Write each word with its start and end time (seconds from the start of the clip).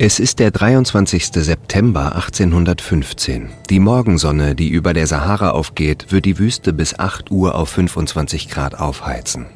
Es 0.00 0.20
ist 0.20 0.38
der 0.38 0.52
23. 0.52 1.26
September 1.32 2.14
1815. 2.14 3.48
Die 3.68 3.80
Morgensonne, 3.80 4.54
die 4.54 4.68
über 4.68 4.92
der 4.92 5.08
Sahara 5.08 5.50
aufgeht, 5.50 6.12
wird 6.12 6.24
die 6.24 6.38
Wüste 6.38 6.72
bis 6.72 6.96
8 6.96 7.32
Uhr 7.32 7.56
auf 7.56 7.70
25 7.70 8.48
Grad 8.48 8.78
aufheizen. 8.78 9.46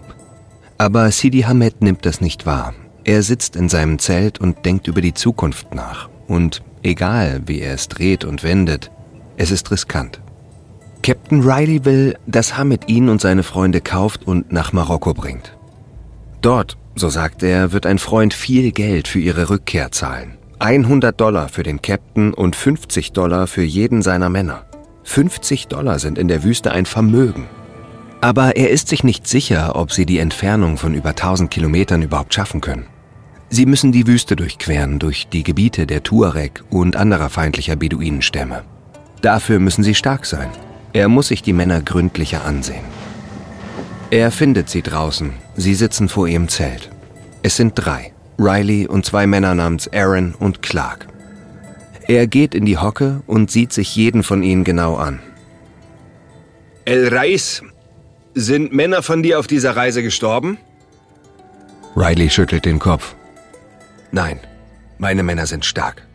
Aber 0.79 1.13
Sidi 1.13 1.43
Hamed 1.43 1.81
nimmt 1.81 2.05
das 2.07 2.21
nicht 2.21 2.45
wahr. 2.45 2.75
Er 3.05 3.23
sitzt 3.23 3.55
in 3.55 3.68
seinem 3.68 4.00
Zelt 4.00 4.41
und 4.41 4.67
denkt 4.67 4.89
über 4.89 5.00
die 5.00 5.14
Zukunft 5.14 5.77
nach. 5.77 6.09
Und 6.27 6.64
egal, 6.82 7.43
wie 7.46 7.61
er 7.61 7.75
es 7.75 7.86
dreht 7.86 8.25
und 8.25 8.43
wendet, 8.43 8.90
es 9.36 9.53
ist 9.53 9.71
riskant. 9.71 10.21
Captain 11.04 11.43
Riley 11.43 11.85
will, 11.85 12.17
dass 12.27 12.59
Hamed 12.59 12.89
ihn 12.89 13.09
und 13.09 13.21
seine 13.21 13.45
Freunde 13.45 13.81
kauft 13.81 14.27
und 14.27 14.50
nach 14.50 14.72
Marokko 14.72 15.14
bringt. 15.14 15.57
Dort 16.40 16.77
so 16.95 17.09
sagt 17.09 17.43
er, 17.43 17.73
wird 17.73 17.87
ein 17.87 17.99
Freund 17.99 18.35
viel 18.35 18.73
Geld 18.73 19.09
für 19.09 19.19
ihre 19.19 19.50
Rückkehr 19.50 19.91
zahlen. 19.93 20.37
100 20.59 21.21
Dollar 21.21 21.49
für 21.49 21.63
den 21.63 21.83
Captain 21.83 22.33
und 22.33 22.55
50 22.55 23.13
Dollar 23.13 23.46
für 23.46 23.63
jeden 23.63 24.03
seiner 24.03 24.29
Männer. 24.29 24.64
50 25.05 25.67
Dollar 25.67 25.99
sind 25.99 26.19
in 26.19 26.29
der 26.29 26.45
Wüste 26.45 26.73
ein 26.73 26.86
Vermögen. 26.86 27.49
Aber 28.21 28.57
er 28.57 28.71
ist 28.71 28.86
sich 28.89 29.03
nicht 29.03 29.27
sicher, 29.27 29.75
ob 29.75 29.91
sie 29.91 30.07
die 30.07 30.19
Entfernung 30.19 30.77
von 30.77 30.95
über 30.95 31.11
1000 31.11 31.50
Kilometern 31.50 32.03
überhaupt 32.03 32.33
schaffen 32.34 32.61
können. 32.61 32.86
Sie 33.48 33.67
müssen 33.67 33.91
die 33.91 34.06
Wüste 34.06 34.36
durchqueren, 34.36 34.98
durch 34.98 35.27
die 35.27 35.42
Gebiete 35.42 35.86
der 35.86 36.03
Tuareg 36.03 36.62
und 36.70 36.97
anderer 36.97 37.28
feindlicher 37.28 37.77
Beduinenstämme. 37.77 38.62
Dafür 39.20 39.59
müssen 39.59 39.83
sie 39.83 39.95
stark 39.95 40.25
sein. 40.25 40.48
Er 40.92 41.09
muss 41.09 41.28
sich 41.28 41.42
die 41.42 41.53
Männer 41.53 41.81
gründlicher 41.83 42.45
ansehen. 42.45 42.84
Er 44.12 44.30
findet 44.30 44.69
sie 44.69 44.83
draußen. 44.83 45.33
Sie 45.56 45.75
sitzen 45.75 46.06
vor 46.06 46.28
ihrem 46.28 46.47
Zelt. 46.47 46.91
Es 47.42 47.56
sind 47.56 47.72
drei. 47.77 48.12
Riley 48.38 48.86
und 48.86 49.06
zwei 49.06 49.27
Männer 49.27 49.54
namens 49.54 49.91
Aaron 49.91 50.34
und 50.34 50.60
Clark. 50.60 51.06
Er 52.08 52.27
geht 52.27 52.54
in 52.54 52.66
die 52.66 52.77
Hocke 52.77 53.22
und 53.27 53.50
sieht 53.50 53.72
sich 53.72 53.96
jeden 53.96 54.22
von 54.22 54.42
ihnen 54.42 54.64
genau 54.64 54.96
an. 54.96 55.20
El 56.84 57.08
Reis, 57.08 57.62
sind 58.34 58.74
Männer 58.74 59.02
von 59.02 59.22
dir 59.22 59.38
auf 59.38 59.46
dieser 59.46 59.77
Reise 59.77 60.02
gestorben? 60.02 60.58
Riley 61.97 62.28
schüttelt 62.28 62.66
den 62.66 62.80
Kopf. 62.80 63.14
Nein, 64.10 64.41
meine 64.98 65.22
Männer 65.22 65.47
sind 65.47 65.64
stark. 65.64 66.06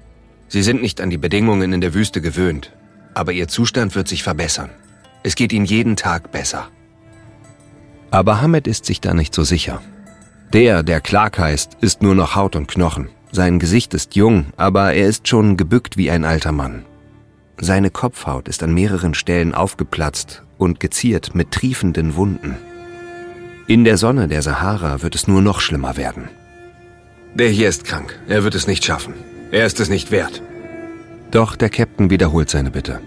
Sie 0.49 0.61
sind 0.61 0.83
nicht 0.83 1.01
an 1.01 1.09
die 1.09 1.17
Bedingungen 1.17 1.73
in 1.73 1.81
der 1.81 1.95
Wüste 1.95 2.21
gewöhnt, 2.21 2.71
aber 3.15 3.31
ihr 3.31 3.47
Zustand 3.47 3.95
wird 3.95 4.07
sich 4.07 4.21
verbessern. 4.21 4.69
Es 5.23 5.33
geht 5.33 5.51
ihnen 5.51 5.65
jeden 5.65 5.95
Tag 5.95 6.31
besser. 6.31 6.69
Aber 8.11 8.41
Hamed 8.41 8.67
ist 8.67 8.85
sich 8.85 9.01
da 9.01 9.13
nicht 9.13 9.33
so 9.33 9.43
sicher. 9.43 9.81
Der, 10.53 10.83
der 10.83 11.01
Clark 11.01 11.39
heißt, 11.39 11.77
ist 11.81 12.01
nur 12.01 12.15
noch 12.15 12.35
Haut 12.35 12.55
und 12.55 12.67
Knochen. 12.67 13.09
Sein 13.31 13.59
Gesicht 13.59 13.93
ist 13.93 14.15
jung, 14.15 14.47
aber 14.55 14.93
er 14.93 15.07
ist 15.07 15.27
schon 15.27 15.57
gebückt 15.57 15.97
wie 15.97 16.09
ein 16.09 16.23
alter 16.23 16.53
Mann. 16.53 16.85
Seine 17.59 17.89
Kopfhaut 17.89 18.47
ist 18.47 18.63
an 18.63 18.73
mehreren 18.73 19.13
Stellen 19.13 19.53
aufgeplatzt 19.53 20.43
und 20.57 20.79
geziert 20.79 21.35
mit 21.35 21.51
triefenden 21.51 22.15
Wunden. 22.15 22.55
In 23.67 23.83
der 23.83 23.97
Sonne 23.97 24.27
der 24.27 24.41
Sahara 24.41 25.01
wird 25.01 25.15
es 25.15 25.27
nur 25.27 25.41
noch 25.41 25.59
schlimmer 25.59 25.97
werden. 25.97 26.29
Der 27.33 27.49
hier 27.49 27.67
ist 27.67 27.83
krank. 27.83 28.17
Er 28.27 28.43
wird 28.43 28.55
es 28.55 28.67
nicht 28.67 28.85
schaffen. 28.85 29.13
Er 29.51 29.65
ist 29.65 29.79
es 29.79 29.89
nicht 29.89 30.11
wert. 30.11 30.41
Doch 31.31 31.55
der 31.55 31.69
Captain 31.69 32.09
wiederholt 32.09 32.49
seine 32.49 32.71
Bitte. 32.71 33.01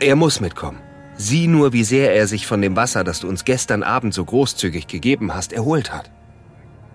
Er 0.00 0.16
muss 0.16 0.40
mitkommen. 0.40 0.78
Sieh 1.20 1.48
nur, 1.48 1.72
wie 1.72 1.82
sehr 1.82 2.14
er 2.14 2.28
sich 2.28 2.46
von 2.46 2.62
dem 2.62 2.76
Wasser, 2.76 3.02
das 3.02 3.18
du 3.20 3.28
uns 3.28 3.44
gestern 3.44 3.82
Abend 3.82 4.14
so 4.14 4.24
großzügig 4.24 4.86
gegeben 4.86 5.34
hast, 5.34 5.52
erholt 5.52 5.92
hat. 5.92 6.12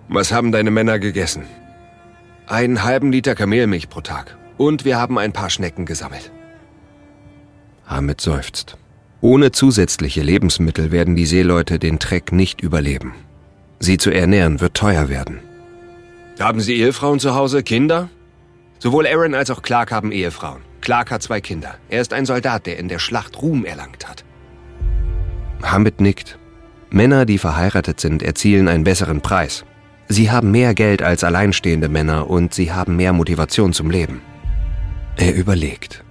Was 0.08 0.32
haben 0.32 0.50
deine 0.50 0.70
Männer 0.70 0.98
gegessen? 0.98 1.44
Einen 2.46 2.82
halben 2.82 3.12
Liter 3.12 3.34
Kamelmilch 3.34 3.90
pro 3.90 4.00
Tag. 4.00 4.36
Und 4.56 4.86
wir 4.86 4.98
haben 4.98 5.18
ein 5.18 5.32
paar 5.32 5.50
Schnecken 5.50 5.84
gesammelt. 5.84 6.32
Hamid 7.86 8.20
seufzt. 8.22 8.78
Ohne 9.20 9.52
zusätzliche 9.52 10.22
Lebensmittel 10.22 10.90
werden 10.90 11.16
die 11.16 11.26
Seeleute 11.26 11.78
den 11.78 11.98
Treck 11.98 12.32
nicht 12.32 12.62
überleben. 12.62 13.14
Sie 13.78 13.98
zu 13.98 14.10
ernähren 14.10 14.60
wird 14.60 14.74
teuer 14.74 15.10
werden. 15.10 15.40
Haben 16.40 16.60
Sie 16.60 16.74
Ehefrauen 16.76 17.20
zu 17.20 17.34
Hause, 17.34 17.62
Kinder? 17.62 18.08
Sowohl 18.78 19.06
Aaron 19.06 19.34
als 19.34 19.50
auch 19.50 19.60
Clark 19.60 19.92
haben 19.92 20.12
Ehefrauen. 20.12 20.62
Clark 20.84 21.10
hat 21.10 21.22
zwei 21.22 21.40
Kinder. 21.40 21.76
Er 21.88 22.02
ist 22.02 22.12
ein 22.12 22.26
Soldat, 22.26 22.66
der 22.66 22.78
in 22.78 22.88
der 22.88 22.98
Schlacht 22.98 23.40
Ruhm 23.40 23.64
erlangt 23.64 24.06
hat. 24.06 24.22
Hamid 25.62 26.02
nickt. 26.02 26.38
Männer, 26.90 27.24
die 27.24 27.38
verheiratet 27.38 28.00
sind, 28.00 28.22
erzielen 28.22 28.68
einen 28.68 28.84
besseren 28.84 29.22
Preis. 29.22 29.64
Sie 30.08 30.30
haben 30.30 30.50
mehr 30.50 30.74
Geld 30.74 31.00
als 31.00 31.24
alleinstehende 31.24 31.88
Männer 31.88 32.28
und 32.28 32.52
sie 32.52 32.70
haben 32.70 32.96
mehr 32.96 33.14
Motivation 33.14 33.72
zum 33.72 33.90
Leben. 33.90 34.20
Er 35.16 35.34
überlegt. 35.34 36.04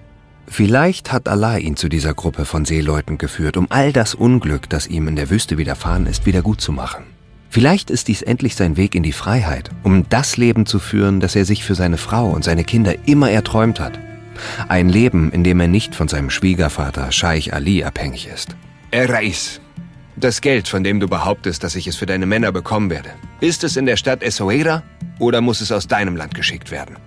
Vielleicht 0.48 1.12
hat 1.12 1.30
Allah 1.30 1.58
ihn 1.58 1.76
zu 1.76 1.88
dieser 1.88 2.16
Gruppe 2.16 2.44
von 2.44 2.66
Seeleuten 2.66 3.20
geführt, 3.20 3.58
um 3.58 3.68
all 3.70 3.94
das 3.94 4.16
Unglück, 4.16 4.70
das 4.70 4.88
ihm 4.88 5.08
in 5.08 5.16
der 5.16 5.30
Wüste 5.30 5.60
widerfahren 5.60 6.08
ist, 6.08 6.26
wieder 6.26 6.42
gut 6.42 6.62
zu 6.62 6.72
machen. 6.72 7.04
Vielleicht 7.48 7.92
ist 7.92 8.08
dies 8.08 8.24
endlich 8.24 8.56
sein 8.56 8.76
Weg 8.76 8.96
in 8.96 9.04
die 9.04 9.14
Freiheit, 9.14 9.70
um 9.84 10.10
das 10.10 10.36
Leben 10.38 10.66
zu 10.66 10.80
führen, 10.80 11.20
das 11.20 11.36
er 11.36 11.46
sich 11.46 11.64
für 11.64 11.76
seine 11.76 11.98
Frau 11.98 12.32
und 12.32 12.44
seine 12.44 12.64
Kinder 12.64 12.96
immer 13.06 13.30
erträumt 13.30 13.80
hat. 13.80 14.00
Ein 14.68 14.90
Leben, 14.90 15.32
in 15.32 15.44
dem 15.44 15.60
er 15.60 15.68
nicht 15.68 15.96
von 15.96 16.08
seinem 16.08 16.30
Schwiegervater 16.30 17.12
Scheich 17.12 17.54
Ali 17.54 17.84
abhängig 17.84 18.28
ist. 18.28 18.56
Er 18.92 19.10
Reis. 19.10 19.60
Das 20.16 20.42
Geld, 20.42 20.68
von 20.68 20.84
dem 20.84 21.00
du 21.00 21.08
behauptest, 21.08 21.64
dass 21.64 21.76
ich 21.76 21.88
es 21.88 21.96
für 21.96 22.06
deine 22.06 22.26
Männer 22.26 22.52
bekommen 22.52 22.90
werde, 22.90 23.10
ist 23.40 23.64
es 23.64 23.78
in 23.78 23.86
der 23.86 23.98
Stadt 23.98 24.22
Essaouira 24.22 24.84
oder 25.20 25.42
muss 25.42 25.62
es 25.62 25.72
aus 25.72 25.88
deinem 25.88 26.16
Land 26.16 26.36
geschickt 26.36 26.70
werden? 26.70 26.98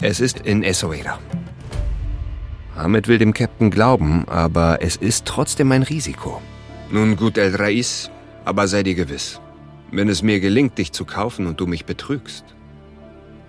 Es 0.00 0.20
ist 0.20 0.40
in 0.40 0.62
Essaouira. 0.62 1.18
Ahmed 2.76 3.08
will 3.08 3.18
dem 3.18 3.32
Captain 3.32 3.70
glauben, 3.70 4.28
aber 4.28 4.78
es 4.82 4.96
ist 4.96 5.24
trotzdem 5.24 5.72
ein 5.72 5.82
Risiko. 5.82 6.42
Nun 6.90 7.16
gut, 7.16 7.38
El 7.38 7.56
Rais, 7.56 8.10
aber 8.44 8.68
sei 8.68 8.82
dir 8.82 8.94
gewiss, 8.94 9.40
wenn 9.90 10.08
es 10.08 10.22
mir 10.22 10.40
gelingt, 10.40 10.76
dich 10.76 10.92
zu 10.92 11.04
kaufen 11.04 11.46
und 11.46 11.60
du 11.60 11.66
mich 11.66 11.86
betrügst, 11.86 12.44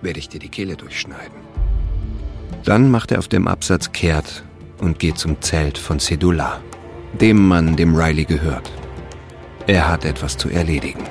werde 0.02 0.20
ich 0.20 0.30
dir 0.30 0.40
die 0.40 0.50
Kehle 0.50 0.76
durchschneiden. 0.76 1.45
Dann 2.64 2.90
macht 2.90 3.12
er 3.12 3.20
auf 3.20 3.28
dem 3.28 3.48
Absatz 3.48 3.92
kehrt 3.92 4.44
und 4.80 5.00
geht 5.00 5.18
zum 5.18 5.42
Zelt 5.42 5.78
von 5.78 6.00
Sedula, 6.00 6.62
dem 7.20 7.48
Mann, 7.48 7.76
dem 7.76 7.96
Riley 7.96 8.26
gehört. 8.26 8.72
Er 9.68 9.88
hat 9.88 10.06
etwas 10.06 10.38
zu 10.38 10.50
erledigen. 10.50 11.04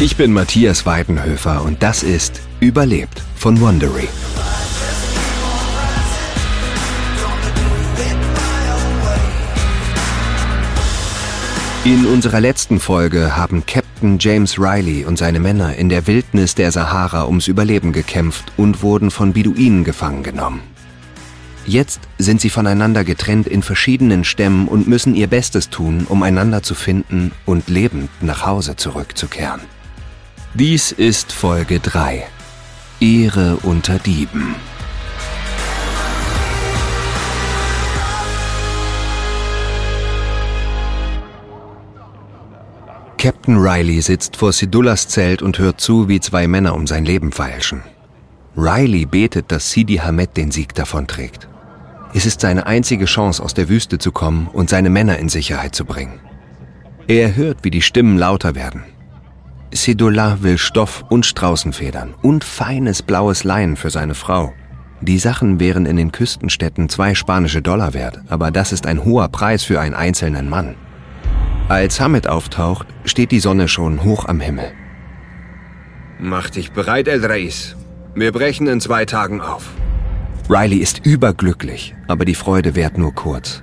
Ich 0.00 0.16
bin 0.16 0.32
Matthias 0.32 0.86
Weidenhöfer 0.86 1.64
und 1.64 1.82
das 1.82 2.04
ist 2.04 2.40
Überlebt 2.60 3.20
von 3.34 3.60
Wondery. 3.60 4.08
In 11.88 12.04
unserer 12.04 12.42
letzten 12.42 12.80
Folge 12.80 13.34
haben 13.34 13.64
Captain 13.64 14.18
James 14.18 14.58
Riley 14.58 15.06
und 15.06 15.16
seine 15.16 15.40
Männer 15.40 15.74
in 15.76 15.88
der 15.88 16.06
Wildnis 16.06 16.54
der 16.54 16.70
Sahara 16.70 17.24
ums 17.24 17.48
Überleben 17.48 17.94
gekämpft 17.94 18.52
und 18.58 18.82
wurden 18.82 19.10
von 19.10 19.32
Beduinen 19.32 19.84
gefangen 19.84 20.22
genommen. 20.22 20.60
Jetzt 21.64 22.00
sind 22.18 22.42
sie 22.42 22.50
voneinander 22.50 23.04
getrennt 23.04 23.46
in 23.46 23.62
verschiedenen 23.62 24.24
Stämmen 24.24 24.68
und 24.68 24.86
müssen 24.86 25.14
ihr 25.14 25.28
Bestes 25.28 25.70
tun, 25.70 26.04
um 26.06 26.22
einander 26.22 26.62
zu 26.62 26.74
finden 26.74 27.32
und 27.46 27.68
lebend 27.68 28.10
nach 28.20 28.44
Hause 28.44 28.76
zurückzukehren. 28.76 29.62
Dies 30.52 30.92
ist 30.92 31.32
Folge 31.32 31.80
3. 31.80 32.22
Ehre 33.00 33.56
unter 33.62 33.98
Dieben. 33.98 34.56
Captain 43.18 43.56
Riley 43.56 44.00
sitzt 44.00 44.36
vor 44.36 44.52
Sidullas 44.52 45.08
Zelt 45.08 45.42
und 45.42 45.58
hört 45.58 45.80
zu, 45.80 46.08
wie 46.08 46.20
zwei 46.20 46.46
Männer 46.46 46.76
um 46.76 46.86
sein 46.86 47.04
Leben 47.04 47.32
feilschen. 47.32 47.82
Riley 48.56 49.06
betet, 49.06 49.50
dass 49.50 49.72
Sidi 49.72 49.96
Hamed 49.96 50.36
den 50.36 50.52
Sieg 50.52 50.72
davonträgt. 50.74 51.48
Es 52.14 52.26
ist 52.26 52.40
seine 52.40 52.66
einzige 52.66 53.06
Chance, 53.06 53.42
aus 53.42 53.54
der 53.54 53.68
Wüste 53.68 53.98
zu 53.98 54.12
kommen 54.12 54.46
und 54.46 54.70
seine 54.70 54.88
Männer 54.88 55.18
in 55.18 55.28
Sicherheit 55.28 55.74
zu 55.74 55.84
bringen. 55.84 56.20
Er 57.08 57.34
hört, 57.34 57.64
wie 57.64 57.72
die 57.72 57.82
Stimmen 57.82 58.18
lauter 58.18 58.54
werden. 58.54 58.84
Sidullah 59.74 60.38
will 60.42 60.56
Stoff 60.56 61.04
und 61.08 61.26
Straußenfedern 61.26 62.14
und 62.22 62.44
feines 62.44 63.02
blaues 63.02 63.42
Leinen 63.42 63.74
für 63.74 63.90
seine 63.90 64.14
Frau. 64.14 64.52
Die 65.00 65.18
Sachen 65.18 65.58
wären 65.58 65.86
in 65.86 65.96
den 65.96 66.12
Küstenstädten 66.12 66.88
zwei 66.88 67.16
spanische 67.16 67.62
Dollar 67.62 67.94
wert, 67.94 68.20
aber 68.28 68.52
das 68.52 68.72
ist 68.72 68.86
ein 68.86 69.04
hoher 69.04 69.28
Preis 69.28 69.64
für 69.64 69.80
einen 69.80 69.94
einzelnen 69.94 70.48
Mann. 70.48 70.76
Als 71.68 72.00
Hamid 72.00 72.26
auftaucht, 72.26 72.86
steht 73.04 73.30
die 73.30 73.40
Sonne 73.40 73.68
schon 73.68 74.02
hoch 74.02 74.24
am 74.24 74.40
Himmel. 74.40 74.72
Mach 76.18 76.48
dich 76.48 76.72
bereit, 76.72 77.08
El 77.08 77.24
Reis. 77.24 77.76
Wir 78.14 78.32
brechen 78.32 78.66
in 78.68 78.80
zwei 78.80 79.04
Tagen 79.04 79.42
auf. 79.42 79.68
Riley 80.48 80.78
ist 80.78 81.04
überglücklich, 81.04 81.94
aber 82.06 82.24
die 82.24 82.34
Freude 82.34 82.74
währt 82.74 82.96
nur 82.96 83.14
kurz. 83.14 83.62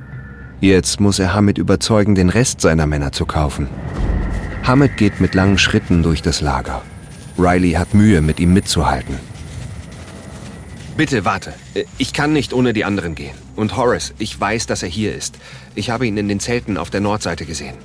Jetzt 0.62 1.00
muss 1.00 1.18
er 1.18 1.34
Hamid 1.34 1.58
überzeugen, 1.58 2.14
den 2.14 2.30
Rest 2.30 2.62
seiner 2.62 2.86
Männer 2.86 3.12
zu 3.12 3.26
kaufen. 3.26 3.68
Hamid 4.64 4.98
geht 4.98 5.20
mit 5.20 5.34
langen 5.34 5.58
Schritten 5.58 6.04
durch 6.04 6.22
das 6.22 6.42
Lager. 6.42 6.84
Riley 7.40 7.72
hat 7.72 7.96
Mühe, 7.96 8.22
mit 8.22 8.40
ihm 8.40 8.54
mitzuhalten. 8.54 9.16
Bitte 10.96 11.26
warte. 11.26 11.54
Ich 11.98 12.14
kann 12.14 12.34
nicht 12.34 12.54
ohne 12.54 12.72
die 12.72 12.86
anderen 12.86 13.16
gehen. 13.16 13.36
Und 13.56 13.76
Horace, 13.76 14.14
ich 14.20 14.40
weiß, 14.40 14.68
dass 14.68 14.84
er 14.84 14.90
hier 14.90 15.14
ist. 15.14 15.40
Ich 15.74 15.90
habe 15.90 16.06
ihn 16.06 16.18
in 16.18 16.28
den 16.28 16.40
Zelten 16.40 16.78
auf 16.78 16.90
der 16.92 17.02
Nordseite 17.02 17.46
gesehen. 17.46 17.76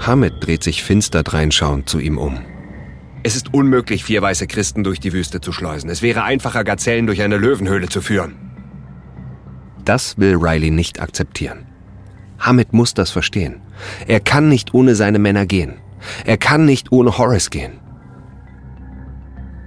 Hamid 0.00 0.34
dreht 0.40 0.62
sich 0.62 0.82
finster 0.82 1.22
dreinschauend 1.22 1.88
zu 1.88 1.98
ihm 1.98 2.18
um. 2.18 2.40
Es 3.22 3.36
ist 3.36 3.52
unmöglich, 3.52 4.02
vier 4.02 4.22
weiße 4.22 4.46
Christen 4.46 4.82
durch 4.82 4.98
die 4.98 5.12
Wüste 5.12 5.40
zu 5.40 5.52
schleusen. 5.52 5.90
Es 5.90 6.00
wäre 6.00 6.22
einfacher, 6.22 6.64
Gazellen 6.64 7.06
durch 7.06 7.20
eine 7.20 7.36
Löwenhöhle 7.36 7.88
zu 7.88 8.00
führen. 8.00 8.34
Das 9.84 10.16
will 10.16 10.36
Riley 10.36 10.70
nicht 10.70 11.00
akzeptieren. 11.00 11.66
Hamid 12.38 12.72
muss 12.72 12.94
das 12.94 13.10
verstehen. 13.10 13.60
Er 14.06 14.20
kann 14.20 14.48
nicht 14.48 14.72
ohne 14.72 14.94
seine 14.94 15.18
Männer 15.18 15.44
gehen. 15.44 15.74
Er 16.24 16.38
kann 16.38 16.64
nicht 16.64 16.92
ohne 16.92 17.18
Horace 17.18 17.50
gehen. 17.50 17.78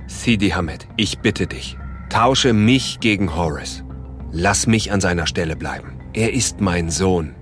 Sidi 0.08 0.50
Hamid, 0.50 0.88
ich 0.98 1.20
bitte 1.20 1.46
dich, 1.46 1.78
tausche 2.10 2.54
mich 2.54 3.00
gegen 3.00 3.36
Horace. 3.36 3.84
Lass 4.32 4.66
mich 4.66 4.92
an 4.92 5.00
seiner 5.00 5.28
Stelle 5.28 5.56
bleiben. 5.56 6.00
Er 6.14 6.34
ist 6.34 6.60
mein 6.60 6.90
Sohn. 6.90 7.36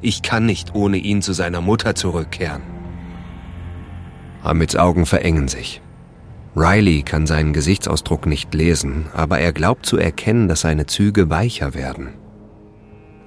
Ich 0.00 0.22
kann 0.22 0.46
nicht 0.46 0.74
ohne 0.74 0.96
ihn 0.96 1.22
zu 1.22 1.32
seiner 1.32 1.60
Mutter 1.60 1.94
zurückkehren. 1.94 2.62
Hamids 4.42 4.76
Augen 4.76 5.06
verengen 5.06 5.48
sich. 5.48 5.82
Riley 6.56 7.02
kann 7.02 7.26
seinen 7.26 7.52
Gesichtsausdruck 7.52 8.26
nicht 8.26 8.54
lesen, 8.54 9.06
aber 9.14 9.38
er 9.38 9.52
glaubt 9.52 9.86
zu 9.86 9.96
erkennen, 9.96 10.48
dass 10.48 10.62
seine 10.62 10.86
Züge 10.86 11.30
weicher 11.30 11.74
werden. 11.74 12.14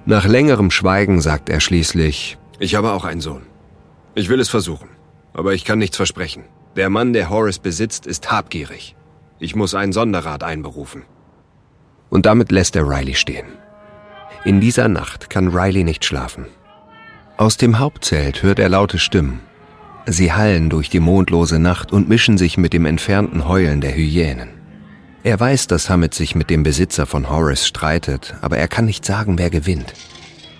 Nach 0.04 0.26
längerem 0.26 0.70
Schweigen 0.70 1.20
sagt 1.20 1.48
er 1.48 1.60
schließlich, 1.60 2.38
Ich 2.58 2.74
habe 2.74 2.92
auch 2.92 3.04
einen 3.04 3.20
Sohn. 3.20 3.42
Ich 4.14 4.28
will 4.28 4.40
es 4.40 4.48
versuchen, 4.48 4.88
aber 5.32 5.54
ich 5.54 5.64
kann 5.64 5.78
nichts 5.78 5.96
versprechen. 5.96 6.44
Der 6.76 6.90
Mann, 6.90 7.12
der 7.12 7.30
Horace 7.30 7.58
besitzt, 7.58 8.06
ist 8.06 8.30
habgierig. 8.30 8.96
Ich 9.38 9.54
muss 9.54 9.74
einen 9.74 9.92
Sonderrat 9.92 10.42
einberufen. 10.42 11.04
Und 12.10 12.26
damit 12.26 12.52
lässt 12.52 12.76
er 12.76 12.88
Riley 12.88 13.14
stehen. 13.14 13.46
In 14.44 14.60
dieser 14.60 14.88
Nacht 14.88 15.30
kann 15.30 15.48
Riley 15.48 15.84
nicht 15.84 16.04
schlafen. 16.04 16.46
Aus 17.36 17.56
dem 17.56 17.78
Hauptzelt 17.78 18.42
hört 18.42 18.58
er 18.58 18.68
laute 18.68 18.98
Stimmen 18.98 19.40
Sie 20.06 20.32
hallen 20.32 20.68
durch 20.68 20.90
die 20.90 21.00
mondlose 21.00 21.58
Nacht 21.58 21.92
und 21.92 22.08
mischen 22.08 22.36
sich 22.36 22.58
mit 22.58 22.72
dem 22.72 22.86
entfernten 22.86 23.46
Heulen 23.46 23.80
der 23.80 23.94
Hyänen. 23.94 24.48
Er 25.22 25.38
weiß, 25.38 25.68
dass 25.68 25.88
Hamid 25.88 26.12
sich 26.14 26.34
mit 26.34 26.50
dem 26.50 26.64
Besitzer 26.64 27.06
von 27.06 27.30
Horace 27.30 27.66
streitet, 27.66 28.34
aber 28.40 28.58
er 28.58 28.66
kann 28.66 28.84
nicht 28.84 29.04
sagen, 29.04 29.38
wer 29.38 29.50
gewinnt. 29.50 29.94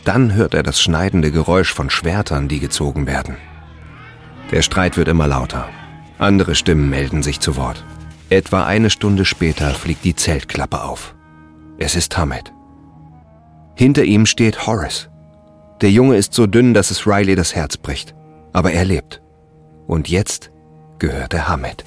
Dann 0.05 0.35
hört 0.35 0.55
er 0.55 0.63
das 0.63 0.81
schneidende 0.81 1.33
Geräusch 1.33 1.73
von 1.73 1.91
Schwertern, 1.91 2.47
die 2.47 2.61
gezogen 2.61 3.07
werden. 3.07 3.37
Der 4.53 4.63
Streit 4.63 4.97
wird 4.97 5.09
immer 5.09 5.27
lauter. 5.27 5.69
Andere 6.19 6.55
Stimmen 6.55 6.89
melden 6.89 7.25
sich 7.25 7.41
zu 7.41 7.57
Wort. 7.57 7.85
Etwa 8.31 8.65
eine 8.65 8.91
Stunde 8.91 9.25
später 9.25 9.71
fliegt 9.75 10.05
die 10.05 10.15
Zeltklappe 10.15 10.83
auf. 10.83 11.15
Es 11.79 11.97
ist 11.97 12.17
Hamid. 12.17 12.53
Hinter 13.75 14.05
ihm 14.05 14.27
steht 14.27 14.67
Horace. 14.67 15.09
Der 15.81 15.91
Junge 15.91 16.17
ist 16.17 16.35
so 16.35 16.47
dünn, 16.47 16.75
dass 16.75 16.91
es 16.91 17.07
Riley 17.07 17.35
das 17.35 17.55
Herz 17.55 17.77
bricht. 17.77 18.15
Aber 18.53 18.73
er 18.73 18.85
lebt 18.85 19.23
und 19.87 20.09
jetzt 20.09 20.51
gehörte 20.99 21.49
Hamed. 21.49 21.85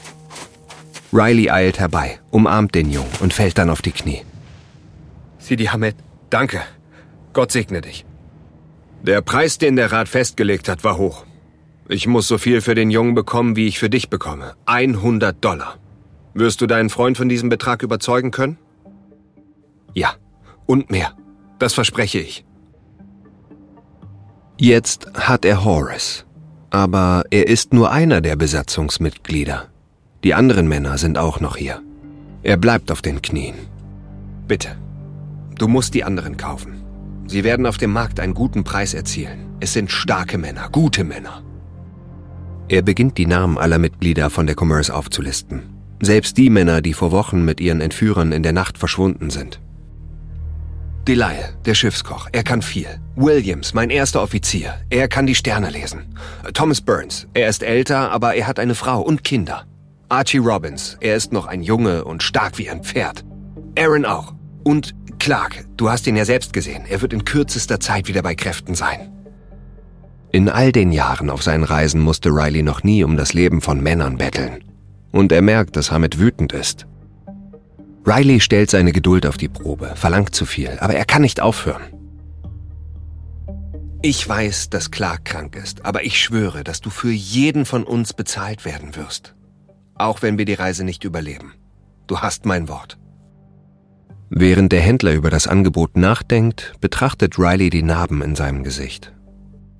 Riley 1.11 1.49
eilt 1.49 1.79
herbei, 1.79 2.19
umarmt 2.31 2.75
den 2.75 2.91
Jungen 2.91 3.09
und 3.19 3.33
fällt 3.33 3.57
dann 3.57 3.69
auf 3.69 3.81
die 3.81 3.91
Knie. 3.91 4.21
Sidi 5.39 5.65
Hamed, 5.65 5.95
danke. 6.29 6.61
Gott 7.33 7.51
segne 7.51 7.81
dich. 7.81 8.05
Der 9.01 9.21
Preis, 9.21 9.57
den 9.57 9.75
der 9.75 9.91
Rat 9.91 10.07
festgelegt 10.07 10.67
hat, 10.67 10.83
war 10.83 10.97
hoch. 10.97 11.25
Ich 11.87 12.07
muss 12.07 12.27
so 12.27 12.37
viel 12.37 12.61
für 12.61 12.75
den 12.75 12.89
Jungen 12.89 13.13
bekommen, 13.13 13.55
wie 13.55 13.67
ich 13.67 13.77
für 13.77 13.89
dich 13.89 14.09
bekomme. 14.09 14.55
100 14.65 15.43
Dollar. 15.43 15.77
Wirst 16.33 16.61
du 16.61 16.67
deinen 16.67 16.89
Freund 16.89 17.17
von 17.17 17.29
diesem 17.29 17.49
Betrag 17.49 17.83
überzeugen 17.83 18.31
können? 18.31 18.57
Ja, 19.93 20.15
und 20.65 20.89
mehr. 20.89 21.13
Das 21.59 21.73
verspreche 21.73 22.19
ich. 22.19 22.45
Jetzt 24.57 25.07
hat 25.13 25.43
er 25.45 25.65
Horace, 25.65 26.25
aber 26.69 27.23
er 27.29 27.47
ist 27.47 27.73
nur 27.73 27.91
einer 27.91 28.21
der 28.21 28.35
Besatzungsmitglieder. 28.35 29.67
Die 30.23 30.33
anderen 30.33 30.67
Männer 30.67 30.97
sind 30.97 31.17
auch 31.17 31.39
noch 31.39 31.57
hier. 31.57 31.81
Er 32.41 32.57
bleibt 32.57 32.91
auf 32.91 33.01
den 33.01 33.21
Knien. 33.21 33.55
Bitte, 34.47 34.77
du 35.57 35.67
musst 35.67 35.93
die 35.93 36.03
anderen 36.03 36.37
kaufen. 36.37 36.83
Sie 37.27 37.43
werden 37.43 37.65
auf 37.65 37.77
dem 37.77 37.91
Markt 37.91 38.19
einen 38.19 38.33
guten 38.33 38.63
Preis 38.63 38.93
erzielen. 38.93 39.55
Es 39.59 39.73
sind 39.73 39.91
starke 39.91 40.37
Männer, 40.37 40.69
gute 40.71 41.03
Männer. 41.03 41.43
Er 42.67 42.81
beginnt 42.81 43.17
die 43.17 43.25
Namen 43.25 43.57
aller 43.57 43.77
Mitglieder 43.77 44.29
von 44.29 44.47
der 44.47 44.55
Commerce 44.59 44.93
aufzulisten. 44.93 45.63
Selbst 46.01 46.37
die 46.37 46.49
Männer, 46.49 46.81
die 46.81 46.93
vor 46.93 47.11
Wochen 47.11 47.45
mit 47.45 47.59
ihren 47.61 47.81
Entführern 47.81 48.31
in 48.31 48.43
der 48.43 48.53
Nacht 48.53 48.77
verschwunden 48.77 49.29
sind. 49.29 49.59
Delisle, 51.07 51.53
der 51.63 51.75
Schiffskoch, 51.75 52.29
er 52.31 52.43
kann 52.43 52.63
viel. 52.63 52.87
Williams, 53.15 53.75
mein 53.75 53.91
erster 53.91 54.23
Offizier, 54.23 54.73
er 54.89 55.07
kann 55.07 55.27
die 55.27 55.35
Sterne 55.35 55.69
lesen. 55.69 56.15
Thomas 56.55 56.81
Burns, 56.81 57.27
er 57.35 57.47
ist 57.47 57.61
älter, 57.61 58.11
aber 58.11 58.33
er 58.33 58.47
hat 58.47 58.57
eine 58.57 58.73
Frau 58.73 59.01
und 59.01 59.23
Kinder. 59.23 59.65
Archie 60.09 60.39
Robbins, 60.39 60.97
er 61.01 61.15
ist 61.15 61.31
noch 61.31 61.45
ein 61.45 61.61
Junge 61.61 62.05
und 62.05 62.23
stark 62.23 62.57
wie 62.57 62.71
ein 62.71 62.83
Pferd. 62.83 63.23
Aaron 63.77 64.03
auch. 64.03 64.33
Und 64.63 64.95
Clark, 65.19 65.65
du 65.77 65.91
hast 65.91 66.07
ihn 66.07 66.15
ja 66.15 66.25
selbst 66.25 66.53
gesehen, 66.53 66.85
er 66.89 67.01
wird 67.01 67.13
in 67.13 67.23
kürzester 67.23 67.79
Zeit 67.79 68.07
wieder 68.07 68.23
bei 68.23 68.33
Kräften 68.33 68.73
sein. 68.73 69.11
In 70.31 70.49
all 70.49 70.71
den 70.71 70.91
Jahren 70.91 71.29
auf 71.29 71.43
seinen 71.43 71.63
Reisen 71.63 72.01
musste 72.01 72.29
Riley 72.29 72.63
noch 72.63 72.83
nie 72.83 73.03
um 73.03 73.15
das 73.15 73.33
Leben 73.33 73.61
von 73.61 73.79
Männern 73.79 74.17
betteln. 74.17 74.63
Und 75.11 75.31
er 75.31 75.43
merkt, 75.43 75.75
dass 75.75 75.91
Hamid 75.91 76.19
wütend 76.19 76.51
ist. 76.51 76.87
Riley 78.05 78.39
stellt 78.39 78.69
seine 78.69 78.91
Geduld 78.91 79.25
auf 79.25 79.37
die 79.37 79.47
Probe, 79.47 79.93
verlangt 79.95 80.35
zu 80.35 80.45
viel, 80.45 80.77
aber 80.79 80.93
er 80.93 81.05
kann 81.05 81.23
nicht 81.23 81.41
aufhören. 81.41 81.81
Ich 84.03 84.27
weiß, 84.27 84.69
dass 84.69 84.91
Clark 84.91 85.25
krank 85.25 85.55
ist, 85.55 85.83
aber 85.83 86.03
ich 86.03 86.19
schwöre, 86.19 86.63
dass 86.63 86.79
du 86.81 86.91
für 86.91 87.11
jeden 87.11 87.65
von 87.65 87.83
uns 87.83 88.13
bezahlt 88.13 88.63
werden 88.63 88.95
wirst. 88.95 89.33
Auch 89.95 90.21
wenn 90.21 90.37
wir 90.37 90.45
die 90.45 90.53
Reise 90.53 90.83
nicht 90.83 91.03
überleben. 91.03 91.53
Du 92.05 92.19
hast 92.19 92.45
mein 92.45 92.67
Wort. 92.67 92.99
Während 94.29 94.71
der 94.71 94.81
Händler 94.81 95.13
über 95.13 95.31
das 95.31 95.47
Angebot 95.47 95.97
nachdenkt, 95.97 96.73
betrachtet 96.81 97.39
Riley 97.39 97.71
die 97.71 97.81
Narben 97.81 98.21
in 98.21 98.35
seinem 98.35 98.63
Gesicht. 98.63 99.11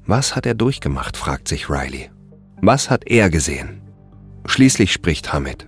Was 0.07 0.35
hat 0.35 0.47
er 0.47 0.55
durchgemacht, 0.55 1.17
fragt 1.17 1.47
sich 1.47 1.69
Riley. 1.69 2.09
Was 2.61 2.89
hat 2.89 3.07
er 3.07 3.29
gesehen? 3.29 3.81
Schließlich 4.45 4.91
spricht 4.91 5.33
Hamid. 5.33 5.67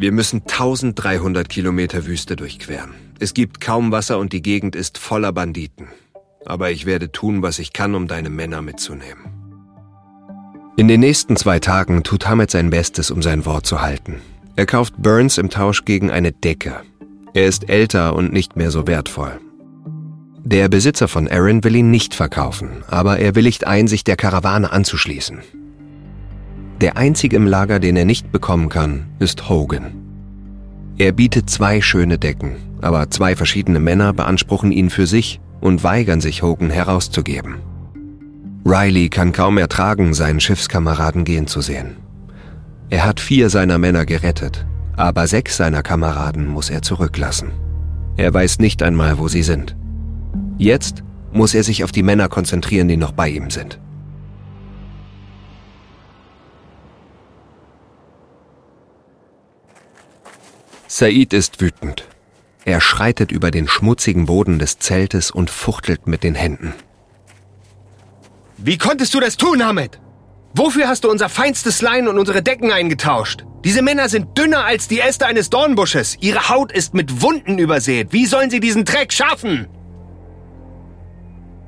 Wir 0.00 0.12
müssen 0.12 0.42
1300 0.42 1.48
Kilometer 1.48 2.06
Wüste 2.06 2.36
durchqueren. 2.36 2.94
Es 3.18 3.34
gibt 3.34 3.60
kaum 3.60 3.90
Wasser 3.90 4.20
und 4.20 4.32
die 4.32 4.42
Gegend 4.42 4.76
ist 4.76 4.96
voller 4.96 5.32
Banditen. 5.32 5.88
Aber 6.46 6.70
ich 6.70 6.86
werde 6.86 7.10
tun, 7.10 7.42
was 7.42 7.58
ich 7.58 7.72
kann, 7.72 7.96
um 7.96 8.06
deine 8.06 8.30
Männer 8.30 8.62
mitzunehmen. 8.62 9.24
In 10.76 10.86
den 10.86 11.00
nächsten 11.00 11.34
zwei 11.34 11.58
Tagen 11.58 12.04
tut 12.04 12.28
Hamed 12.28 12.48
sein 12.48 12.70
Bestes, 12.70 13.10
um 13.10 13.22
sein 13.22 13.44
Wort 13.44 13.66
zu 13.66 13.82
halten. 13.82 14.20
Er 14.54 14.66
kauft 14.66 14.94
Burns 14.98 15.36
im 15.36 15.50
Tausch 15.50 15.84
gegen 15.84 16.12
eine 16.12 16.30
Decke. 16.30 16.76
Er 17.34 17.46
ist 17.46 17.68
älter 17.68 18.14
und 18.14 18.32
nicht 18.32 18.54
mehr 18.54 18.70
so 18.70 18.86
wertvoll. 18.86 19.40
Der 20.44 20.68
Besitzer 20.68 21.08
von 21.08 21.26
Aaron 21.26 21.64
will 21.64 21.74
ihn 21.74 21.90
nicht 21.90 22.14
verkaufen, 22.14 22.84
aber 22.86 23.18
er 23.18 23.34
willigt 23.34 23.66
ein, 23.66 23.88
sich 23.88 24.04
der 24.04 24.16
Karawane 24.16 24.70
anzuschließen. 24.70 25.40
Der 26.80 26.96
einzige 26.96 27.34
im 27.36 27.46
Lager, 27.46 27.80
den 27.80 27.96
er 27.96 28.04
nicht 28.04 28.30
bekommen 28.30 28.68
kann, 28.68 29.06
ist 29.18 29.48
Hogan. 29.48 29.86
Er 30.96 31.12
bietet 31.12 31.50
zwei 31.50 31.80
schöne 31.80 32.18
Decken, 32.18 32.56
aber 32.80 33.10
zwei 33.10 33.34
verschiedene 33.34 33.80
Männer 33.80 34.12
beanspruchen 34.12 34.70
ihn 34.70 34.90
für 34.90 35.06
sich 35.06 35.40
und 35.60 35.82
weigern 35.82 36.20
sich, 36.20 36.42
Hogan 36.42 36.70
herauszugeben. 36.70 37.56
Riley 38.64 39.08
kann 39.08 39.32
kaum 39.32 39.58
ertragen, 39.58 40.14
seinen 40.14 40.40
Schiffskameraden 40.40 41.24
gehen 41.24 41.48
zu 41.48 41.60
sehen. 41.60 41.96
Er 42.90 43.04
hat 43.04 43.18
vier 43.18 43.50
seiner 43.50 43.78
Männer 43.78 44.06
gerettet, 44.06 44.64
aber 44.96 45.26
sechs 45.26 45.56
seiner 45.56 45.82
Kameraden 45.82 46.46
muss 46.46 46.70
er 46.70 46.82
zurücklassen. 46.82 47.50
Er 48.16 48.32
weiß 48.32 48.60
nicht 48.60 48.82
einmal, 48.82 49.18
wo 49.18 49.28
sie 49.28 49.42
sind. 49.42 49.76
Jetzt 50.58 51.02
muss 51.32 51.54
er 51.54 51.64
sich 51.64 51.82
auf 51.84 51.92
die 51.92 52.02
Männer 52.02 52.28
konzentrieren, 52.28 52.88
die 52.88 52.96
noch 52.96 53.12
bei 53.12 53.28
ihm 53.28 53.50
sind. 53.50 53.78
Said 60.88 61.34
ist 61.34 61.60
wütend. 61.60 62.08
Er 62.64 62.80
schreitet 62.80 63.30
über 63.30 63.50
den 63.50 63.68
schmutzigen 63.68 64.26
Boden 64.26 64.58
des 64.58 64.78
Zeltes 64.78 65.30
und 65.30 65.50
fuchtelt 65.50 66.06
mit 66.06 66.24
den 66.24 66.34
Händen. 66.34 66.74
Wie 68.56 68.78
konntest 68.78 69.14
du 69.14 69.20
das 69.20 69.36
tun, 69.36 69.64
Hamid? 69.64 70.00
Wofür 70.54 70.88
hast 70.88 71.04
du 71.04 71.10
unser 71.10 71.28
feinstes 71.28 71.82
Lein 71.82 72.08
und 72.08 72.18
unsere 72.18 72.42
Decken 72.42 72.72
eingetauscht? 72.72 73.44
Diese 73.64 73.82
Männer 73.82 74.08
sind 74.08 74.36
dünner 74.36 74.64
als 74.64 74.88
die 74.88 75.00
Äste 75.00 75.26
eines 75.26 75.50
Dornbusches. 75.50 76.16
Ihre 76.20 76.48
Haut 76.48 76.72
ist 76.72 76.94
mit 76.94 77.22
Wunden 77.22 77.58
übersät. 77.58 78.08
Wie 78.12 78.26
sollen 78.26 78.50
sie 78.50 78.60
diesen 78.60 78.84
Dreck 78.84 79.12
schaffen? 79.12 79.68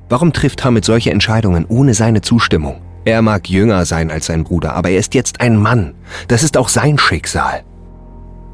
Warum 0.09 0.33
trifft 0.33 0.63
Hamid 0.65 0.83
solche 0.83 1.11
Entscheidungen 1.11 1.65
ohne 1.65 1.93
seine 1.93 2.21
Zustimmung? 2.21 2.81
Er 3.05 3.21
mag 3.21 3.49
jünger 3.49 3.85
sein 3.85 4.11
als 4.11 4.25
sein 4.25 4.43
Bruder, 4.43 4.73
aber 4.73 4.89
er 4.89 4.99
ist 4.99 5.13
jetzt 5.13 5.41
ein 5.41 5.57
Mann. 5.57 5.93
Das 6.27 6.43
ist 6.43 6.57
auch 6.57 6.69
sein 6.69 6.97
Schicksal. 6.97 7.63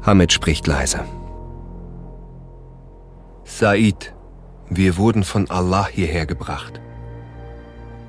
Hamid 0.08 0.32
spricht 0.32 0.66
leise. 0.66 1.04
Said, 3.44 4.14
wir 4.70 4.96
wurden 4.96 5.22
von 5.22 5.50
Allah 5.50 5.86
hierher 5.86 6.24
gebracht. 6.24 6.80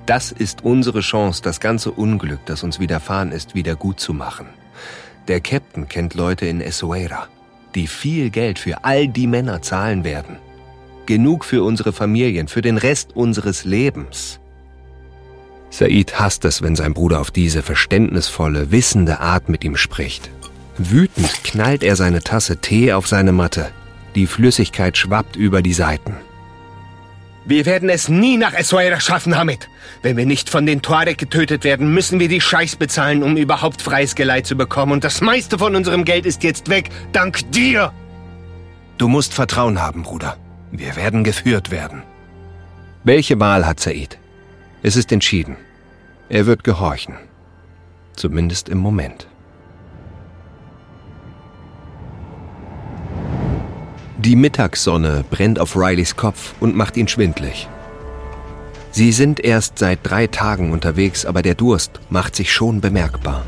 Das 0.06 0.32
ist 0.32 0.64
unsere 0.64 1.02
Chance, 1.02 1.42
das 1.42 1.60
ganze 1.60 1.92
Unglück, 1.92 2.40
das 2.46 2.64
uns 2.64 2.80
widerfahren 2.80 3.34
ist, 3.34 3.54
wieder 3.54 3.76
gut 3.76 4.00
zu 4.00 4.14
machen. 4.14 4.46
Der 5.28 5.42
Captain 5.42 5.90
kennt 5.90 6.14
Leute 6.14 6.46
in 6.46 6.62
Essaouira, 6.62 7.28
die 7.76 7.88
viel 7.88 8.30
Geld 8.30 8.60
für 8.60 8.86
all 8.86 9.10
die 9.10 9.28
Männer 9.28 9.62
zahlen 9.62 10.06
werden. 10.06 10.38
Genug 11.06 11.44
für 11.44 11.66
unsere 11.66 11.92
Familien, 11.92 12.48
für 12.48 12.62
den 12.62 12.78
Rest 12.78 13.14
unseres 13.14 13.66
Lebens. 13.66 14.40
Said 15.70 16.18
hasst 16.18 16.46
es, 16.46 16.62
wenn 16.62 16.78
sein 16.78 16.94
Bruder 16.94 17.20
auf 17.20 17.30
diese 17.30 17.62
verständnisvolle, 17.62 18.72
wissende 18.72 19.20
Art 19.20 19.50
mit 19.50 19.66
ihm 19.66 19.76
spricht. 19.76 20.32
Wütend 20.80 21.44
knallt 21.44 21.84
er 21.84 21.98
seine 21.98 22.22
Tasse 22.22 22.58
Tee 22.58 22.94
auf 22.94 23.06
seine 23.06 23.34
Matte. 23.34 23.70
Die 24.16 24.28
Flüssigkeit 24.28 24.98
schwappt 24.98 25.36
über 25.36 25.62
die 25.62 25.74
Seiten. 25.74 26.16
Wir 27.46 27.66
werden 27.66 27.90
es 27.90 28.08
nie 28.08 28.38
nach 28.38 28.54
Essaouira 28.54 29.02
schaffen, 29.02 29.36
Hamid. 29.36 29.68
Wenn 30.04 30.16
wir 30.16 30.26
nicht 30.26 30.50
von 30.50 30.66
den 30.66 30.82
Tuareg 30.82 31.18
getötet 31.18 31.66
werden, 31.66 31.94
müssen 31.94 32.20
wir 32.20 32.30
die 32.30 32.40
Scheiß 32.40 32.78
bezahlen, 32.78 33.24
um 33.24 33.36
überhaupt 33.36 33.82
freies 33.82 34.16
Geleit 34.16 34.46
zu 34.46 34.56
bekommen. 34.56 34.94
Und 34.94 35.04
das 35.04 35.20
meiste 35.20 35.58
von 35.58 35.76
unserem 35.76 36.06
Geld 36.06 36.26
ist 36.26 36.44
jetzt 36.44 36.70
weg, 36.70 36.90
dank 37.12 37.52
dir. 37.52 37.92
Du 38.98 39.10
musst 39.10 39.34
Vertrauen 39.34 39.82
haben, 39.82 40.04
Bruder. 40.04 40.38
Wir 40.72 40.96
werden 40.96 41.26
geführt 41.26 41.72
werden. 41.72 42.04
Welche 43.04 43.40
Wahl 43.40 43.66
hat 43.66 43.82
Said? 43.82 44.18
Es 44.82 44.96
ist 44.96 45.12
entschieden. 45.12 45.58
Er 46.30 46.46
wird 46.46 46.64
gehorchen. 46.64 47.16
Zumindest 48.16 48.70
im 48.70 48.78
Moment. 48.78 49.28
Die 54.20 54.36
Mittagssonne 54.36 55.24
brennt 55.30 55.60
auf 55.60 55.78
Rileys 55.78 56.18
Kopf 56.18 56.54
und 56.60 56.76
macht 56.76 56.98
ihn 56.98 57.08
schwindlig. 57.08 57.70
Sie 58.92 59.14
sind 59.14 59.40
erst 59.40 59.80
seit 59.80 60.00
drei 60.04 60.28
Tagen 60.28 60.74
unterwegs, 60.74 61.26
aber 61.26 61.42
der 61.42 61.56
Durst 61.56 62.02
macht 62.10 62.36
sich 62.36 62.52
schon 62.52 62.82
bemerkbar. 62.82 63.46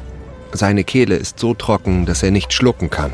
Seine 0.53 0.85
Kehle 0.85 1.17
ist 1.17 1.39
so 1.39 1.53
trocken, 1.53 2.05
dass 2.05 2.23
er 2.23 2.31
nicht 2.31 2.53
schlucken 2.53 2.89
kann. 2.89 3.11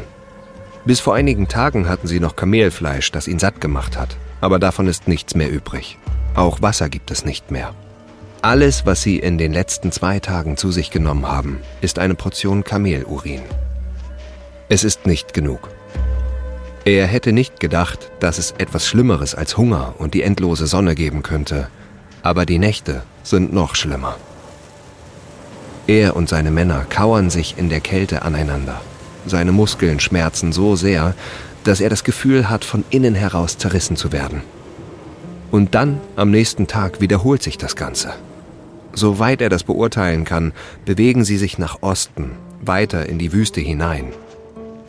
Bis 0.85 0.99
vor 0.99 1.15
einigen 1.15 1.47
Tagen 1.47 1.89
hatten 1.89 2.05
sie 2.05 2.19
noch 2.19 2.35
Kamelfleisch, 2.35 3.11
das 3.11 3.27
ihn 3.27 3.39
satt 3.39 3.59
gemacht 3.59 3.97
hat, 3.97 4.17
aber 4.39 4.59
davon 4.59 4.87
ist 4.87 5.07
nichts 5.07 5.33
mehr 5.33 5.51
übrig. 5.51 5.97
Auch 6.35 6.61
Wasser 6.61 6.89
gibt 6.89 7.09
es 7.09 7.25
nicht 7.25 7.49
mehr. 7.49 7.73
Alles, 8.43 8.85
was 8.85 9.01
sie 9.01 9.17
in 9.17 9.39
den 9.39 9.51
letzten 9.51 9.91
zwei 9.91 10.19
Tagen 10.19 10.57
zu 10.57 10.71
sich 10.71 10.91
genommen 10.91 11.27
haben, 11.27 11.61
ist 11.81 11.97
eine 11.97 12.13
Portion 12.13 12.63
Kamelurin. 12.63 13.41
Es 14.69 14.83
ist 14.83 15.07
nicht 15.07 15.33
genug. 15.33 15.69
Er 16.87 17.05
hätte 17.05 17.33
nicht 17.33 17.59
gedacht, 17.59 18.09
dass 18.21 18.37
es 18.37 18.51
etwas 18.51 18.87
Schlimmeres 18.87 19.35
als 19.35 19.57
Hunger 19.57 19.95
und 19.97 20.13
die 20.13 20.21
endlose 20.21 20.67
Sonne 20.67 20.95
geben 20.95 21.21
könnte, 21.21 21.67
aber 22.23 22.45
die 22.45 22.59
Nächte 22.59 23.03
sind 23.23 23.51
noch 23.51 23.75
schlimmer. 23.75 24.15
Er 25.85 26.15
und 26.15 26.29
seine 26.29 26.49
Männer 26.49 26.85
kauern 26.89 27.29
sich 27.29 27.55
in 27.57 27.67
der 27.67 27.81
Kälte 27.81 28.21
aneinander. 28.21 28.79
Seine 29.25 29.51
Muskeln 29.51 29.99
schmerzen 29.99 30.53
so 30.53 30.77
sehr, 30.77 31.13
dass 31.65 31.81
er 31.81 31.89
das 31.89 32.05
Gefühl 32.05 32.49
hat, 32.49 32.63
von 32.63 32.85
innen 32.89 33.15
heraus 33.15 33.57
zerrissen 33.57 33.97
zu 33.97 34.13
werden. 34.13 34.41
Und 35.51 35.75
dann, 35.75 35.99
am 36.15 36.31
nächsten 36.31 36.67
Tag, 36.67 37.01
wiederholt 37.01 37.43
sich 37.43 37.57
das 37.57 37.75
Ganze. 37.75 38.13
Soweit 38.93 39.41
er 39.41 39.49
das 39.49 39.65
beurteilen 39.65 40.23
kann, 40.23 40.53
bewegen 40.85 41.25
sie 41.25 41.37
sich 41.37 41.57
nach 41.57 41.81
Osten, 41.81 42.31
weiter 42.61 43.09
in 43.09 43.19
die 43.19 43.33
Wüste 43.33 43.59
hinein, 43.59 44.13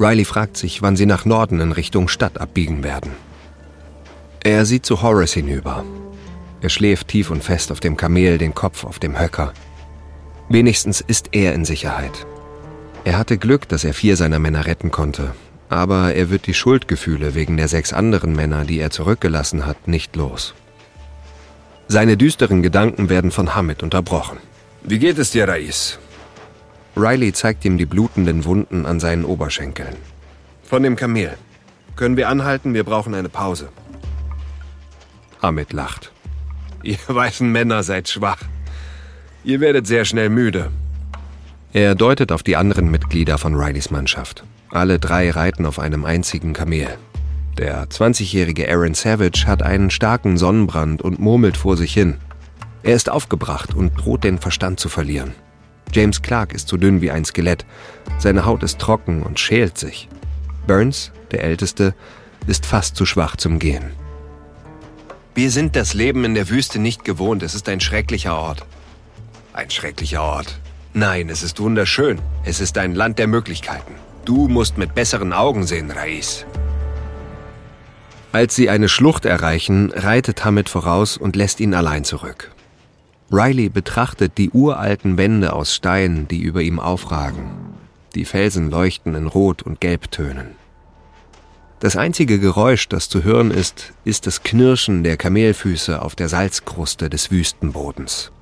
Riley 0.00 0.25
fragt 0.25 0.57
sich, 0.57 0.83
wann 0.83 0.97
sie 0.97 1.07
nach 1.07 1.25
Norden 1.25 1.61
in 1.61 1.73
Richtung 1.73 2.09
Stadt 2.09 2.40
abbiegen 2.40 2.85
werden. 2.85 3.12
Er 4.45 4.64
sieht 4.64 4.87
zu 4.87 5.02
Horace 5.02 5.35
hinüber. 5.35 5.85
Er 6.61 6.69
schläft 6.69 7.09
tief 7.09 7.31
und 7.31 7.43
fest 7.43 7.73
auf 7.73 7.81
dem 7.81 7.97
Kamel, 7.97 8.38
den 8.38 8.55
Kopf 8.55 8.85
auf 8.85 8.99
dem 8.99 9.19
Höcker. 9.19 9.52
Wenigstens 10.49 11.00
ist 11.00 11.31
er 11.33 11.52
in 11.55 11.64
Sicherheit. 11.64 12.26
Er 13.05 13.19
hatte 13.19 13.38
Glück, 13.38 13.69
dass 13.69 13.85
er 13.85 13.95
vier 13.95 14.17
seiner 14.17 14.38
Männer 14.38 14.67
retten 14.67 14.90
konnte, 14.90 15.35
aber 15.69 16.14
er 16.14 16.31
wird 16.31 16.47
die 16.47 16.55
Schuldgefühle 16.55 17.35
wegen 17.35 17.57
der 17.57 17.69
sechs 17.69 17.93
anderen 17.93 18.35
Männer, 18.35 18.64
die 18.64 18.81
er 18.81 18.90
zurückgelassen 18.90 19.67
hat, 19.67 19.88
nicht 19.88 20.17
los. 20.17 20.55
Seine 21.88 22.17
düsteren 22.17 22.62
Gedanken 22.62 23.09
werden 23.09 23.31
von 23.31 23.55
Hamid 23.55 23.83
unterbrochen. 23.83 24.38
Wie 24.83 24.99
geht 24.99 25.19
es 25.19 25.31
dir, 25.31 25.49
Rais? 25.49 25.99
Riley 26.97 27.33
zeigt 27.33 27.64
ihm 27.64 27.78
die 27.78 27.87
blutenden 27.87 28.45
Wunden 28.45 28.87
an 28.87 29.00
seinen 29.00 29.25
Oberschenkeln. 29.25 29.97
Von 30.64 30.83
dem 30.83 30.97
Kamel. 30.97 31.37
Können 31.97 32.16
wir 32.16 32.28
anhalten? 32.28 32.75
Wir 32.75 32.85
brauchen 32.85 33.14
eine 33.14 33.28
Pause. 33.28 33.68
Hamid 35.42 35.73
lacht. 35.73 36.12
Ihr 36.83 36.99
weißen 37.09 37.50
Männer 37.50 37.83
seid 37.83 38.09
schwach. 38.09 38.42
Ihr 39.45 39.61
werdet 39.61 39.87
sehr 39.87 40.04
schnell 40.04 40.28
müde. 40.28 40.71
Er 41.73 41.95
deutet 41.95 42.33
auf 42.33 42.42
die 42.42 42.57
anderen 42.57 42.90
Mitglieder 42.90 43.38
von 43.38 43.54
Rileys 43.54 43.90
Mannschaft. 43.90 44.45
Alle 44.71 44.99
drei 44.99 45.30
reiten 45.30 45.66
auf 45.66 45.78
einem 45.78 46.04
einzigen 46.04 46.52
Kamel. 46.52 46.99
Der 47.57 47.88
20-jährige 47.88 48.71
Aaron 48.71 48.95
Savage 48.95 49.47
hat 49.47 49.62
einen 49.62 49.90
starken 49.90 50.38
Sonnenbrand 50.38 51.02
und 51.02 51.18
murmelt 51.18 51.57
vor 51.57 51.76
sich 51.76 51.92
hin. 51.92 52.18
Er 52.83 52.95
ist 52.95 53.11
aufgebracht 53.11 53.75
und 53.75 53.95
droht 53.97 54.25
den 54.25 54.38
Verstand 54.38 54.78
zu 54.78 54.88
verlieren. 54.88 55.35
James 55.92 56.23
Clark 56.23 56.52
ist 56.52 56.68
so 56.68 56.76
dünn 56.76 57.00
wie 57.00 57.11
ein 57.11 57.25
Skelett. 57.25 57.64
Seine 58.18 58.45
Haut 58.45 58.62
ist 58.62 58.78
trocken 58.78 59.23
und 59.23 59.40
schält 59.40 59.78
sich. 59.78 60.09
Burns, 60.66 61.12
der 61.30 61.45
Älteste, 61.45 61.95
ist 62.47 62.66
fast 62.66 62.97
zu 62.97 63.07
schwach 63.07 63.37
zum 63.37 63.59
Gehen. 63.59 63.90
Wir 65.35 65.50
sind 65.50 65.76
das 65.76 65.95
Leben 65.95 66.25
in 66.25 66.35
der 66.35 66.49
Wüste 66.49 66.78
nicht 66.78 67.04
gewohnt. 67.04 67.42
Es 67.42 67.54
ist 67.54 67.68
ein 67.68 67.80
schrecklicher 67.80 68.37
Ort. 68.37 68.66
Ein 69.52 69.71
schrecklicher 69.71 70.23
Ort. 70.23 70.59
Nein, 70.95 71.28
es 71.28 71.42
ist 71.42 71.61
wunderschön. 71.61 72.21
Es 72.45 72.61
ist 72.61 72.76
ein 72.76 72.95
Land 72.95 73.18
der 73.18 73.28
Möglichkeiten. 73.28 73.95
Du 74.25 74.49
musst 74.49 74.78
mit 74.78 74.95
besseren 74.95 75.33
Augen 75.33 75.64
sehen, 75.64 75.90
Rais. 75.90 76.45
Als 78.33 78.54
sie 78.54 78.68
eine 78.68 78.88
Schlucht 78.88 79.25
erreichen, 79.25 79.90
reitet 79.92 80.45
Hamid 80.45 80.68
voraus 80.68 81.16
und 81.16 81.35
lässt 81.35 81.61
ihn 81.61 81.73
allein 81.73 82.04
zurück. 82.04 82.50
Riley 83.30 83.68
betrachtet 83.68 84.38
die 84.38 84.50
uralten 84.50 85.18
Wände 85.18 85.52
aus 85.52 85.75
Stein, 85.75 86.26
die 86.28 86.40
über 86.40 86.62
ihm 86.62 86.80
aufragen. 86.80 87.50
Die 88.14 88.25
Felsen 88.25 88.70
leuchten 88.70 89.14
in 89.14 89.26
Rot- 89.26 89.62
und 89.62 89.80
Gelbtönen. 89.80 90.56
Das 91.80 91.97
einzige 91.97 92.38
Geräusch, 92.40 92.88
das 92.88 93.08
zu 93.08 93.23
hören 93.23 93.50
ist, 93.50 93.92
ist 94.04 94.26
das 94.26 94.42
Knirschen 94.42 95.04
der 95.04 95.16
Kamelfüße 95.16 96.00
auf 96.02 96.16
der 96.16 96.28
Salzkruste 96.28 97.11
des 97.11 97.30
Wüstenbodens. 97.30 98.32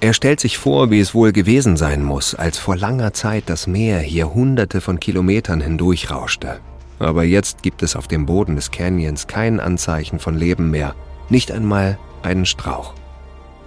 Er 0.00 0.12
stellt 0.12 0.40
sich 0.40 0.58
vor, 0.58 0.90
wie 0.90 0.98
es 0.98 1.14
wohl 1.14 1.30
gewesen 1.30 1.76
sein 1.76 2.02
muss, 2.02 2.34
als 2.34 2.58
vor 2.58 2.76
langer 2.76 3.12
Zeit 3.12 3.44
das 3.46 3.68
Meer 3.68 4.00
hier 4.00 4.34
hunderte 4.34 4.80
von 4.80 4.98
Kilometern 4.98 5.60
hindurchrauschte. 5.60 6.58
Aber 6.98 7.22
jetzt 7.22 7.62
gibt 7.62 7.84
es 7.84 7.94
auf 7.94 8.08
dem 8.08 8.26
Boden 8.26 8.56
des 8.56 8.72
Canyons 8.72 9.28
kein 9.28 9.60
Anzeichen 9.60 10.18
von 10.18 10.36
Leben 10.36 10.70
mehr, 10.70 10.96
nicht 11.28 11.52
einmal 11.52 11.98
einen 12.22 12.44
Strauch. 12.44 12.94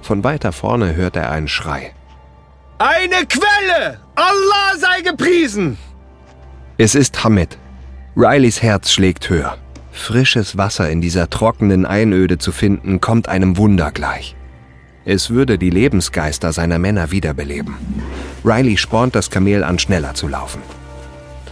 Von 0.05 0.23
weiter 0.23 0.51
vorne 0.51 0.95
hört 0.95 1.15
er 1.15 1.31
einen 1.31 1.47
Schrei. 1.47 1.91
Eine 2.77 3.25
Quelle! 3.27 3.99
Allah 4.13 4.77
sei 4.77 5.01
gepriesen! 5.01 5.79
Es 6.77 6.93
ist 6.93 7.23
Hamid. 7.23 7.57
Rileys 8.15 8.61
Herz 8.61 8.91
schlägt 8.91 9.27
höher. 9.31 9.57
Frisches 9.91 10.57
Wasser 10.57 10.91
in 10.91 11.01
dieser 11.01 11.31
trockenen 11.31 11.87
Einöde 11.87 12.37
zu 12.37 12.51
finden, 12.51 13.01
kommt 13.01 13.27
einem 13.29 13.57
Wunder 13.57 13.91
gleich. 13.91 14.35
Es 15.05 15.31
würde 15.31 15.57
die 15.57 15.71
Lebensgeister 15.71 16.53
seiner 16.53 16.77
Männer 16.77 17.09
wiederbeleben. 17.09 17.73
Riley 18.43 18.77
spornt 18.77 19.15
das 19.15 19.31
Kamel 19.31 19.63
an, 19.63 19.79
schneller 19.79 20.13
zu 20.13 20.27
laufen. 20.27 20.61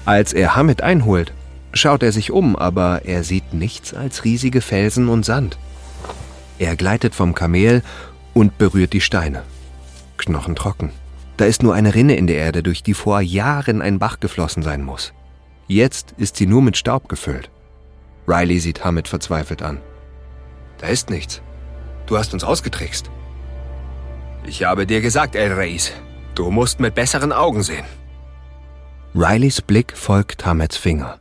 Als 0.06 0.32
er 0.32 0.56
Hamid 0.56 0.84
einholt, 0.84 1.34
schaut 1.74 2.04
er 2.04 2.12
sich 2.12 2.30
um, 2.30 2.56
aber 2.56 3.02
er 3.06 3.24
sieht 3.24 3.56
nichts 3.56 3.96
als 3.96 4.26
riesige 4.26 4.62
Felsen 4.62 5.10
und 5.10 5.26
Sand. 5.26 5.58
Er 6.60 6.76
gleitet 6.76 7.16
vom 7.16 7.34
Kamel 7.34 7.82
und 8.34 8.58
berührt 8.58 8.94
die 8.94 9.02
Steine. 9.02 9.44
Knochentrocken. 10.18 10.92
Da 11.38 11.46
ist 11.46 11.64
nur 11.64 11.74
eine 11.74 11.96
Rinne 11.96 12.16
in 12.16 12.28
der 12.28 12.38
Erde, 12.38 12.64
durch 12.64 12.84
die 12.84 12.94
vor 12.94 13.22
Jahren 13.22 13.82
ein 13.82 14.00
Bach 14.00 14.20
geflossen 14.20 14.64
sein 14.64 14.84
muss. 14.84 15.14
Jetzt 15.68 16.14
ist 16.18 16.36
sie 16.36 16.46
nur 16.46 16.62
mit 16.62 16.78
Staub 16.78 17.10
gefüllt. 17.10 17.50
Riley 18.28 18.60
sieht 18.60 18.84
Hamid 18.86 19.08
verzweifelt 19.08 19.62
an. 19.62 19.80
Da 20.78 20.88
ist 20.88 21.10
nichts. 21.10 21.42
Du 22.06 22.18
hast 22.18 22.34
uns 22.34 22.44
ausgetrickst. 22.44 23.10
Ich 24.46 24.64
habe 24.64 24.86
dir 24.86 25.02
gesagt, 25.02 25.36
El 25.36 25.54
Reis, 25.54 25.94
du 26.36 26.52
musst 26.52 26.80
mit 26.80 26.96
besseren 26.96 27.32
Augen 27.32 27.64
sehen. 27.64 27.86
Rileys 29.16 29.62
Blick 29.62 29.96
folgt 29.96 30.46
Hamets 30.46 30.76
Finger. 30.76 31.20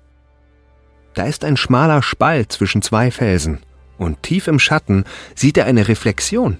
Da 1.14 1.24
ist 1.24 1.44
ein 1.44 1.56
schmaler 1.58 2.02
Spalt 2.02 2.50
zwischen 2.50 2.80
zwei 2.80 3.10
Felsen, 3.10 3.60
und 3.98 4.22
tief 4.22 4.48
im 4.48 4.58
Schatten 4.58 5.04
sieht 5.34 5.58
er 5.58 5.66
eine 5.66 5.86
Reflexion. 5.88 6.56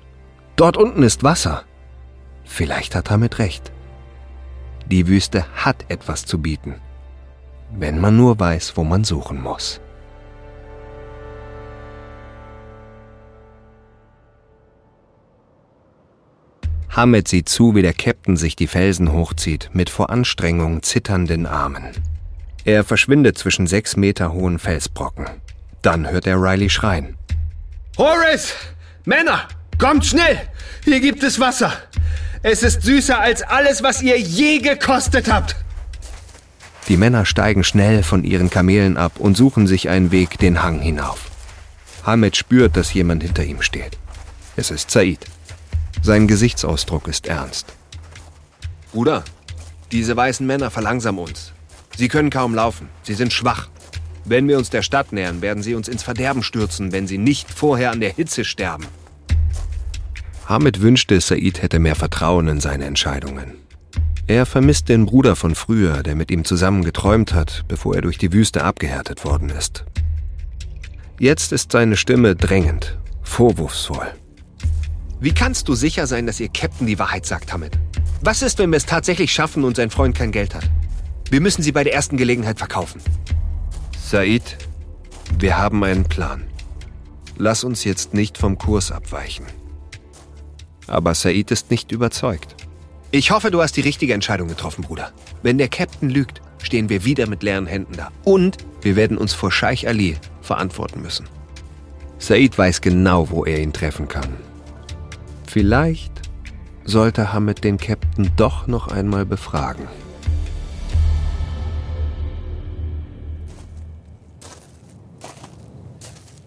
Dort 0.62 0.76
unten 0.76 1.02
ist 1.02 1.24
Wasser. 1.24 1.64
Vielleicht 2.44 2.94
hat 2.94 3.10
Hamet 3.10 3.40
recht. 3.40 3.72
Die 4.86 5.08
Wüste 5.08 5.44
hat 5.56 5.84
etwas 5.88 6.24
zu 6.24 6.40
bieten, 6.40 6.76
wenn 7.72 8.00
man 8.00 8.16
nur 8.16 8.38
weiß, 8.38 8.76
wo 8.76 8.84
man 8.84 9.02
suchen 9.02 9.42
muss. 9.42 9.80
Hamed 16.90 17.26
sieht 17.26 17.48
zu, 17.48 17.74
wie 17.74 17.82
der 17.82 17.92
Captain 17.92 18.36
sich 18.36 18.54
die 18.54 18.68
Felsen 18.68 19.12
hochzieht, 19.12 19.70
mit 19.72 19.90
vor 19.90 20.10
Anstrengung 20.10 20.84
zitternden 20.84 21.46
Armen. 21.46 21.88
Er 22.64 22.84
verschwindet 22.84 23.36
zwischen 23.36 23.66
sechs 23.66 23.96
Meter 23.96 24.32
hohen 24.32 24.60
Felsbrocken. 24.60 25.26
Dann 25.82 26.08
hört 26.08 26.28
er 26.28 26.40
Riley 26.40 26.70
schreien. 26.70 27.16
Horace! 27.98 28.54
Männer! 29.04 29.48
Kommt 29.78 30.06
schnell! 30.06 30.38
Hier 30.84 31.00
gibt 31.00 31.22
es 31.22 31.40
Wasser! 31.40 31.72
Es 32.42 32.62
ist 32.62 32.82
süßer 32.82 33.20
als 33.20 33.42
alles, 33.42 33.82
was 33.82 34.02
ihr 34.02 34.18
je 34.18 34.58
gekostet 34.58 35.30
habt! 35.30 35.56
Die 36.88 36.96
Männer 36.96 37.24
steigen 37.24 37.62
schnell 37.62 38.02
von 38.02 38.24
ihren 38.24 38.50
Kamelen 38.50 38.96
ab 38.96 39.12
und 39.18 39.36
suchen 39.36 39.66
sich 39.66 39.88
einen 39.88 40.10
Weg 40.10 40.38
den 40.38 40.62
Hang 40.62 40.80
hinauf. 40.80 41.30
Hamed 42.04 42.36
spürt, 42.36 42.76
dass 42.76 42.92
jemand 42.92 43.22
hinter 43.22 43.44
ihm 43.44 43.62
steht. 43.62 43.96
Es 44.56 44.70
ist 44.70 44.90
Said. 44.90 45.20
Sein 46.02 46.26
Gesichtsausdruck 46.26 47.06
ist 47.06 47.28
ernst. 47.28 47.66
Bruder, 48.92 49.22
diese 49.92 50.16
weißen 50.16 50.44
Männer 50.46 50.70
verlangsamen 50.70 51.22
uns. 51.22 51.52
Sie 51.96 52.08
können 52.08 52.30
kaum 52.30 52.54
laufen. 52.54 52.88
Sie 53.04 53.14
sind 53.14 53.32
schwach. 53.32 53.68
Wenn 54.24 54.48
wir 54.48 54.58
uns 54.58 54.70
der 54.70 54.82
Stadt 54.82 55.12
nähern, 55.12 55.42
werden 55.42 55.62
sie 55.62 55.74
uns 55.74 55.86
ins 55.86 56.02
Verderben 56.02 56.42
stürzen, 56.42 56.90
wenn 56.90 57.06
sie 57.06 57.18
nicht 57.18 57.50
vorher 57.50 57.92
an 57.92 58.00
der 58.00 58.12
Hitze 58.12 58.44
sterben. 58.44 58.86
Hamid 60.52 60.82
wünschte, 60.82 61.18
Said 61.18 61.62
hätte 61.62 61.78
mehr 61.78 61.94
Vertrauen 61.94 62.46
in 62.46 62.60
seine 62.60 62.84
Entscheidungen. 62.84 63.54
Er 64.26 64.44
vermisst 64.44 64.90
den 64.90 65.06
Bruder 65.06 65.34
von 65.34 65.54
früher, 65.54 66.02
der 66.02 66.14
mit 66.14 66.30
ihm 66.30 66.44
zusammen 66.44 66.84
geträumt 66.84 67.32
hat, 67.32 67.64
bevor 67.68 67.94
er 67.94 68.02
durch 68.02 68.18
die 68.18 68.34
Wüste 68.34 68.62
abgehärtet 68.62 69.24
worden 69.24 69.48
ist. 69.48 69.86
Jetzt 71.18 71.52
ist 71.52 71.72
seine 71.72 71.96
Stimme 71.96 72.36
drängend, 72.36 72.98
vorwurfsvoll. 73.22 74.08
Wie 75.20 75.32
kannst 75.32 75.68
du 75.68 75.74
sicher 75.74 76.06
sein, 76.06 76.26
dass 76.26 76.38
ihr 76.38 76.50
Captain 76.50 76.86
die 76.86 76.98
Wahrheit 76.98 77.24
sagt, 77.24 77.50
Hamid? 77.50 77.78
Was 78.20 78.42
ist, 78.42 78.58
wenn 78.58 78.72
wir 78.72 78.76
es 78.76 78.84
tatsächlich 78.84 79.32
schaffen 79.32 79.64
und 79.64 79.76
sein 79.76 79.88
Freund 79.88 80.14
kein 80.14 80.32
Geld 80.32 80.54
hat? 80.54 80.68
Wir 81.30 81.40
müssen 81.40 81.62
sie 81.62 81.72
bei 81.72 81.82
der 81.82 81.94
ersten 81.94 82.18
Gelegenheit 82.18 82.58
verkaufen. 82.58 83.00
Said, 83.98 84.58
wir 85.38 85.56
haben 85.56 85.82
einen 85.82 86.04
Plan. 86.04 86.44
Lass 87.38 87.64
uns 87.64 87.84
jetzt 87.84 88.12
nicht 88.12 88.36
vom 88.36 88.58
Kurs 88.58 88.92
abweichen. 88.92 89.46
Aber 90.92 91.14
Said 91.14 91.50
ist 91.50 91.70
nicht 91.70 91.90
überzeugt. 91.90 92.54
Ich 93.12 93.30
hoffe, 93.30 93.50
du 93.50 93.62
hast 93.62 93.78
die 93.78 93.80
richtige 93.80 94.12
Entscheidung 94.12 94.48
getroffen, 94.48 94.84
Bruder. 94.84 95.10
Wenn 95.42 95.56
der 95.56 95.68
Captain 95.68 96.10
lügt, 96.10 96.42
stehen 96.62 96.90
wir 96.90 97.06
wieder 97.06 97.26
mit 97.26 97.42
leeren 97.42 97.66
Händen 97.66 97.94
da. 97.96 98.10
Und 98.24 98.58
wir 98.82 98.94
werden 98.94 99.16
uns 99.16 99.32
vor 99.32 99.50
Scheich 99.50 99.88
Ali 99.88 100.18
verantworten 100.42 101.00
müssen. 101.00 101.26
Said 102.18 102.58
weiß 102.58 102.82
genau, 102.82 103.30
wo 103.30 103.46
er 103.46 103.60
ihn 103.60 103.72
treffen 103.72 104.06
kann. 104.06 104.36
Vielleicht 105.46 106.12
sollte 106.84 107.32
Hamed 107.32 107.64
den 107.64 107.78
Captain 107.78 108.30
doch 108.36 108.66
noch 108.66 108.88
einmal 108.88 109.24
befragen. 109.24 109.88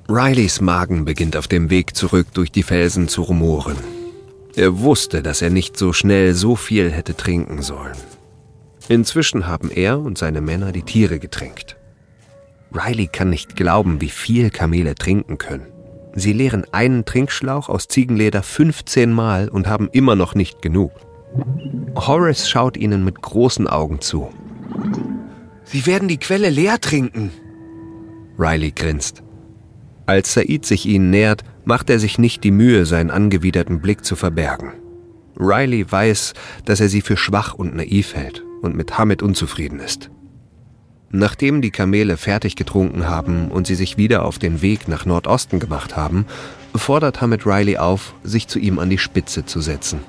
Rileys 0.07 0.61
Magen 0.61 1.03
beginnt 1.03 1.35
auf 1.35 1.47
dem 1.47 1.71
Weg 1.71 1.95
zurück 1.95 2.27
durch 2.35 2.51
die 2.51 2.61
Felsen 2.61 3.07
zu 3.07 3.23
rumoren. 3.23 3.94
Er 4.55 4.79
wusste, 4.79 5.21
dass 5.21 5.41
er 5.41 5.49
nicht 5.49 5.77
so 5.77 5.91
schnell 5.91 6.33
so 6.33 6.55
viel 6.55 6.91
hätte 6.91 7.15
trinken 7.15 7.61
sollen. 7.61 7.97
Inzwischen 8.87 9.47
haben 9.47 9.69
er 9.69 9.99
und 9.99 10.17
seine 10.17 10.41
Männer 10.41 10.71
die 10.71 10.83
Tiere 10.83 11.19
getränkt. 11.19 11.75
Riley 12.71 13.07
kann 13.07 13.29
nicht 13.29 13.55
glauben, 13.55 13.99
wie 13.99 14.09
viel 14.09 14.49
Kamele 14.49 14.95
trinken 14.95 15.37
können. 15.37 15.67
Sie 16.13 16.31
leeren 16.31 16.65
einen 16.71 17.03
Trinkschlauch 17.03 17.67
aus 17.67 17.89
Ziegenleder 17.89 18.43
15 18.43 19.11
Mal 19.11 19.49
und 19.49 19.67
haben 19.67 19.89
immer 19.91 20.15
noch 20.15 20.35
nicht 20.35 20.61
genug. 20.61 20.91
Horace 21.95 22.49
schaut 22.49 22.77
ihnen 22.77 23.03
mit 23.03 23.21
großen 23.21 23.67
Augen 23.67 23.99
zu. 23.99 24.29
Sie 25.65 25.85
werden 25.85 26.07
die 26.07 26.19
Quelle 26.19 26.49
leer 26.49 26.79
trinken. 26.79 27.31
Riley 28.37 28.71
grinst. 28.71 29.23
Als 30.05 30.33
Said 30.33 30.65
sich 30.65 30.85
ihnen 30.85 31.09
nähert, 31.09 31.43
macht 31.65 31.89
er 31.89 31.99
sich 31.99 32.17
nicht 32.17 32.43
die 32.43 32.51
Mühe, 32.51 32.85
seinen 32.85 33.11
angewiderten 33.11 33.81
Blick 33.81 34.05
zu 34.05 34.15
verbergen. 34.15 34.73
Riley 35.37 35.91
weiß, 35.91 36.33
dass 36.63 36.79
er 36.79 36.87
sie 36.87 37.01
für 37.01 37.17
schwach 37.17 37.53
und 37.53 37.75
naiv 37.75 38.15
hält 38.15 38.43
und 38.61 38.75
mit 38.75 38.97
Hamid 38.97 39.21
unzufrieden 39.21 39.79
ist. 39.79 40.09
Nachdem 41.11 41.61
die 41.61 41.71
Kamele 41.71 42.17
fertig 42.17 42.55
getrunken 42.55 43.07
haben 43.07 43.49
und 43.49 43.67
sie 43.67 43.75
sich 43.75 43.97
wieder 43.97 44.25
auf 44.25 44.39
den 44.39 44.61
Weg 44.61 44.87
nach 44.87 45.05
Nordosten 45.05 45.59
gemacht 45.59 45.95
haben, 45.95 46.25
fordert 46.75 47.21
Hamid 47.21 47.45
Riley 47.45 47.77
auf, 47.77 48.13
sich 48.23 48.47
zu 48.47 48.59
ihm 48.59 48.79
an 48.79 48.89
die 48.89 48.97
Spitze 48.97 49.45
zu 49.45 49.61
setzen. 49.61 49.99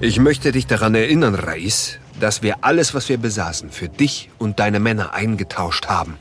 Ich 0.00 0.18
möchte 0.18 0.50
dich 0.50 0.66
daran 0.66 0.94
erinnern, 0.96 1.36
Rais, 1.36 1.98
dass 2.18 2.42
wir 2.42 2.64
alles, 2.64 2.92
was 2.94 3.08
wir 3.08 3.18
besaßen, 3.18 3.70
für 3.70 3.88
dich 3.88 4.30
und 4.38 4.58
deine 4.58 4.80
Männer 4.80 5.14
eingetauscht 5.14 5.86
haben. 5.86 6.16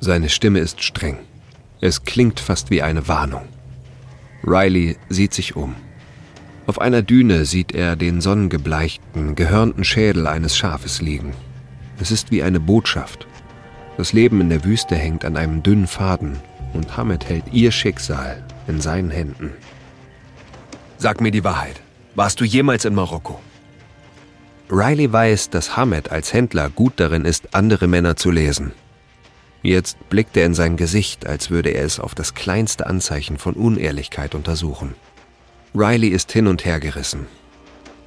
Seine 0.00 0.28
Stimme 0.28 0.58
ist 0.58 0.82
streng. 0.82 1.18
Es 1.84 2.02
klingt 2.02 2.40
fast 2.40 2.70
wie 2.70 2.80
eine 2.80 3.08
Warnung. 3.08 3.42
Riley 4.42 4.96
sieht 5.10 5.34
sich 5.34 5.54
um. 5.54 5.74
Auf 6.66 6.80
einer 6.80 7.02
Düne 7.02 7.44
sieht 7.44 7.72
er 7.74 7.94
den 7.94 8.22
sonnengebleichten, 8.22 9.34
gehörnten 9.34 9.84
Schädel 9.84 10.26
eines 10.26 10.56
Schafes 10.56 11.02
liegen. 11.02 11.34
Es 12.00 12.10
ist 12.10 12.30
wie 12.30 12.42
eine 12.42 12.58
Botschaft. 12.58 13.26
Das 13.98 14.14
Leben 14.14 14.40
in 14.40 14.48
der 14.48 14.64
Wüste 14.64 14.96
hängt 14.96 15.26
an 15.26 15.36
einem 15.36 15.62
dünnen 15.62 15.86
Faden 15.86 16.38
und 16.72 16.96
Hamed 16.96 17.28
hält 17.28 17.52
ihr 17.52 17.70
Schicksal 17.70 18.42
in 18.66 18.80
seinen 18.80 19.10
Händen. 19.10 19.50
Sag 20.96 21.20
mir 21.20 21.32
die 21.32 21.44
Wahrheit. 21.44 21.82
Warst 22.14 22.40
du 22.40 22.46
jemals 22.46 22.86
in 22.86 22.94
Marokko? 22.94 23.38
Riley 24.70 25.12
weiß, 25.12 25.50
dass 25.50 25.76
Hamed 25.76 26.10
als 26.10 26.32
Händler 26.32 26.70
gut 26.70 26.94
darin 26.96 27.26
ist, 27.26 27.54
andere 27.54 27.88
Männer 27.88 28.16
zu 28.16 28.30
lesen. 28.30 28.72
Jetzt 29.64 30.10
blickt 30.10 30.36
er 30.36 30.44
in 30.44 30.52
sein 30.52 30.76
Gesicht, 30.76 31.26
als 31.26 31.48
würde 31.48 31.70
er 31.70 31.86
es 31.86 31.98
auf 31.98 32.14
das 32.14 32.34
kleinste 32.34 32.86
Anzeichen 32.86 33.38
von 33.38 33.54
Unehrlichkeit 33.54 34.34
untersuchen. 34.34 34.94
Riley 35.74 36.08
ist 36.08 36.30
hin 36.32 36.48
und 36.48 36.66
her 36.66 36.80
gerissen. 36.80 37.26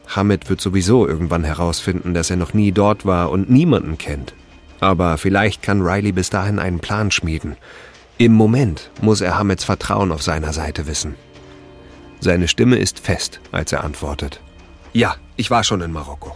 Hamid 0.08 0.52
wird 0.52 0.62
sowieso 0.62 1.08
irgendwann 1.08 1.44
herausfinden, 1.44 2.14
dass 2.14 2.30
er 2.30 2.36
noch 2.36 2.54
nie 2.54 2.72
dort 2.72 3.08
war 3.08 3.32
und 3.32 3.50
niemanden 3.50 3.98
kennt. 3.98 4.36
Aber 4.82 5.18
vielleicht 5.18 5.64
kann 5.64 5.82
Riley 5.82 6.12
bis 6.12 6.30
dahin 6.30 6.60
einen 6.60 6.80
Plan 6.80 7.10
schmieden. 7.10 7.58
Im 8.20 8.34
Moment 8.34 8.92
muss 9.02 9.22
er 9.22 9.40
Hamids 9.40 9.64
Vertrauen 9.64 10.12
auf 10.12 10.22
seiner 10.22 10.54
Seite 10.54 10.86
wissen. 10.86 11.16
Seine 12.20 12.48
Stimme 12.48 12.78
ist 12.78 13.00
fest, 13.00 13.40
als 13.52 13.72
er 13.72 13.84
antwortet. 13.84 14.42
Ja, 14.94 15.16
ich 15.36 15.50
war 15.50 15.64
schon 15.64 15.82
in 15.82 15.92
Marokko. 15.92 16.36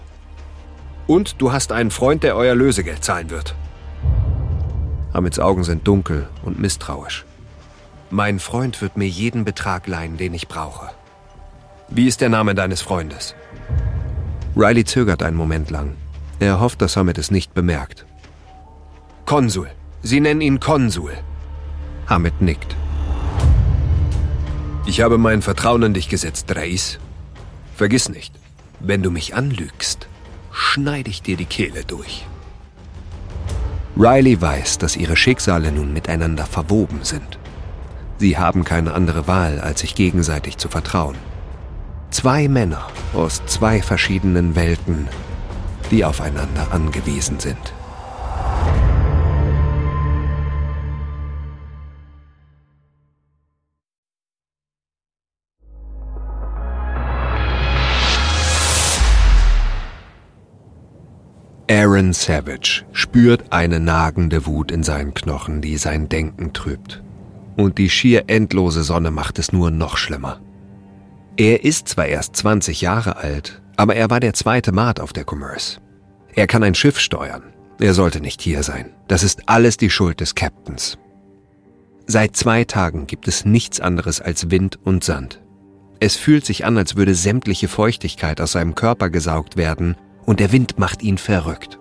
Und 1.06 1.40
du 1.40 1.52
hast 1.52 1.72
einen 1.72 1.92
Freund, 1.92 2.24
der 2.24 2.36
euer 2.36 2.56
Lösegeld 2.56 3.04
zahlen 3.04 3.30
wird. 3.30 3.54
Hamids 5.14 5.40
Augen 5.40 5.64
sind 5.64 5.88
dunkel 5.88 6.28
und 6.44 6.60
misstrauisch. 6.60 7.26
Mein 8.10 8.40
Freund 8.40 8.82
wird 8.82 8.98
mir 8.98 9.08
jeden 9.08 9.46
Betrag 9.46 9.88
leihen, 9.88 10.18
den 10.18 10.34
ich 10.34 10.48
brauche. 10.48 10.90
Wie 11.90 12.08
ist 12.08 12.22
der 12.22 12.30
Name 12.30 12.56
deines 12.56 12.82
Freundes? 12.82 13.36
Riley 14.56 14.84
zögert 14.86 15.24
einen 15.24 15.38
Moment 15.38 15.72
lang. 15.72 15.96
Er 16.40 16.60
hofft, 16.60 16.82
dass 16.82 16.98
Hamid 16.98 17.18
es 17.18 17.32
nicht 17.32 17.54
bemerkt. 17.54 18.06
Konsul. 19.26 19.70
Sie 20.04 20.20
nennen 20.20 20.42
ihn 20.42 20.60
Konsul. 20.60 21.14
Hamid 22.08 22.42
nickt. 22.42 22.76
Ich 24.86 25.02
habe 25.02 25.18
mein 25.18 25.42
Vertrauen 25.42 25.84
in 25.84 25.94
dich 25.94 26.10
gesetzt, 26.10 26.54
Reis. 26.56 27.00
Vergiss 27.76 28.10
nicht, 28.10 28.34
wenn 28.80 29.04
du 29.04 29.12
mich 29.12 29.36
anlügst, 29.36 30.08
schneide 30.52 31.10
ich 31.10 31.22
dir 31.22 31.38
die 31.38 31.46
Kehle 31.46 31.84
durch. 31.86 32.26
Riley 33.98 34.40
weiß, 34.40 34.78
dass 34.78 34.96
ihre 34.96 35.16
Schicksale 35.16 35.72
nun 35.72 35.92
miteinander 35.94 36.46
verwoben 36.46 37.00
sind. 37.04 37.40
Sie 38.18 38.38
haben 38.38 38.64
keine 38.64 38.94
andere 38.94 39.28
Wahl, 39.28 39.60
als 39.60 39.82
sich 39.82 39.96
gegenseitig 39.96 40.58
zu 40.58 40.70
vertrauen. 40.70 41.18
Zwei 42.10 42.48
Männer 42.48 42.88
aus 43.14 43.42
zwei 43.48 43.82
verschiedenen 43.82 44.56
Welten, 44.56 45.08
die 45.92 46.06
aufeinander 46.06 46.68
angewiesen 46.72 47.40
sind. 47.40 47.74
Aaron 61.72 62.12
Savage 62.12 62.84
spürt 62.92 63.54
eine 63.54 63.80
nagende 63.80 64.46
Wut 64.46 64.74
in 64.74 64.84
seinen 64.84 65.14
Knochen, 65.14 65.62
die 65.62 65.78
sein 65.78 66.10
Denken 66.10 66.52
trübt. 66.52 67.02
Und 67.56 67.78
die 67.78 67.90
schier 67.90 68.26
endlose 68.28 68.84
Sonne 68.84 69.10
macht 69.10 69.40
es 69.40 69.54
nur 69.54 69.72
noch 69.72 69.96
schlimmer. 69.96 70.42
Er 71.38 71.64
ist 71.64 71.88
zwar 71.88 72.08
erst 72.08 72.36
20 72.36 72.82
Jahre 72.82 73.16
alt, 73.16 73.62
aber 73.78 73.96
er 73.96 74.10
war 74.10 74.20
der 74.20 74.34
zweite 74.34 74.74
Maat 74.74 75.00
auf 75.00 75.14
der 75.14 75.24
Commerce. 75.26 75.80
Er 76.36 76.46
kann 76.46 76.62
ein 76.62 76.76
Schiff 76.76 77.00
steuern. 77.00 77.54
Er 77.80 77.94
sollte 77.94 78.20
nicht 78.20 78.42
hier 78.42 78.64
sein. 78.64 78.90
Das 79.08 79.24
ist 79.24 79.48
alles 79.48 79.78
die 79.78 79.90
Schuld 79.90 80.20
des 80.20 80.36
Captains. 80.36 80.98
Seit 82.06 82.36
zwei 82.36 82.66
Tagen 82.66 83.08
gibt 83.08 83.30
es 83.30 83.46
nichts 83.46 83.80
anderes 83.80 84.20
als 84.20 84.52
Wind 84.52 84.78
und 84.84 85.06
Sand. 85.06 85.42
Es 86.02 86.18
fühlt 86.18 86.46
sich 86.46 86.66
an, 86.66 86.78
als 86.78 86.98
würde 86.98 87.16
sämtliche 87.16 87.70
Feuchtigkeit 87.70 88.42
aus 88.42 88.52
seinem 88.52 88.76
Körper 88.76 89.10
gesaugt 89.10 89.56
werden 89.56 89.96
und 90.32 90.40
der 90.40 90.54
Wind 90.54 90.80
macht 90.80 91.04
ihn 91.04 91.18
verrückt. 91.18 91.78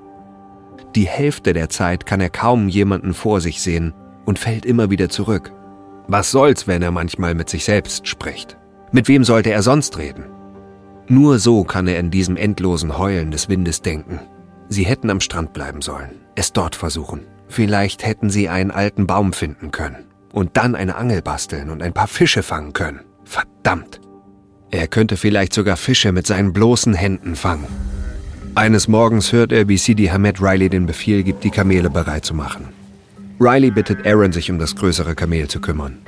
Die 0.97 1.07
Hälfte 1.07 1.53
der 1.53 1.69
Zeit 1.69 2.05
kann 2.05 2.21
er 2.21 2.31
kaum 2.31 2.69
jemanden 2.69 3.15
vor 3.15 3.41
sich 3.41 3.63
sehen 3.63 3.95
und 4.25 4.41
fällt 4.41 4.67
immer 4.67 4.91
wieder 4.91 5.09
zurück. 5.09 5.53
Was 6.09 6.33
soll's, 6.33 6.67
wenn 6.67 6.83
er 6.83 6.91
manchmal 6.91 7.37
mit 7.37 7.49
sich 7.49 7.65
selbst 7.65 8.09
spricht? 8.09 8.59
Mit 8.91 9.07
wem 9.07 9.23
sollte 9.23 9.53
er 9.53 9.63
sonst 9.63 9.99
reden? 9.99 10.25
Nur 11.07 11.39
so 11.39 11.63
kann 11.63 11.87
er 11.87 12.01
in 12.01 12.11
diesem 12.11 12.37
endlosen 12.37 12.99
Heulen 12.99 13.31
des 13.31 13.49
Windes 13.49 13.83
denken. 13.83 14.19
Sie 14.69 14.83
hätten 14.85 15.11
am 15.11 15.21
Strand 15.21 15.53
bleiben 15.53 15.81
sollen, 15.81 16.11
es 16.35 16.53
dort 16.53 16.75
versuchen. 16.75 17.29
Vielleicht 17.47 18.05
hätten 18.05 18.31
sie 18.31 18.49
einen 18.49 18.73
alten 18.73 19.07
Baum 19.07 19.33
finden 19.33 19.71
können 19.71 20.07
und 20.33 20.57
dann 20.57 20.75
eine 20.75 20.97
Angel 20.97 21.23
basteln 21.23 21.71
und 21.71 21.85
ein 21.85 21.93
paar 21.93 22.09
Fische 22.09 22.43
fangen 22.43 22.73
können. 22.73 23.03
Verdammt! 23.23 24.01
Er 24.73 24.89
könnte 24.89 25.17
vielleicht 25.17 25.53
sogar 25.53 25.77
Fische 25.77 26.11
mit 26.11 26.27
seinen 26.27 26.53
bloßen 26.53 26.95
Händen 26.95 27.37
fangen. 27.37 27.69
Eines 28.57 28.89
Morgens 28.89 29.33
hört 29.33 29.53
er, 29.53 29.69
wie 29.69 29.77
Sidi 29.77 30.07
Hamed 30.07 30.43
Riley 30.43 30.69
den 30.69 30.87
Befehl 30.87 31.23
gibt, 31.23 31.45
die 31.45 31.51
Kamele 31.51 31.89
bereit 31.89 32.25
zu 32.25 32.35
machen. 32.35 32.69
Riley 33.39 33.71
bittet 33.71 34.05
Aaron, 34.05 34.33
sich 34.33 34.51
um 34.51 34.59
das 34.59 34.75
größere 34.75 35.15
Kamel 35.15 35.49
zu 35.49 35.61
kümmern. 35.61 35.99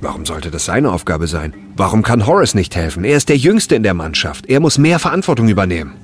Warum 0.00 0.26
sollte 0.26 0.50
das 0.50 0.66
seine 0.66 0.92
Aufgabe 0.92 1.26
sein? 1.26 1.54
Warum 1.76 2.02
kann 2.02 2.26
Horace 2.26 2.54
nicht 2.54 2.76
helfen? 2.76 3.04
Er 3.04 3.16
ist 3.16 3.28
der 3.28 3.36
Jüngste 3.38 3.74
in 3.74 3.82
der 3.82 3.94
Mannschaft. 3.94 4.46
Er 4.46 4.60
muss 4.60 4.76
mehr 4.76 4.98
Verantwortung 4.98 5.48
übernehmen. 5.48 5.94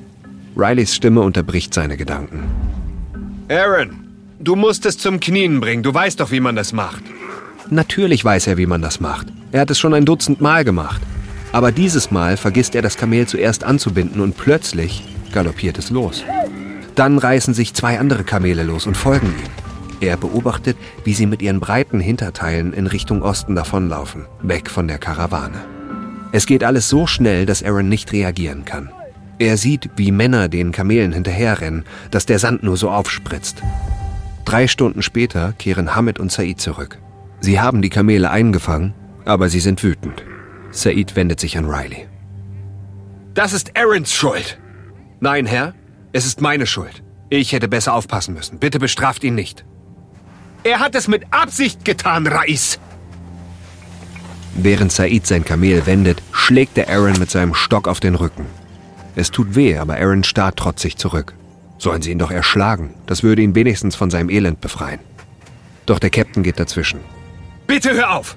Rileys 0.57 0.95
Stimme 0.95 1.21
unterbricht 1.21 1.75
seine 1.75 1.97
Gedanken. 1.97 2.45
Aaron, 3.49 3.91
du 4.41 4.57
musst 4.57 4.87
es 4.87 4.97
zum 4.97 5.21
Knien 5.21 5.61
bringen. 5.61 5.83
Du 5.83 5.93
weißt 5.93 6.19
doch, 6.19 6.31
wie 6.31 6.41
man 6.41 6.57
das 6.57 6.73
macht. 6.73 7.03
Natürlich 7.71 8.25
weiß 8.25 8.47
er, 8.47 8.57
wie 8.57 8.67
man 8.67 8.81
das 8.81 9.01
macht. 9.01 9.27
Er 9.53 9.61
hat 9.61 9.71
es 9.71 9.79
schon 9.79 9.95
ein 9.95 10.07
Dutzend 10.07 10.41
Mal 10.41 10.65
gemacht. 10.65 11.03
Aber 11.53 11.73
dieses 11.73 12.11
Mal 12.11 12.37
vergisst 12.37 12.75
er 12.75 12.83
das 12.83 12.97
Kamel 12.97 13.27
zuerst 13.27 13.65
anzubinden 13.65 14.21
und 14.21 14.37
plötzlich 14.37 15.05
galoppiert 15.33 15.79
es 15.79 15.91
los. 15.91 16.25
Dann 16.95 17.19
reißen 17.19 17.55
sich 17.55 17.75
zwei 17.75 17.99
andere 17.99 18.25
Kamele 18.25 18.63
los 18.63 18.87
und 18.87 18.97
folgen 18.97 19.29
ihm. 19.29 19.69
Er 20.01 20.17
beobachtet, 20.17 20.77
wie 21.05 21.15
sie 21.15 21.27
mit 21.27 21.43
ihren 21.43 21.61
breiten 21.61 22.01
Hinterteilen 22.01 22.73
in 22.73 22.87
Richtung 22.87 23.23
Osten 23.23 23.55
davonlaufen, 23.57 24.27
weg 24.43 24.71
von 24.71 24.87
der 24.87 24.99
Karawane. 24.99 25.59
Es 26.31 26.47
geht 26.47 26.63
alles 26.63 26.89
so 26.89 27.07
schnell, 27.07 27.47
dass 27.47 27.63
Aaron 27.63 27.89
nicht 27.89 28.13
reagieren 28.13 28.65
kann. 28.65 28.91
Er 29.39 29.57
sieht, 29.57 29.91
wie 29.97 30.13
Männer 30.13 30.49
den 30.49 30.73
Kamelen 30.73 31.13
hinterherrennen, 31.13 31.85
dass 32.11 32.27
der 32.27 32.39
Sand 32.39 32.63
nur 32.63 32.77
so 32.77 32.91
aufspritzt. 32.91 33.63
Drei 34.45 34.67
Stunden 34.67 35.03
später 35.03 35.53
kehren 35.53 35.95
Hamid 35.95 36.19
und 36.19 36.33
Said 36.33 36.61
zurück. 36.61 36.99
Sie 37.41 37.61
haben 37.61 37.83
die 37.83 37.91
Kamele 37.91 38.31
eingefangen, 38.31 38.95
aber 39.25 39.49
sie 39.49 39.61
sind 39.61 39.83
wütend. 39.83 40.25
Said 40.71 41.17
wendet 41.17 41.39
sich 41.39 41.57
an 41.57 41.67
Riley. 41.67 42.09
Das 43.35 43.53
ist 43.53 43.77
Aarons 43.77 44.13
Schuld. 44.13 44.59
Nein, 45.21 45.47
Herr, 45.47 45.75
es 46.13 46.27
ist 46.27 46.41
meine 46.41 46.67
Schuld. 46.67 47.03
Ich 47.29 47.53
hätte 47.53 47.69
besser 47.69 47.95
aufpassen 47.95 48.35
müssen. 48.35 48.59
Bitte 48.59 48.79
bestraft 48.79 49.25
ihn 49.25 49.35
nicht. 49.35 49.65
Er 50.65 50.81
hat 50.81 50.95
es 50.95 51.09
mit 51.09 51.25
Absicht 51.31 51.85
getan, 51.85 52.27
Rais. 52.27 52.79
Während 54.55 54.91
Said 54.93 55.27
sein 55.27 55.45
Kamel 55.45 55.87
wendet, 55.87 56.23
schlägt 56.33 56.79
er 56.79 56.89
Aaron 56.89 57.19
mit 57.19 57.31
seinem 57.31 57.55
Stock 57.55 57.87
auf 57.87 58.01
den 58.01 58.15
Rücken. 58.15 58.47
Es 59.15 59.31
tut 59.31 59.55
weh, 59.55 59.77
aber 59.77 59.97
Aaron 59.97 60.25
starrt 60.25 60.57
trotzig 60.57 60.97
zurück. 60.97 61.35
Sollen 61.79 62.03
sie 62.03 62.11
ihn 62.11 62.19
doch 62.19 62.31
erschlagen. 62.31 62.95
Das 63.07 63.23
würde 63.23 63.43
ihn 63.43 63.55
wenigstens 63.55 63.95
von 63.95 64.11
seinem 64.11 64.31
Elend 64.31 64.61
befreien. 64.61 65.01
Doch 65.87 65.99
der 65.99 66.11
Captain 66.11 66.43
geht 66.43 66.59
dazwischen. 66.59 67.01
Bitte 67.67 67.93
hör 67.93 68.17
auf! 68.17 68.37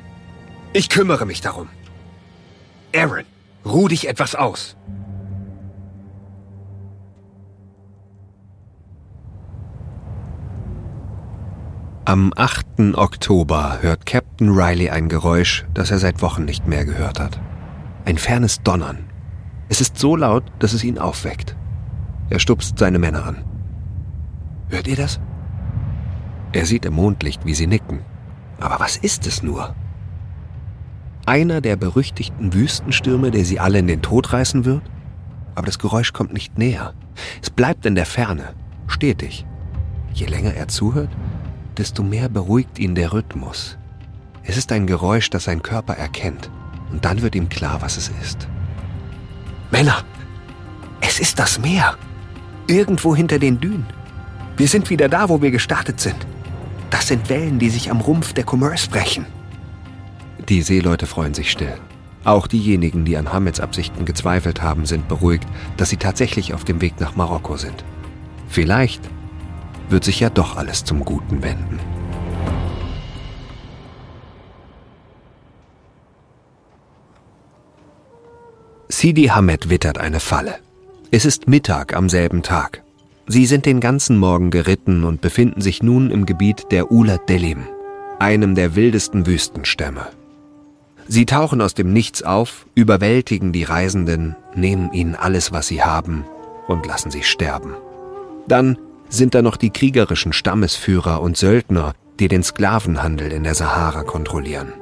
Ich 0.73 0.89
kümmere 0.89 1.25
mich 1.25 1.41
darum. 1.41 1.69
Aaron, 2.95 3.25
ruh 3.65 3.87
dich 3.87 4.07
etwas 4.07 4.35
aus. 4.35 4.77
Am 12.03 12.33
8. 12.35 12.95
Oktober 12.95 13.77
hört 13.81 14.07
Captain 14.07 14.49
Riley 14.49 14.89
ein 14.89 15.07
Geräusch, 15.07 15.65
das 15.75 15.91
er 15.91 15.99
seit 15.99 16.23
Wochen 16.23 16.45
nicht 16.45 16.65
mehr 16.65 16.83
gehört 16.83 17.19
hat. 17.19 17.39
Ein 18.05 18.17
fernes 18.17 18.63
Donnern. 18.63 19.05
Es 19.69 19.81
ist 19.81 19.99
so 19.99 20.15
laut, 20.15 20.43
dass 20.57 20.73
es 20.73 20.83
ihn 20.83 20.97
aufweckt. 20.97 21.55
Er 22.31 22.39
stupst 22.39 22.79
seine 22.79 22.97
Männer 22.97 23.23
an. 23.23 23.45
Hört 24.69 24.87
ihr 24.87 24.95
das? 24.95 25.19
Er 26.53 26.65
sieht 26.65 26.85
im 26.85 26.93
Mondlicht, 26.95 27.45
wie 27.45 27.53
sie 27.53 27.67
nicken. 27.67 27.99
Aber 28.59 28.79
was 28.79 28.97
ist 28.97 29.27
es 29.27 29.43
nur? 29.43 29.75
Einer 31.27 31.61
der 31.61 31.75
berüchtigten 31.75 32.51
Wüstenstürme, 32.51 33.29
der 33.29 33.45
sie 33.45 33.59
alle 33.59 33.77
in 33.77 33.85
den 33.85 34.01
Tod 34.01 34.33
reißen 34.33 34.65
wird? 34.65 34.81
Aber 35.53 35.67
das 35.67 35.77
Geräusch 35.77 36.13
kommt 36.13 36.33
nicht 36.33 36.57
näher. 36.57 36.95
Es 37.43 37.51
bleibt 37.51 37.85
in 37.85 37.93
der 37.93 38.07
Ferne, 38.07 38.55
stetig. 38.87 39.45
Je 40.13 40.25
länger 40.25 40.55
er 40.55 40.67
zuhört, 40.67 41.11
desto 41.77 42.03
mehr 42.03 42.29
beruhigt 42.29 42.79
ihn 42.79 42.95
der 42.95 43.13
Rhythmus. 43.13 43.77
Es 44.43 44.57
ist 44.57 44.71
ein 44.71 44.87
Geräusch, 44.87 45.29
das 45.29 45.45
sein 45.45 45.61
Körper 45.61 45.93
erkennt. 45.93 46.49
Und 46.91 47.05
dann 47.05 47.21
wird 47.21 47.35
ihm 47.35 47.49
klar, 47.49 47.81
was 47.81 47.97
es 47.97 48.11
ist. 48.21 48.47
Männer, 49.71 50.03
es 50.99 51.19
ist 51.19 51.39
das 51.39 51.59
Meer. 51.59 51.97
Irgendwo 52.67 53.15
hinter 53.15 53.39
den 53.39 53.59
Dünen. 53.59 53.85
Wir 54.57 54.67
sind 54.67 54.89
wieder 54.89 55.09
da, 55.09 55.29
wo 55.29 55.41
wir 55.41 55.51
gestartet 55.51 55.99
sind. 55.99 56.27
Das 56.89 57.07
sind 57.07 57.29
Wellen, 57.29 57.59
die 57.59 57.69
sich 57.69 57.89
am 57.89 58.01
Rumpf 58.01 58.33
der 58.33 58.45
Commerce 58.45 58.89
brechen. 58.89 59.25
Die 60.49 60.61
Seeleute 60.61 61.07
freuen 61.07 61.33
sich 61.33 61.49
still. 61.51 61.77
Auch 62.23 62.47
diejenigen, 62.47 63.05
die 63.05 63.17
an 63.17 63.31
Hameds 63.33 63.59
Absichten 63.59 64.05
gezweifelt 64.05 64.61
haben, 64.61 64.85
sind 64.85 65.07
beruhigt, 65.07 65.47
dass 65.77 65.89
sie 65.89 65.97
tatsächlich 65.97 66.53
auf 66.53 66.63
dem 66.63 66.81
Weg 66.81 66.99
nach 66.99 67.15
Marokko 67.15 67.57
sind. 67.57 67.83
Vielleicht 68.47 69.01
wird 69.91 70.03
sich 70.03 70.19
ja 70.19 70.29
doch 70.29 70.57
alles 70.57 70.83
zum 70.83 71.05
Guten 71.05 71.43
wenden. 71.43 71.79
Sidi 78.89 79.27
Hamed 79.27 79.69
wittert 79.69 79.97
eine 79.97 80.19
Falle. 80.19 80.55
Es 81.11 81.25
ist 81.25 81.47
Mittag 81.47 81.95
am 81.95 82.07
selben 82.07 82.43
Tag. 82.43 82.83
Sie 83.27 83.45
sind 83.45 83.65
den 83.65 83.79
ganzen 83.79 84.17
Morgen 84.17 84.51
geritten 84.51 85.03
und 85.03 85.21
befinden 85.21 85.61
sich 85.61 85.81
nun 85.81 86.11
im 86.11 86.25
Gebiet 86.25 86.71
der 86.71 86.91
Ula 86.91 87.17
Delim, 87.17 87.63
einem 88.19 88.55
der 88.55 88.75
wildesten 88.75 89.25
Wüstenstämme. 89.25 90.07
Sie 91.07 91.25
tauchen 91.25 91.61
aus 91.61 91.73
dem 91.73 91.93
Nichts 91.93 92.23
auf, 92.23 92.65
überwältigen 92.75 93.51
die 93.51 93.63
Reisenden, 93.63 94.35
nehmen 94.55 94.91
ihnen 94.93 95.15
alles, 95.15 95.51
was 95.51 95.67
sie 95.67 95.81
haben 95.81 96.25
und 96.67 96.85
lassen 96.85 97.11
sie 97.11 97.23
sterben. 97.23 97.73
Dann 98.47 98.77
sind 99.11 99.35
da 99.35 99.41
noch 99.41 99.57
die 99.57 99.69
kriegerischen 99.69 100.33
Stammesführer 100.33 101.21
und 101.21 101.37
Söldner, 101.37 101.93
die 102.19 102.27
den 102.27 102.43
Sklavenhandel 102.43 103.31
in 103.31 103.43
der 103.43 103.53
Sahara 103.55 104.03
kontrollieren. 104.03 104.73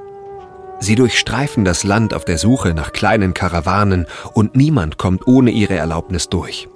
Sie 0.79 0.95
durchstreifen 0.95 1.65
das 1.65 1.83
Land 1.83 2.13
auf 2.13 2.23
der 2.23 2.37
Suche 2.37 2.73
nach 2.73 2.93
kleinen 2.93 3.33
Karawanen 3.33 4.05
und 4.33 4.55
niemand 4.55 4.97
kommt 4.97 5.27
ohne 5.27 5.51
ihre 5.51 5.75
Erlaubnis 5.75 6.29
durch. 6.29 6.69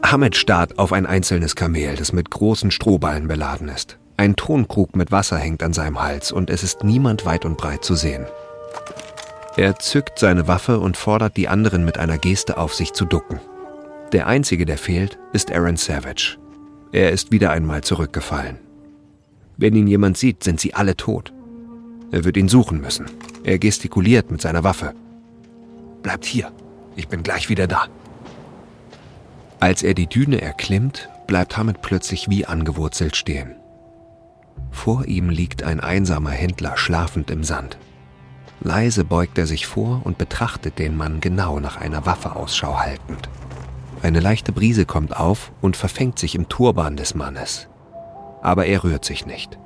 Ahmed 0.00 0.36
starrt 0.36 0.78
auf 0.78 0.92
ein 0.92 1.06
einzelnes 1.06 1.56
Kamel, 1.56 1.96
das 1.96 2.12
mit 2.12 2.30
großen 2.30 2.70
Strohballen 2.70 3.26
beladen 3.26 3.68
ist. 3.68 3.98
Ein 4.16 4.36
Tonkrug 4.36 4.94
mit 4.94 5.10
Wasser 5.10 5.38
hängt 5.38 5.62
an 5.62 5.72
seinem 5.72 6.00
Hals 6.00 6.30
und 6.30 6.50
es 6.50 6.62
ist 6.62 6.84
niemand 6.84 7.24
weit 7.24 7.44
und 7.44 7.56
breit 7.56 7.84
zu 7.84 7.94
sehen. 7.94 8.26
Er 9.56 9.78
zückt 9.78 10.18
seine 10.18 10.48
Waffe 10.48 10.78
und 10.78 10.96
fordert 10.96 11.36
die 11.36 11.48
anderen 11.48 11.84
mit 11.84 11.98
einer 11.98 12.18
Geste 12.18 12.56
auf, 12.58 12.74
sich 12.74 12.92
zu 12.92 13.04
ducken. 13.04 13.40
Der 14.12 14.26
einzige, 14.26 14.66
der 14.66 14.78
fehlt, 14.78 15.18
ist 15.32 15.52
Aaron 15.52 15.76
Savage. 15.76 16.38
Er 16.92 17.10
ist 17.10 17.32
wieder 17.32 17.50
einmal 17.50 17.82
zurückgefallen. 17.82 18.58
Wenn 19.56 19.74
ihn 19.74 19.86
jemand 19.86 20.18
sieht, 20.18 20.44
sind 20.44 20.60
sie 20.60 20.74
alle 20.74 20.96
tot. 20.96 21.32
Er 22.10 22.24
wird 22.24 22.36
ihn 22.36 22.48
suchen 22.48 22.80
müssen. 22.80 23.06
Er 23.44 23.58
gestikuliert 23.58 24.30
mit 24.30 24.42
seiner 24.42 24.62
Waffe. 24.62 24.94
Bleibt 26.02 26.26
hier. 26.26 26.52
Ich 26.94 27.08
bin 27.08 27.22
gleich 27.22 27.48
wieder 27.48 27.66
da. 27.66 27.86
Als 29.58 29.82
er 29.82 29.94
die 29.94 30.06
Düne 30.06 30.42
erklimmt, 30.42 31.08
bleibt 31.26 31.56
Hamid 31.56 31.80
plötzlich 31.80 32.28
wie 32.28 32.44
angewurzelt 32.44 33.16
stehen. 33.16 33.54
Vor 34.70 35.06
ihm 35.06 35.30
liegt 35.30 35.62
ein 35.62 35.80
einsamer 35.80 36.30
Händler 36.30 36.76
schlafend 36.76 37.30
im 37.30 37.42
Sand. 37.42 37.78
Leise 38.60 39.04
beugt 39.04 39.38
er 39.38 39.46
sich 39.46 39.66
vor 39.66 40.02
und 40.04 40.18
betrachtet 40.18 40.78
den 40.78 40.96
Mann 40.96 41.20
genau 41.20 41.58
nach 41.58 41.78
einer 41.78 42.04
Waffe 42.04 42.36
Ausschau 42.36 42.78
haltend. 42.78 43.28
Eine 44.02 44.18
leichte 44.18 44.50
Brise 44.52 44.84
kommt 44.84 45.16
auf 45.16 45.52
und 45.60 45.76
verfängt 45.76 46.18
sich 46.18 46.34
im 46.34 46.48
Turban 46.48 46.96
des 46.96 47.14
Mannes. 47.14 47.68
Aber 48.42 48.66
er 48.66 48.82
rührt 48.82 49.04
sich 49.04 49.26
nicht. 49.26 49.58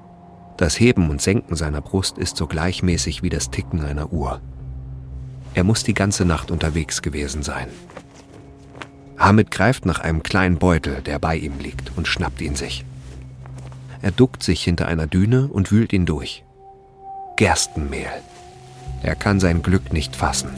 Das 0.58 0.78
Heben 0.78 1.08
und 1.08 1.22
Senken 1.22 1.56
seiner 1.56 1.80
Brust 1.80 2.18
ist 2.18 2.36
so 2.36 2.46
gleichmäßig 2.46 3.22
wie 3.22 3.30
das 3.30 3.50
Ticken 3.50 3.82
einer 3.82 4.12
Uhr. 4.12 4.40
Er 5.54 5.64
muss 5.64 5.84
die 5.84 5.94
ganze 5.94 6.26
Nacht 6.26 6.50
unterwegs 6.50 7.00
gewesen 7.00 7.42
sein. 7.42 7.68
Hamid 9.18 9.50
greift 9.50 9.86
nach 9.86 10.00
einem 10.00 10.22
kleinen 10.22 10.58
Beutel, 10.58 11.00
der 11.00 11.18
bei 11.18 11.36
ihm 11.36 11.58
liegt, 11.58 11.96
und 11.96 12.06
schnappt 12.06 12.42
ihn 12.42 12.54
sich. 12.54 12.84
Er 14.02 14.10
duckt 14.10 14.42
sich 14.42 14.62
hinter 14.62 14.86
einer 14.86 15.06
Düne 15.06 15.48
und 15.48 15.72
wühlt 15.72 15.94
ihn 15.94 16.04
durch. 16.04 16.44
Gerstenmehl. 17.36 18.10
Er 19.02 19.14
kann 19.14 19.40
sein 19.40 19.62
Glück 19.62 19.94
nicht 19.94 20.14
fassen. 20.14 20.50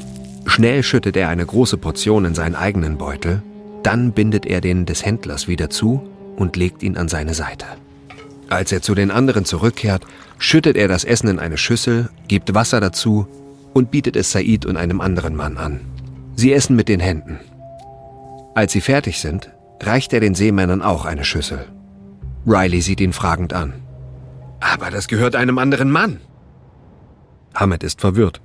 Schnell 0.47 0.83
schüttet 0.83 1.17
er 1.17 1.29
eine 1.29 1.47
große 1.47 1.77
Portion 1.77 2.25
in 2.25 2.35
seinen 2.35 2.57
eigenen 2.57 2.99
Beutel, 2.99 3.43
dann 3.89 4.13
bindet 4.13 4.45
er 4.45 4.61
den 4.61 4.85
des 4.85 5.03
Händlers 5.03 5.49
wieder 5.49 5.71
zu 5.71 6.07
und 6.37 6.57
legt 6.57 6.83
ihn 6.83 6.99
an 6.99 7.09
seine 7.09 7.33
Seite. 7.33 7.65
Als 8.51 8.71
er 8.71 8.83
zu 8.83 8.95
den 8.95 9.11
anderen 9.11 9.47
zurückkehrt, 9.47 10.07
schüttet 10.37 10.77
er 10.77 10.89
das 10.89 11.05
Essen 11.05 11.29
in 11.29 11.39
eine 11.39 11.57
Schüssel, 11.57 12.11
gibt 12.29 12.55
Wasser 12.55 12.81
dazu 12.81 13.27
und 13.73 13.91
bietet 13.91 14.15
es 14.15 14.31
Said 14.31 14.67
und 14.67 14.77
einem 14.77 15.01
anderen 15.01 15.35
Mann 15.35 15.57
an. 15.57 15.81
Sie 16.37 16.53
essen 16.53 16.77
mit 16.77 16.91
den 16.91 17.01
Händen. 17.01 17.41
Als 18.55 18.73
sie 18.73 18.83
fertig 18.83 19.21
sind, 19.21 19.53
reicht 19.83 20.13
er 20.13 20.21
den 20.21 20.35
Seemännern 20.35 20.83
auch 20.83 21.07
eine 21.07 21.25
Schüssel. 21.25 21.65
Riley 22.47 22.83
sieht 22.83 23.01
ihn 23.01 23.15
fragend 23.15 23.55
an. 23.55 23.73
Aber 24.61 24.91
das 24.91 25.09
gehört 25.09 25.35
einem 25.35 25.57
anderen 25.57 25.91
Mann. 25.91 26.21
Hammett 27.55 27.85
ist 27.85 28.03
verwirrt. 28.03 28.43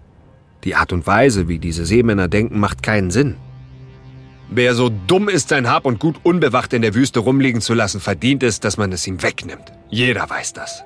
Die 0.63 0.75
Art 0.75 0.93
und 0.93 1.06
Weise, 1.06 1.49
wie 1.49 1.60
diese 1.60 1.86
Seemänner 1.86 2.29
denken, 2.29 2.62
macht 2.62 2.82
keinen 2.82 3.12
Sinn. 3.12 3.36
Wer 4.49 4.75
so 4.75 4.89
dumm 5.08 5.29
ist, 5.29 5.49
sein 5.49 5.69
Hab 5.69 5.86
und 5.86 5.99
Gut 5.99 6.17
unbewacht 6.23 6.73
in 6.73 6.82
der 6.82 6.93
Wüste 6.93 7.19
rumliegen 7.19 7.62
zu 7.62 7.73
lassen, 7.73 7.99
verdient 7.99 8.43
es, 8.43 8.60
dass 8.60 8.77
man 8.77 8.91
es 8.91 9.08
ihm 9.08 9.21
wegnimmt. 9.23 9.71
Jeder 9.89 10.29
weiß 10.29 10.53
das. 10.53 10.84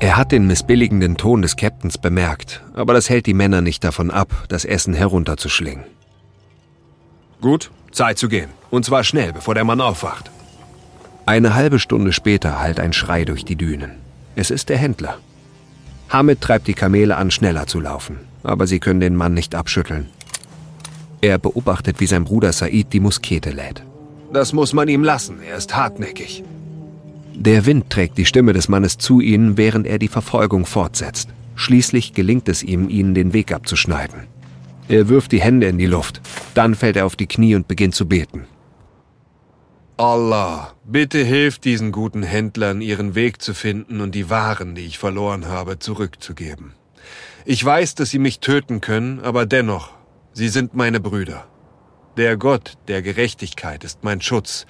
Er 0.00 0.16
hat 0.16 0.32
den 0.32 0.46
missbilligenden 0.46 1.16
Ton 1.16 1.42
des 1.42 1.56
Captains 1.56 1.98
bemerkt, 1.98 2.62
aber 2.74 2.94
das 2.94 3.08
hält 3.08 3.26
die 3.26 3.34
Männer 3.34 3.60
nicht 3.60 3.84
davon 3.84 4.10
ab, 4.10 4.32
das 4.48 4.64
Essen 4.64 4.94
herunterzuschlingen. 4.94 5.84
Gut, 7.40 7.70
Zeit 7.92 8.18
zu 8.18 8.28
gehen. 8.28 8.50
Und 8.70 8.84
zwar 8.84 9.04
schnell, 9.04 9.32
bevor 9.32 9.54
der 9.54 9.64
Mann 9.64 9.80
aufwacht. 9.80 10.30
Eine 11.26 11.54
halbe 11.54 11.78
Stunde 11.78 12.12
später 12.12 12.58
hallt 12.60 12.80
ein 12.80 12.92
Schrei 12.92 13.24
durch 13.24 13.44
die 13.44 13.56
Dünen. 13.56 13.92
Es 14.36 14.50
ist 14.50 14.68
der 14.68 14.78
Händler. 14.78 15.18
Hamid 16.10 16.40
treibt 16.40 16.66
die 16.66 16.74
Kamele 16.74 17.16
an, 17.16 17.30
schneller 17.30 17.66
zu 17.66 17.80
laufen, 17.80 18.18
aber 18.42 18.66
sie 18.66 18.80
können 18.80 19.00
den 19.00 19.16
Mann 19.16 19.32
nicht 19.32 19.54
abschütteln. 19.54 20.08
Er 21.24 21.38
beobachtet, 21.38 22.00
wie 22.00 22.06
sein 22.06 22.24
Bruder 22.24 22.52
Said 22.52 22.92
die 22.92 23.00
Muskete 23.00 23.48
lädt. 23.48 23.82
Das 24.30 24.52
muss 24.52 24.74
man 24.74 24.88
ihm 24.88 25.02
lassen, 25.02 25.38
er 25.42 25.56
ist 25.56 25.74
hartnäckig. 25.74 26.44
Der 27.34 27.64
Wind 27.64 27.88
trägt 27.88 28.18
die 28.18 28.26
Stimme 28.26 28.52
des 28.52 28.68
Mannes 28.68 28.98
zu 28.98 29.22
ihnen, 29.22 29.56
während 29.56 29.86
er 29.86 29.98
die 29.98 30.08
Verfolgung 30.08 30.66
fortsetzt. 30.66 31.30
Schließlich 31.54 32.12
gelingt 32.12 32.46
es 32.50 32.62
ihm, 32.62 32.90
ihnen 32.90 33.14
den 33.14 33.32
Weg 33.32 33.52
abzuschneiden. 33.52 34.24
Er 34.86 35.08
wirft 35.08 35.32
die 35.32 35.40
Hände 35.40 35.66
in 35.66 35.78
die 35.78 35.86
Luft. 35.86 36.20
Dann 36.52 36.74
fällt 36.74 36.96
er 36.96 37.06
auf 37.06 37.16
die 37.16 37.26
Knie 37.26 37.54
und 37.54 37.68
beginnt 37.68 37.94
zu 37.94 38.06
beten. 38.06 38.44
Allah, 39.96 40.74
bitte 40.84 41.24
hilf 41.24 41.58
diesen 41.58 41.90
guten 41.90 42.22
Händlern, 42.22 42.82
ihren 42.82 43.14
Weg 43.14 43.40
zu 43.40 43.54
finden 43.54 44.02
und 44.02 44.14
die 44.14 44.28
Waren, 44.28 44.74
die 44.74 44.84
ich 44.84 44.98
verloren 44.98 45.48
habe, 45.48 45.78
zurückzugeben. 45.78 46.74
Ich 47.46 47.64
weiß, 47.64 47.94
dass 47.94 48.10
sie 48.10 48.18
mich 48.18 48.40
töten 48.40 48.82
können, 48.82 49.20
aber 49.20 49.46
dennoch, 49.46 49.90
sie 50.34 50.48
sind 50.48 50.74
meine 50.74 51.00
Brüder. 51.00 51.46
Der 52.16 52.36
Gott 52.36 52.74
der 52.86 53.02
Gerechtigkeit 53.02 53.82
ist 53.82 54.04
mein 54.04 54.20
Schutz. 54.20 54.66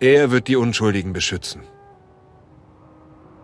Er 0.00 0.30
wird 0.30 0.48
die 0.48 0.56
Unschuldigen 0.56 1.12
beschützen. 1.12 1.62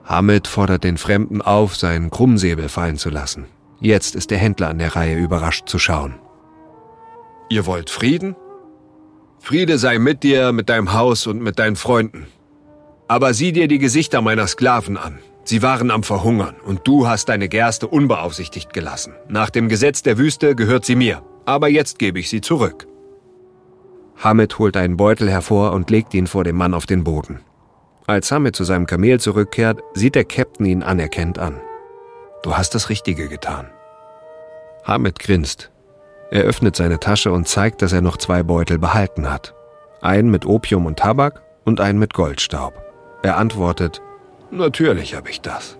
Hamid 0.05 0.49
fordert 0.49 0.85
den 0.85 0.99
Fremden 0.99 1.41
auf, 1.41 1.77
seinen 1.77 2.11
Krummsäbel 2.11 2.69
fallen 2.69 2.97
zu 2.97 3.11
lassen. 3.11 3.47
Jetzt 3.81 4.15
ist 4.15 4.31
der 4.31 4.39
Händler 4.39 4.69
an 4.69 4.79
der 4.79 4.97
Reihe, 4.97 5.17
überrascht 5.17 5.69
zu 5.69 5.79
schauen. 5.79 6.15
Ihr 7.49 7.67
wollt 7.67 7.91
Frieden? 7.91 8.37
Friede 9.39 9.79
sei 9.79 9.99
mit 9.99 10.23
dir, 10.23 10.53
mit 10.53 10.69
deinem 10.69 10.93
Haus 10.95 11.27
und 11.27 11.43
mit 11.43 11.59
deinen 11.59 11.77
Freunden. 11.77 12.27
Aber 13.09 13.35
sieh 13.35 13.53
dir 13.53 13.69
die 13.69 13.79
Gesichter 13.79 14.23
meiner 14.23 14.47
Sklaven 14.47 14.97
an. 14.97 15.19
Sie 15.45 15.63
waren 15.63 15.91
am 15.91 16.03
Verhungern 16.03 16.57
und 16.65 16.81
du 16.85 17.07
hast 17.07 17.29
deine 17.29 17.49
Gerste 17.49 17.87
unbeaufsichtigt 17.87 18.73
gelassen. 18.73 19.15
Nach 19.29 19.51
dem 19.51 19.69
Gesetz 19.69 20.03
der 20.03 20.17
Wüste 20.17 20.55
gehört 20.55 20.87
sie 20.87 20.97
mir, 20.97 21.23
aber 21.47 21.69
jetzt 21.69 21.99
gebe 21.99 22.19
ich 22.19 22.29
sie 22.29 22.41
zurück. 22.41 22.87
Hamid 24.17 24.59
holt 24.59 24.77
einen 24.77 24.97
Beutel 24.97 25.31
hervor 25.31 25.73
und 25.73 25.91
legt 25.91 26.15
ihn 26.15 26.27
vor 26.27 26.45
dem 26.45 26.57
Mann 26.57 26.75
auf 26.75 26.87
den 26.87 27.05
Boden. 27.05 27.41
Als 28.07 28.31
Hamid 28.31 28.55
zu 28.55 28.65
seinem 28.65 28.87
Kamel 28.87 29.19
zurückkehrt, 29.19 29.81
sieht 29.95 30.15
der 30.15 30.25
Captain 30.25 30.67
ihn 30.67 30.83
anerkennt 30.83 31.39
an. 31.39 31.61
Du 32.43 32.57
hast 32.57 32.75
das 32.75 32.91
Richtige 32.91 33.29
getan. 33.29 33.71
Hamid 34.85 35.19
grinst. 35.19 35.71
Er 36.31 36.43
öffnet 36.43 36.77
seine 36.77 37.01
Tasche 37.01 37.33
und 37.33 37.49
zeigt, 37.49 37.81
dass 37.81 37.93
er 37.93 38.03
noch 38.03 38.19
zwei 38.19 38.43
Beutel 38.43 38.79
behalten 38.79 39.31
hat. 39.31 39.55
Einen 40.03 40.31
mit 40.31 40.45
Opium 40.45 40.85
und 40.85 40.99
Tabak 40.99 41.43
und 41.65 41.81
einen 41.81 41.99
mit 41.99 42.13
Goldstaub. 42.13 42.75
Er 43.23 43.39
antwortet, 43.39 44.03
Natürlich 44.51 45.15
habe 45.15 45.31
ich 45.31 45.41
das. 45.41 45.79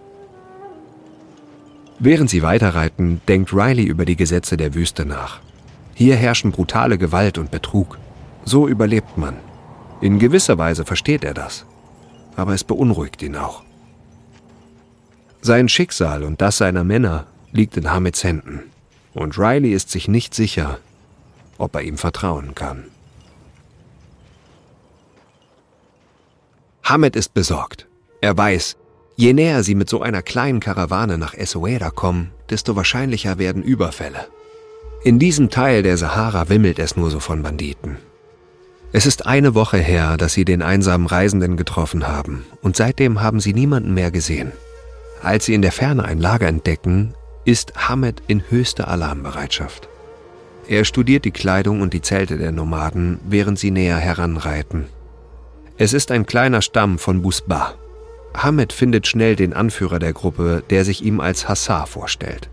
Während 1.99 2.31
sie 2.31 2.43
weiterreiten, 2.43 3.21
denkt 3.29 3.53
Riley 3.53 3.85
über 3.85 4.05
die 4.05 4.17
Gesetze 4.17 4.57
der 4.57 4.75
Wüste 4.75 5.05
nach. 5.05 5.41
Hier 5.95 6.17
herrschen 6.17 6.51
brutale 6.51 6.99
Gewalt 6.99 7.39
und 7.39 7.51
Betrug. 7.51 7.99
So 8.45 8.69
überlebt 8.69 9.17
man. 9.17 9.37
In 10.01 10.19
gewisser 10.19 10.59
Weise 10.59 10.85
versteht 10.85 11.25
er 11.25 11.35
das. 11.35 11.65
Aber 12.37 12.53
es 12.53 12.65
beunruhigt 12.65 13.23
ihn 13.23 13.37
auch. 13.37 13.63
Sein 15.41 15.69
Schicksal 15.69 16.25
und 16.25 16.41
das 16.41 16.59
seiner 16.59 16.85
Männer 16.85 17.27
liegt 17.53 17.77
in 17.77 17.91
Hamids 17.91 18.25
Händen. 18.25 18.65
Und 19.15 19.39
Riley 19.39 19.73
ist 19.73 19.91
sich 19.91 20.09
nicht 20.09 20.35
sicher, 20.35 20.79
ob 21.59 21.77
er 21.77 21.83
ihm 21.83 21.97
vertrauen 21.97 22.55
kann. 22.55 22.85
Hamid 26.83 27.15
ist 27.15 27.33
besorgt. 27.33 27.87
Er 28.21 28.37
weiß, 28.37 28.77
je 29.17 29.33
näher 29.33 29.63
sie 29.63 29.75
mit 29.75 29.89
so 29.89 30.03
einer 30.03 30.23
kleinen 30.23 30.61
Karawane 30.61 31.19
nach 31.19 31.35
Essaouira 31.35 31.91
kommen, 31.91 32.31
desto 32.51 32.75
wahrscheinlicher 32.75 33.39
werden 33.39 33.63
Überfälle. 33.63 34.27
In 35.05 35.19
diesem 35.19 35.51
Teil 35.51 35.83
der 35.83 35.99
Sahara 35.99 36.49
wimmelt 36.49 36.79
es 36.79 36.97
nur 36.97 37.11
so 37.11 37.21
von 37.21 37.43
Banditen. 37.43 37.99
Es 38.91 39.05
ist 39.05 39.27
eine 39.27 39.55
Woche 39.55 39.77
her, 39.77 40.17
dass 40.17 40.33
sie 40.33 40.47
den 40.47 40.63
einsamen 40.63 41.07
Reisenden 41.07 41.59
getroffen 41.59 42.09
haben, 42.09 42.47
und 42.63 42.75
seitdem 42.75 43.21
haben 43.21 43.39
sie 43.39 43.53
niemanden 43.53 43.93
mehr 43.93 44.11
gesehen. 44.11 44.53
Als 45.23 45.45
sie 45.45 45.53
in 45.53 45.61
der 45.61 45.73
Ferne 45.73 46.07
ein 46.07 46.21
Lager 46.21 46.47
entdecken, 46.47 47.13
ist 47.45 47.75
Hamed 47.77 48.23
in 48.29 48.45
höchster 48.49 48.89
Alarmbereitschaft. 48.89 49.91
Er 50.69 50.87
studiert 50.87 51.27
die 51.27 51.33
Kleidung 51.33 51.83
und 51.83 51.93
die 51.93 52.01
Zelte 52.01 52.39
der 52.39 52.53
Nomaden, 52.53 53.21
während 53.29 53.59
sie 53.59 53.73
näher 53.73 53.99
heranreiten. 53.99 54.87
Es 55.77 55.93
ist 55.93 56.13
ein 56.13 56.25
kleiner 56.25 56.63
Stamm 56.63 56.99
von 56.99 57.21
Busba. 57.21 57.75
Hamed 58.35 58.73
findet 58.73 59.07
schnell 59.07 59.37
den 59.37 59.53
Anführer 59.53 59.99
der 59.99 60.15
Gruppe, 60.15 60.63
der 60.71 60.87
sich 60.87 61.05
ihm 61.05 61.21
als 61.21 61.47
Hassar 61.47 61.87
vorstellt. 61.87 62.49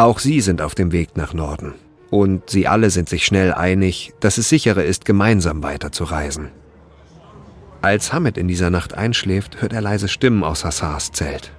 Auch 0.00 0.18
sie 0.18 0.40
sind 0.40 0.62
auf 0.62 0.74
dem 0.74 0.92
Weg 0.92 1.18
nach 1.18 1.34
Norden. 1.34 1.74
Und 2.08 2.48
sie 2.48 2.66
alle 2.66 2.88
sind 2.88 3.10
sich 3.10 3.26
schnell 3.26 3.52
einig, 3.52 4.14
dass 4.20 4.38
es 4.38 4.48
sicherer 4.48 4.82
ist, 4.82 5.04
gemeinsam 5.04 5.62
weiterzureisen. 5.62 6.48
Als 7.82 8.10
Hamed 8.10 8.38
in 8.38 8.48
dieser 8.48 8.70
Nacht 8.70 8.94
einschläft, 8.94 9.60
hört 9.60 9.74
er 9.74 9.82
leise 9.82 10.08
Stimmen 10.08 10.42
aus 10.42 10.64
Hassars 10.64 11.12
Zelt. 11.12 11.52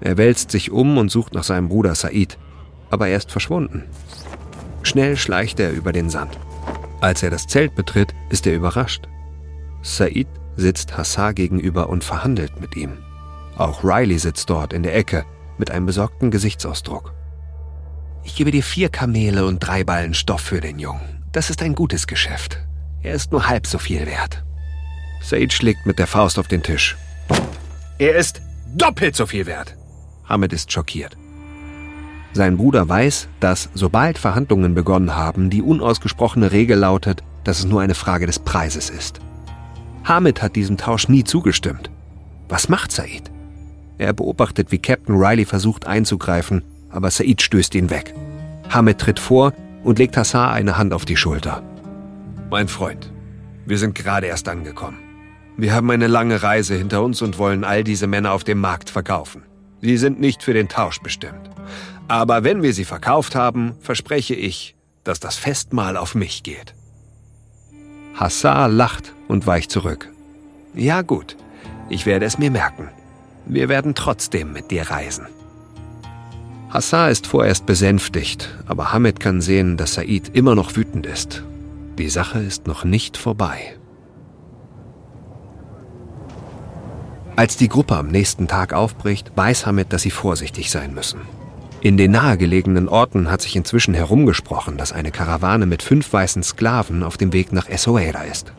Er 0.00 0.16
wälzt 0.18 0.52
sich 0.52 0.70
um 0.70 0.98
und 0.98 1.10
sucht 1.10 1.34
nach 1.34 1.42
seinem 1.42 1.68
Bruder 1.68 1.96
Said, 1.96 2.38
aber 2.90 3.08
er 3.08 3.16
ist 3.16 3.32
verschwunden. 3.32 3.82
Schnell 4.84 5.16
schleicht 5.16 5.58
er 5.58 5.72
über 5.72 5.90
den 5.90 6.10
Sand. 6.10 6.38
Als 7.00 7.24
er 7.24 7.30
das 7.30 7.48
Zelt 7.48 7.74
betritt, 7.74 8.14
ist 8.30 8.46
er 8.46 8.54
überrascht. 8.54 9.08
Said 9.82 10.28
sitzt 10.54 10.96
Hassar 10.96 11.34
gegenüber 11.34 11.88
und 11.88 12.04
verhandelt 12.04 12.60
mit 12.60 12.76
ihm. 12.76 12.98
Auch 13.56 13.82
Riley 13.82 14.20
sitzt 14.20 14.48
dort 14.48 14.72
in 14.72 14.84
der 14.84 14.94
Ecke 14.94 15.24
mit 15.58 15.72
einem 15.72 15.86
besorgten 15.86 16.30
Gesichtsausdruck. 16.30 17.12
Ich 18.24 18.36
gebe 18.36 18.50
dir 18.50 18.62
vier 18.62 18.88
Kamele 18.88 19.46
und 19.46 19.60
drei 19.60 19.84
Ballen 19.84 20.14
Stoff 20.14 20.40
für 20.40 20.60
den 20.60 20.78
Jungen. 20.78 21.22
Das 21.32 21.50
ist 21.50 21.62
ein 21.62 21.74
gutes 21.74 22.06
Geschäft. 22.06 22.58
Er 23.02 23.14
ist 23.14 23.32
nur 23.32 23.46
halb 23.46 23.66
so 23.66 23.78
viel 23.78 24.06
wert. 24.06 24.42
Said 25.20 25.52
schlägt 25.52 25.86
mit 25.86 25.98
der 25.98 26.06
Faust 26.06 26.38
auf 26.38 26.48
den 26.48 26.62
Tisch. 26.62 26.96
Er 27.98 28.16
ist 28.16 28.40
doppelt 28.74 29.14
so 29.14 29.26
viel 29.26 29.46
wert. 29.46 29.76
Hamid 30.28 30.52
ist 30.52 30.72
schockiert. 30.72 31.16
Sein 32.32 32.56
Bruder 32.56 32.88
weiß, 32.88 33.28
dass 33.40 33.68
sobald 33.74 34.18
Verhandlungen 34.18 34.74
begonnen 34.74 35.14
haben, 35.14 35.50
die 35.50 35.62
unausgesprochene 35.62 36.50
Regel 36.50 36.78
lautet, 36.78 37.22
dass 37.44 37.60
es 37.60 37.66
nur 37.66 37.80
eine 37.80 37.94
Frage 37.94 38.26
des 38.26 38.38
Preises 38.38 38.90
ist. 38.90 39.20
Hamid 40.04 40.42
hat 40.42 40.56
diesem 40.56 40.76
Tausch 40.76 41.08
nie 41.08 41.24
zugestimmt. 41.24 41.90
Was 42.48 42.68
macht 42.68 42.90
Said? 42.90 43.30
Er 43.98 44.12
beobachtet, 44.12 44.72
wie 44.72 44.78
Captain 44.78 45.14
Riley 45.14 45.44
versucht 45.44 45.86
einzugreifen, 45.86 46.62
aber 46.94 47.10
Said 47.10 47.42
stößt 47.42 47.74
ihn 47.74 47.90
weg. 47.90 48.14
Hamid 48.70 48.98
tritt 48.98 49.18
vor 49.18 49.52
und 49.82 49.98
legt 49.98 50.16
Hassar 50.16 50.52
eine 50.52 50.78
Hand 50.78 50.94
auf 50.94 51.04
die 51.04 51.16
Schulter. 51.16 51.62
Mein 52.50 52.68
Freund, 52.68 53.10
Wir 53.66 53.78
sind 53.78 53.94
gerade 53.94 54.26
erst 54.26 54.48
angekommen. 54.48 54.98
Wir 55.56 55.72
haben 55.72 55.90
eine 55.90 56.06
lange 56.06 56.42
Reise 56.42 56.74
hinter 56.74 57.02
uns 57.02 57.22
und 57.22 57.38
wollen 57.38 57.64
all 57.64 57.84
diese 57.84 58.06
Männer 58.06 58.32
auf 58.32 58.44
dem 58.44 58.60
Markt 58.60 58.90
verkaufen. 58.90 59.42
Sie 59.80 59.96
sind 59.96 60.20
nicht 60.20 60.42
für 60.42 60.52
den 60.52 60.68
Tausch 60.68 61.00
bestimmt. 61.00 61.50
Aber 62.08 62.44
wenn 62.44 62.62
wir 62.62 62.74
sie 62.74 62.84
verkauft 62.84 63.34
haben, 63.34 63.74
verspreche 63.80 64.34
ich, 64.34 64.76
dass 65.04 65.20
das 65.20 65.36
Festmahl 65.36 65.96
auf 65.96 66.14
mich 66.14 66.42
geht. 66.42 66.74
Hassar 68.14 68.68
lacht 68.68 69.14
und 69.28 69.46
weicht 69.46 69.70
zurück. 69.70 70.10
Ja 70.74 71.02
gut, 71.02 71.36
ich 71.88 72.04
werde 72.04 72.26
es 72.26 72.38
mir 72.38 72.50
merken. 72.50 72.90
Wir 73.46 73.68
werden 73.68 73.94
trotzdem 73.94 74.52
mit 74.52 74.70
dir 74.70 74.90
reisen. 74.90 75.26
Hassar 76.74 77.08
ist 77.08 77.28
vorerst 77.28 77.66
besänftigt, 77.66 78.50
aber 78.66 78.92
Hamid 78.92 79.20
kann 79.20 79.40
sehen, 79.40 79.76
dass 79.76 79.94
Said 79.94 80.30
immer 80.34 80.56
noch 80.56 80.74
wütend 80.74 81.06
ist. 81.06 81.44
Die 81.98 82.08
Sache 82.08 82.40
ist 82.40 82.66
noch 82.66 82.82
nicht 82.82 83.16
vorbei. 83.16 83.76
Als 87.36 87.56
die 87.56 87.68
Gruppe 87.68 87.94
am 87.94 88.08
nächsten 88.08 88.48
Tag 88.48 88.72
aufbricht, 88.72 89.30
weiß 89.36 89.66
Hamid, 89.66 89.92
dass 89.92 90.02
sie 90.02 90.10
vorsichtig 90.10 90.72
sein 90.72 90.92
müssen. 90.94 91.20
In 91.80 91.96
den 91.96 92.10
nahegelegenen 92.10 92.88
Orten 92.88 93.30
hat 93.30 93.40
sich 93.40 93.54
inzwischen 93.54 93.94
herumgesprochen, 93.94 94.76
dass 94.76 94.90
eine 94.90 95.12
Karawane 95.12 95.66
mit 95.66 95.80
fünf 95.80 96.12
weißen 96.12 96.42
Sklaven 96.42 97.04
auf 97.04 97.16
dem 97.16 97.32
Weg 97.32 97.52
nach 97.52 97.68
Essaouira 97.68 98.24
ist. 98.24 98.52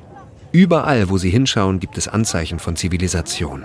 Überall, 0.53 1.09
wo 1.09 1.17
sie 1.17 1.31
hinschauen, 1.31 1.81
gibt 1.81 1.97
es 1.97 2.07
Anzeichen 2.07 2.59
von 2.59 2.77
Zivilisation. 2.77 3.63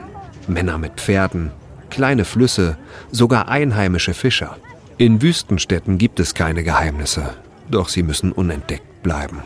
Männer 0.48 0.76
mit 0.76 0.94
Pferden, 1.00 1.52
kleine 1.90 2.24
Flüsse, 2.24 2.78
sogar 3.10 3.48
einheimische 3.48 4.14
Fischer. 4.14 4.56
In 4.96 5.20
Wüstenstädten 5.20 5.98
gibt 5.98 6.20
es 6.20 6.34
keine 6.34 6.62
Geheimnisse, 6.62 7.34
doch 7.70 7.88
sie 7.88 8.02
müssen 8.02 8.32
unentdeckt 8.32 9.02
bleiben. 9.02 9.42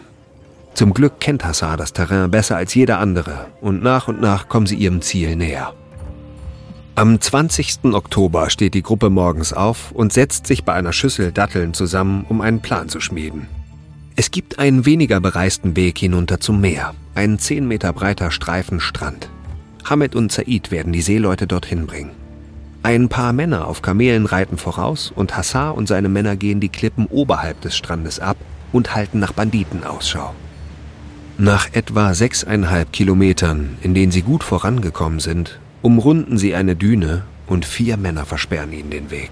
Zum 0.75 0.93
Glück 0.93 1.21
kennt 1.21 1.45
Hassar 1.45 1.77
das 1.77 1.93
Terrain 1.93 2.31
besser 2.31 2.57
als 2.57 2.75
jeder 2.75 2.99
andere 2.99 3.47
und 3.61 3.83
nach 3.83 4.09
und 4.09 4.21
nach 4.21 4.49
kommen 4.49 4.67
sie 4.67 4.77
ihrem 4.77 5.03
Ziel 5.03 5.37
näher. 5.37 5.73
Am 6.97 7.21
20. 7.21 7.93
Oktober 7.93 8.51
steht 8.51 8.75
die 8.75 8.83
Gruppe 8.83 9.11
morgens 9.11 9.53
auf 9.53 9.91
und 9.93 10.13
setzt 10.13 10.47
sich 10.47 10.65
bei 10.65 10.75
einer 10.75 10.93
Schüssel 10.93 11.33
Datteln 11.33 11.75
zusammen, 11.75 12.25
um 12.29 12.41
einen 12.41 12.61
Plan 12.61 12.89
zu 12.89 13.01
schmieden. 13.01 13.49
Es 14.17 14.31
gibt 14.31 14.61
einen 14.61 14.87
weniger 14.87 15.21
bereisten 15.21 15.75
Weg 15.75 15.99
hinunter 15.99 16.39
zum 16.39 16.61
Meer, 16.61 16.95
einen 17.17 17.41
10 17.41 17.67
Meter 17.67 17.93
breiter 17.93 18.31
Streifen 18.31 18.79
Strand. 18.79 19.29
Hamid 19.85 20.15
und 20.15 20.31
Said 20.31 20.71
werden 20.71 20.93
die 20.93 21.03
Seeleute 21.03 21.47
dorthin 21.49 21.87
bringen. 21.87 22.13
Ein 22.85 23.09
paar 23.09 23.33
Männer 23.33 23.67
auf 23.67 23.81
Kamelen 23.81 24.27
reiten 24.27 24.59
voraus 24.59 25.11
und 25.11 25.39
Hassar 25.39 25.75
und 25.75 25.89
seine 25.89 26.11
Männer 26.11 26.37
gehen 26.37 26.61
die 26.61 26.69
Klippen 26.69 27.07
oberhalb 27.07 27.59
des 27.63 27.75
Strandes 27.75 28.21
ab 28.21 28.37
und 28.73 28.95
halten 28.95 29.21
nach 29.21 29.33
Banditen 29.33 29.85
Ausschau. 29.85 30.35
Nach 31.39 31.73
etwa 31.73 32.13
sechseinhalb 32.13 32.93
Kilometern, 32.93 33.79
in 33.81 33.95
denen 33.95 34.13
sie 34.13 34.21
gut 34.21 34.45
vorangekommen 34.45 35.19
sind, 35.19 35.61
umrunden 35.81 36.37
sie 36.37 36.55
eine 36.55 36.77
Düne 36.77 37.23
und 37.47 37.65
vier 37.65 37.97
Männer 37.97 38.27
versperren 38.27 38.75
ihnen 38.75 38.91
den 38.91 39.11
Weg. 39.11 39.31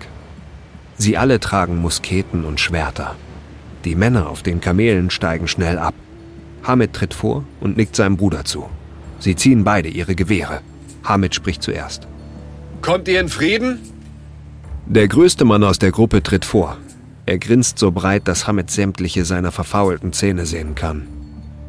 Sie 0.96 1.18
alle 1.18 1.38
tragen 1.38 1.76
Musketen 1.76 2.46
und 2.46 2.58
Schwerter. 2.58 3.16
Die 3.84 3.96
Männer 3.96 4.30
auf 4.30 4.42
den 4.42 4.62
Kamelen 4.62 5.10
steigen 5.10 5.46
schnell 5.46 5.78
ab. 5.78 5.94
Hamid 6.62 6.94
tritt 6.94 7.12
vor 7.12 7.44
und 7.60 7.76
nickt 7.76 7.96
seinem 7.96 8.16
Bruder 8.16 8.46
zu. 8.46 8.70
Sie 9.18 9.36
ziehen 9.36 9.62
beide 9.62 9.90
ihre 9.90 10.14
Gewehre. 10.14 10.62
Hamid 11.04 11.34
spricht 11.34 11.62
zuerst. 11.62 12.08
Kommt 12.82 13.06
ihr 13.06 13.20
in 13.20 13.28
Frieden? 13.28 13.78
Der 14.86 15.06
größte 15.06 15.44
Mann 15.44 15.62
aus 15.62 15.78
der 15.78 15.92
Gruppe 15.92 16.22
tritt 16.22 16.44
vor. 16.44 16.76
Er 17.26 17.38
grinst 17.38 17.78
so 17.78 17.92
breit, 17.92 18.26
dass 18.26 18.48
Hamid 18.48 18.72
sämtliche 18.72 19.24
seiner 19.24 19.52
verfaulten 19.52 20.12
Zähne 20.12 20.46
sehen 20.46 20.74
kann. 20.74 21.06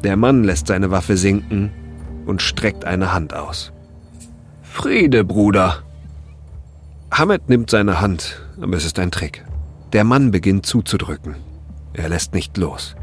Der 0.02 0.16
Mann 0.16 0.42
lässt 0.42 0.66
seine 0.66 0.90
Waffe 0.90 1.16
sinken 1.16 1.70
und 2.26 2.42
streckt 2.42 2.84
eine 2.84 3.14
Hand 3.14 3.32
aus. 3.32 3.72
Friede, 4.62 5.24
Bruder. 5.24 5.84
Hamed 7.12 7.48
nimmt 7.48 7.70
seine 7.70 8.00
Hand, 8.00 8.44
aber 8.60 8.76
es 8.76 8.84
ist 8.84 8.98
ein 8.98 9.12
Trick. 9.12 9.44
Der 9.92 10.02
Mann 10.02 10.32
beginnt 10.32 10.66
zuzudrücken. 10.66 11.36
Er 11.92 12.08
lässt 12.08 12.34
nicht 12.34 12.56
los. 12.56 12.96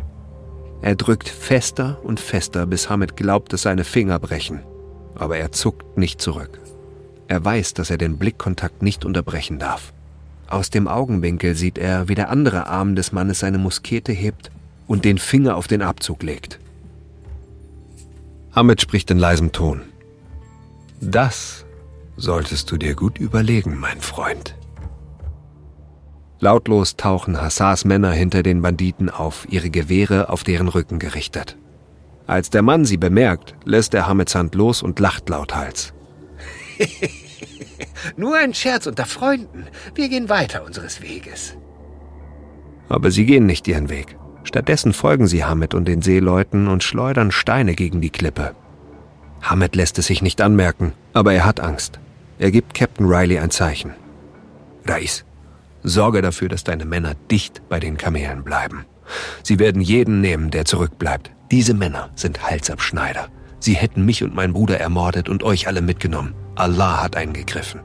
Er 0.82 0.95
drückt 0.95 1.30
fester 1.30 2.00
und 2.04 2.19
fester, 2.19 2.65
bis 2.65 2.89
Hamed 2.89 3.15
glaubt, 3.15 3.54
dass 3.54 3.62
seine 3.62 3.86
Finger 3.86 4.19
brechen. 4.19 4.60
Aber 5.15 5.38
er 5.38 5.54
zuckt 5.54 5.97
nicht 5.97 6.19
zurück. 6.19 6.61
Er 7.32 7.46
weiß, 7.46 7.76
dass 7.76 7.89
er 7.89 7.98
den 7.98 8.17
Blickkontakt 8.17 8.82
nicht 8.82 9.06
unterbrechen 9.06 9.58
darf. 9.58 9.94
Aus 10.50 10.70
dem 10.70 10.89
Augenwinkel 10.89 11.56
sieht 11.56 11.78
er, 11.78 12.10
wie 12.10 12.15
der 12.15 12.30
andere 12.30 12.67
Arm 12.67 12.94
des 12.94 13.13
Mannes 13.13 13.39
seine 13.39 13.58
Muskete 13.58 14.12
hebt 14.12 14.52
und 14.86 15.06
den 15.06 15.17
Finger 15.17 15.56
auf 15.56 15.70
den 15.70 15.82
Abzug 15.82 16.24
legt. 16.24 16.60
Hamid 18.54 18.82
spricht 18.82 19.10
in 19.12 19.17
leisem 19.17 19.54
Ton. 19.54 19.84
Das 21.00 21.63
solltest 22.17 22.70
du 22.70 22.76
dir 22.76 22.96
gut 22.96 23.17
überlegen, 23.17 23.80
mein 23.80 24.02
Freund. 24.02 24.54
Lautlos 26.41 26.98
tauchen 26.98 27.39
Hassars 27.39 27.86
Männer 27.86 28.12
hinter 28.12 28.44
den 28.44 28.62
Banditen 28.62 29.10
auf, 29.10 29.48
ihre 29.50 29.70
Gewehre 29.70 30.28
auf 30.28 30.44
deren 30.44 30.67
Rücken 30.67 31.00
gerichtet. 31.00 31.56
Als 32.28 32.50
der 32.50 32.62
Mann 32.62 32.84
sie 32.84 32.98
bemerkt, 32.98 33.56
lässt 33.63 33.94
er 33.94 34.06
Hamids 34.06 34.36
Hand 34.36 34.54
los 34.54 34.84
und 34.84 35.00
lacht 35.00 35.30
lauthals. 35.30 35.94
Nur 38.15 38.38
ein 38.38 38.54
Scherz 38.54 38.88
unter 38.88 39.06
Freunden. 39.06 39.65
Wir 39.96 40.10
gehen 40.10 40.30
weiter 40.30 40.63
unseres 40.65 41.02
Weges. 41.02 41.58
Aber 42.89 43.12
sie 43.12 43.26
gehen 43.26 43.46
nicht 43.46 43.67
ihren 43.67 43.89
Weg. 43.89 44.17
Stattdessen 44.44 44.94
folgen 44.94 45.28
sie 45.28 45.44
Hamed 45.44 45.74
und 45.74 45.88
den 45.88 46.02
Seeleuten 46.02 46.67
und 46.67 46.84
schleudern 46.84 47.32
Steine 47.32 47.76
gegen 47.76 48.02
die 48.02 48.10
Klippe. 48.10 48.56
Hamed 49.41 49.76
lässt 49.76 49.98
es 50.00 50.08
sich 50.08 50.22
nicht 50.22 50.41
anmerken, 50.41 50.94
aber 51.13 51.34
er 51.34 51.46
hat 51.46 51.60
Angst. 51.60 52.00
Er 52.38 52.52
gibt 52.52 52.74
Captain 52.74 53.06
Riley 53.06 53.39
ein 53.39 53.52
Zeichen. 53.52 53.94
Reis, 54.86 55.26
sorge 55.84 56.22
dafür, 56.22 56.50
dass 56.50 56.63
deine 56.63 56.86
Männer 56.86 57.13
dicht 57.30 57.62
bei 57.70 57.80
den 57.80 57.98
Kamelen 57.98 58.44
bleiben. 58.44 58.86
Sie 59.44 59.60
werden 59.60 59.82
jeden 59.82 60.22
nehmen, 60.22 60.52
der 60.52 60.65
zurückbleibt. 60.65 61.32
Diese 61.52 61.74
Männer 61.74 62.10
sind 62.15 62.44
Halsabschneider. 62.44 63.28
Sie 63.60 63.74
hätten 63.74 64.06
mich 64.06 64.24
und 64.24 64.34
meinen 64.34 64.54
Bruder 64.54 64.80
ermordet 64.80 65.30
und 65.30 65.44
euch 65.44 65.67
alle 65.67 65.82
mitgenommen. 65.82 66.34
Allah 66.62 67.02
hat 67.02 67.15
eingegriffen. 67.15 67.82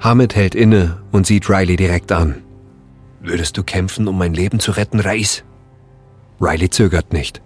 Hamed 0.00 0.34
hält 0.34 0.54
inne 0.54 1.02
und 1.12 1.26
sieht 1.26 1.50
Riley 1.50 1.76
direkt 1.76 2.10
an. 2.10 2.42
Würdest 3.20 3.58
du 3.58 3.62
kämpfen, 3.62 4.08
um 4.08 4.16
mein 4.16 4.32
Leben 4.32 4.60
zu 4.60 4.72
retten, 4.72 4.98
Reis? 4.98 5.44
Riley 6.40 6.70
zögert 6.70 7.12
nicht. 7.12 7.42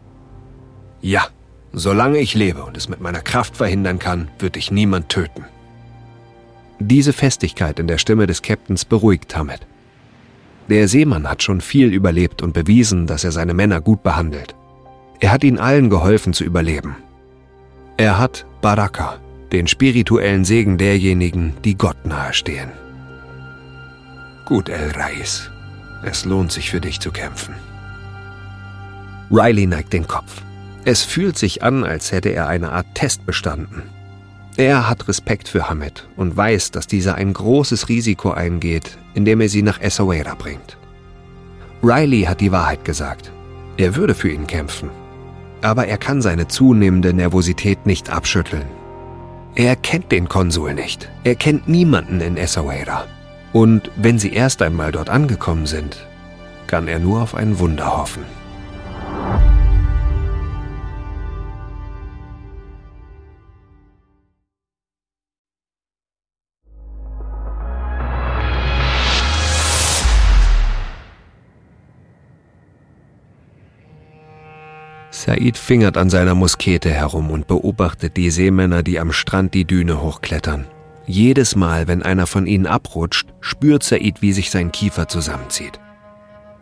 Ja, 1.00 1.26
solange 1.72 2.18
ich 2.18 2.34
lebe 2.34 2.62
und 2.62 2.76
es 2.76 2.88
mit 2.88 3.00
meiner 3.00 3.22
Kraft 3.22 3.56
verhindern 3.56 3.98
kann, 3.98 4.30
wird 4.38 4.54
dich 4.54 4.70
niemand 4.70 5.08
töten. 5.08 5.46
Diese 6.78 7.12
Festigkeit 7.12 7.80
in 7.80 7.88
der 7.88 7.98
Stimme 7.98 8.28
des 8.28 8.40
Captains 8.40 8.84
beruhigt 8.84 9.36
Hamed. 9.36 9.66
Der 10.68 10.86
Seemann 10.86 11.28
hat 11.28 11.42
schon 11.42 11.60
viel 11.60 11.92
überlebt 11.92 12.40
und 12.40 12.52
bewiesen, 12.52 13.08
dass 13.08 13.24
er 13.24 13.32
seine 13.32 13.52
Männer 13.52 13.80
gut 13.80 14.04
behandelt. 14.04 14.54
Er 15.18 15.32
hat 15.32 15.42
ihnen 15.42 15.58
allen 15.58 15.90
geholfen 15.90 16.32
zu 16.32 16.44
überleben. 16.44 16.94
Er 17.96 18.18
hat 18.18 18.46
Baraka, 18.60 19.18
den 19.54 19.68
spirituellen 19.68 20.44
Segen 20.44 20.78
derjenigen, 20.78 21.54
die 21.64 21.78
Gott 21.78 22.04
nahestehen. 22.04 22.70
Gut, 24.44 24.68
El 24.68 24.90
Reis, 24.90 25.48
es 26.02 26.24
lohnt 26.24 26.50
sich 26.50 26.70
für 26.70 26.80
dich 26.80 26.98
zu 26.98 27.12
kämpfen. 27.12 27.54
Riley 29.30 29.66
neigt 29.66 29.92
den 29.92 30.08
Kopf. 30.08 30.42
Es 30.84 31.04
fühlt 31.04 31.38
sich 31.38 31.62
an, 31.62 31.84
als 31.84 32.10
hätte 32.10 32.30
er 32.30 32.48
eine 32.48 32.72
Art 32.72 32.86
Test 32.94 33.24
bestanden. 33.26 33.84
Er 34.56 34.88
hat 34.88 35.06
Respekt 35.06 35.48
für 35.48 35.70
Hamed 35.70 36.08
und 36.16 36.36
weiß, 36.36 36.72
dass 36.72 36.88
dieser 36.88 37.14
ein 37.14 37.32
großes 37.32 37.88
Risiko 37.88 38.32
eingeht, 38.32 38.98
indem 39.14 39.40
er 39.40 39.48
sie 39.48 39.62
nach 39.62 39.80
Essaouira 39.80 40.34
bringt. 40.34 40.76
Riley 41.80 42.22
hat 42.22 42.40
die 42.40 42.52
Wahrheit 42.52 42.84
gesagt. 42.84 43.30
Er 43.76 43.94
würde 43.94 44.16
für 44.16 44.30
ihn 44.30 44.48
kämpfen. 44.48 44.90
Aber 45.62 45.86
er 45.86 45.96
kann 45.96 46.22
seine 46.22 46.48
zunehmende 46.48 47.14
Nervosität 47.14 47.86
nicht 47.86 48.10
abschütteln. 48.10 48.83
Er 49.56 49.76
kennt 49.76 50.10
den 50.10 50.28
Konsul 50.28 50.74
nicht. 50.74 51.08
Er 51.22 51.36
kennt 51.36 51.68
niemanden 51.68 52.20
in 52.20 52.36
Essaouira. 52.36 53.06
Und 53.52 53.88
wenn 53.94 54.18
sie 54.18 54.32
erst 54.32 54.60
einmal 54.62 54.90
dort 54.90 55.08
angekommen 55.08 55.66
sind, 55.66 55.96
kann 56.66 56.88
er 56.88 56.98
nur 56.98 57.22
auf 57.22 57.36
ein 57.36 57.60
Wunder 57.60 57.96
hoffen. 57.96 58.24
Said 75.24 75.56
fingert 75.56 75.96
an 75.96 76.10
seiner 76.10 76.34
Muskete 76.34 76.90
herum 76.90 77.30
und 77.30 77.46
beobachtet 77.46 78.18
die 78.18 78.28
Seemänner, 78.28 78.82
die 78.82 79.00
am 79.00 79.10
Strand 79.10 79.54
die 79.54 79.64
Düne 79.64 80.02
hochklettern. 80.02 80.66
Jedes 81.06 81.56
Mal, 81.56 81.88
wenn 81.88 82.02
einer 82.02 82.26
von 82.26 82.46
ihnen 82.46 82.66
abrutscht, 82.66 83.32
spürt 83.40 83.82
Said, 83.82 84.20
wie 84.20 84.34
sich 84.34 84.50
sein 84.50 84.70
Kiefer 84.70 85.08
zusammenzieht. 85.08 85.80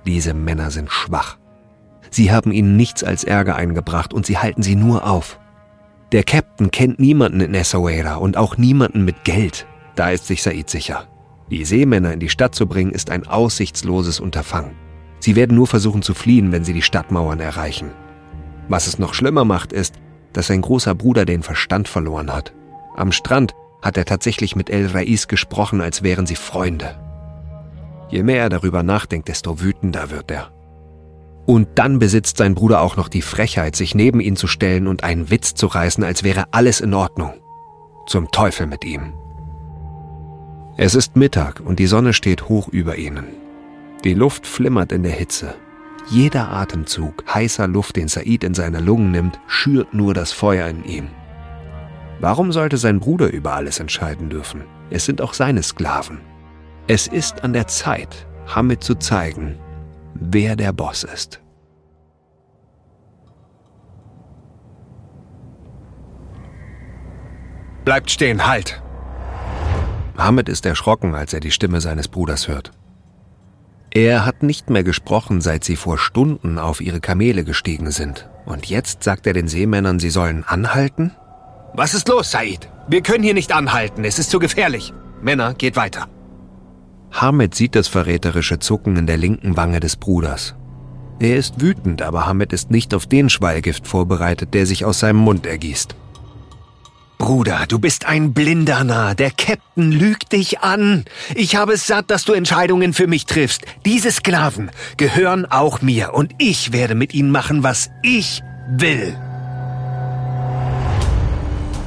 Diese 0.07 0.33
Männer 0.33 0.71
sind 0.71 0.93
schwach. 0.93 1.39
Sie 2.11 2.31
haben 2.31 2.53
ihnen 2.53 2.77
nichts 2.77 3.03
als 3.03 3.25
Ärger 3.25 3.57
eingebracht 3.57 4.15
und 4.15 4.27
sie 4.27 4.39
halten 4.39 4.63
sie 4.63 4.77
nur 4.77 5.09
auf. 5.11 5.41
Der 6.13 6.23
Captain 6.23 6.71
kennt 6.71 7.01
niemanden 7.01 7.41
in 7.41 7.55
Essaouira 7.55 8.15
und 8.15 8.37
auch 8.37 8.59
niemanden 8.59 9.05
mit 9.05 9.25
Geld. 9.25 9.67
Da 9.97 10.11
ist 10.11 10.29
sich 10.29 10.41
Said 10.41 10.71
sicher. 10.71 11.09
Die 11.51 11.65
Seemänner 11.65 12.13
in 12.13 12.21
die 12.21 12.29
Stadt 12.29 12.55
zu 12.55 12.69
bringen, 12.69 12.93
ist 12.93 13.11
ein 13.11 13.27
aussichtsloses 13.27 14.21
Unterfangen. 14.21 14.77
Sie 15.19 15.35
werden 15.35 15.57
nur 15.57 15.67
versuchen 15.67 16.03
zu 16.03 16.15
fliehen, 16.15 16.53
wenn 16.53 16.65
sie 16.65 16.75
die 16.75 16.83
Stadtmauern 16.83 17.41
erreichen. 17.41 17.91
Was 18.69 18.87
es 18.87 18.99
noch 18.99 19.15
schlimmer 19.15 19.45
macht, 19.45 19.73
ist, 19.73 19.95
dass 20.33 20.47
sein 20.47 20.63
großer 20.63 20.95
Bruder 20.95 21.25
den 21.25 21.43
Verstand 21.43 21.89
verloren 21.89 22.33
hat. 22.33 22.53
Am 22.97 23.13
Strand 23.13 23.55
hat 23.83 23.97
er 23.97 24.05
tatsächlich 24.05 24.57
mit 24.57 24.71
El 24.71 24.87
Rais 24.87 25.29
gesprochen, 25.29 25.81
als 25.81 26.03
wären 26.03 26.27
sie 26.27 26.37
Freunde. 26.37 26.99
Je 28.09 28.23
mehr 28.23 28.43
er 28.43 28.49
darüber 28.49 28.83
nachdenkt, 28.83 29.29
desto 29.29 29.61
wütender 29.61 30.11
wird 30.11 30.31
er. 30.31 30.53
Und 31.47 31.69
dann 31.75 31.99
besitzt 31.99 32.37
sein 32.37 32.55
Bruder 32.55 32.81
auch 32.81 32.97
noch 32.97 33.09
die 33.09 33.23
Frechheit, 33.23 33.75
sich 33.75 33.95
neben 33.95 34.21
ihn 34.21 34.37
zu 34.37 34.47
stellen 34.47 34.87
und 34.87 35.03
einen 35.03 35.31
Witz 35.31 35.55
zu 35.55 35.67
reißen, 35.67 36.05
als 36.05 36.23
wäre 36.23 36.45
alles 36.53 36.81
in 36.81 36.95
Ordnung. 36.95 37.35
Zum 38.07 38.31
Teufel 38.31 38.67
mit 38.67 38.85
ihm. 38.85 39.13
Es 40.77 40.95
ist 40.95 41.17
Mittag 41.17 41.61
und 41.65 41.79
die 41.79 41.87
Sonne 41.87 42.13
steht 42.13 42.49
hoch 42.49 42.69
über 42.69 42.97
ihnen. 42.97 43.27
Die 44.05 44.15
Luft 44.15 44.47
flimmert 44.47 44.93
in 44.93 45.03
der 45.03 45.13
Hitze. 45.13 45.55
Jeder 46.09 46.51
Atemzug 46.51 47.25
heißer 47.33 47.69
Luft, 47.69 47.97
den 47.97 48.09
Said 48.09 48.45
in 48.45 48.55
seine 48.55 48.81
Lungen 48.81 49.11
nimmt, 49.13 49.41
schürt 49.47 49.95
nur 49.95 50.15
das 50.15 50.33
Feuer 50.33 50.69
in 50.69 50.85
ihm. 50.85 51.09
Warum 52.21 52.53
sollte 52.53 52.77
sein 52.77 53.01
Bruder 53.01 53.31
über 53.33 53.55
alles 53.55 53.81
entscheiden 53.81 54.29
dürfen? 54.29 54.63
Es 54.91 55.05
sind 55.05 55.21
auch 55.21 55.35
seine 55.35 55.63
Sklaven. 55.63 56.21
Es 56.87 57.07
ist 57.07 57.45
an 57.45 57.53
der 57.53 57.67
Zeit, 57.67 58.27
Hamid 58.47 58.83
zu 58.83 58.95
zeigen, 58.97 59.59
wer 60.15 60.57
der 60.57 60.73
Boss 60.73 61.05
ist. 61.05 61.41
Bleibt 67.85 68.11
stehen, 68.11 68.47
halt! 68.47 68.81
Hamid 70.17 70.49
ist 70.49 70.67
erschrocken, 70.67 71.15
als 71.15 71.33
er 71.33 71.41
die 71.41 71.51
Stimme 71.51 71.81
seines 71.81 72.07
Bruders 72.07 72.47
hört. 72.47 72.71
Er 73.95 74.25
hat 74.25 74.43
nicht 74.43 74.71
mehr 74.71 74.85
gesprochen, 74.85 75.43
seit 75.43 75.65
sie 75.65 75.77
vor 75.77 75.99
Stunden 75.99 76.59
auf 76.59 76.81
ihre 76.81 77.01
Kamele 77.01 77.45
gestiegen 77.45 77.91
sind. 77.91 78.31
Und 78.47 78.67
jetzt 78.67 79.03
sagt 79.05 79.27
er 79.27 79.35
den 79.35 79.49
Seemännern, 79.49 79.99
sie 79.99 80.09
sollen 80.09 80.45
anhalten? 80.45 81.13
Was 81.75 81.93
ist 81.93 82.09
los, 82.09 82.31
Said? 82.31 82.71
Wir 82.89 83.03
können 83.03 83.23
hier 83.23 83.35
nicht 83.35 83.53
anhalten, 83.53 84.05
es 84.05 84.19
ist 84.19 84.31
zu 84.31 84.39
gefährlich. 84.39 84.95
Männer, 85.21 85.53
geht 85.55 85.77
weiter. 85.77 86.09
Hamid 87.13 87.55
sieht 87.55 87.75
das 87.75 87.89
verräterische 87.89 88.59
Zucken 88.59 88.97
in 88.97 89.07
der 89.07 89.19
linken 89.19 89.59
Wange 89.59 89.81
des 89.81 89.97
Bruders. 89.97 90.55
Er 91.21 91.37
ist 91.37 91.61
wütend, 91.61 92.01
aber 92.01 92.27
Hamid 92.27 92.55
ist 92.55 92.71
nicht 92.71 92.95
auf 92.95 93.07
den 93.07 93.29
Schweigift 93.29 93.87
vorbereitet, 93.87 94.55
der 94.55 94.65
sich 94.65 94.87
aus 94.87 95.01
seinem 95.01 95.19
Mund 95.19 95.47
ergießt. 95.47 95.95
Bruder, 97.23 97.67
du 97.69 97.79
bist 97.79 98.05
ein 98.05 98.33
blinder 98.33 98.83
Narr. 98.83 99.15
Der 99.15 99.31
Captain 99.31 99.93
lügt 99.93 100.33
dich 100.33 100.59
an. 100.59 101.05
Ich 101.37 101.55
habe 101.55 101.75
es 101.75 101.87
satt, 101.87 102.11
dass 102.11 102.25
du 102.25 102.33
Entscheidungen 102.33 102.93
für 102.93 103.07
mich 103.07 103.27
triffst. 103.27 103.63
Diese 103.85 104.11
Sklaven 104.11 104.73
gehören 104.97 105.47
auch 105.47 105.83
mir 105.83 106.15
und 106.15 106.35
ich 106.39 106.73
werde 106.73 106.97
mit 106.97 107.15
ihnen 107.15 107.31
machen, 107.31 107.63
was 107.63 107.91
ich 108.03 108.43
will. 108.69 109.17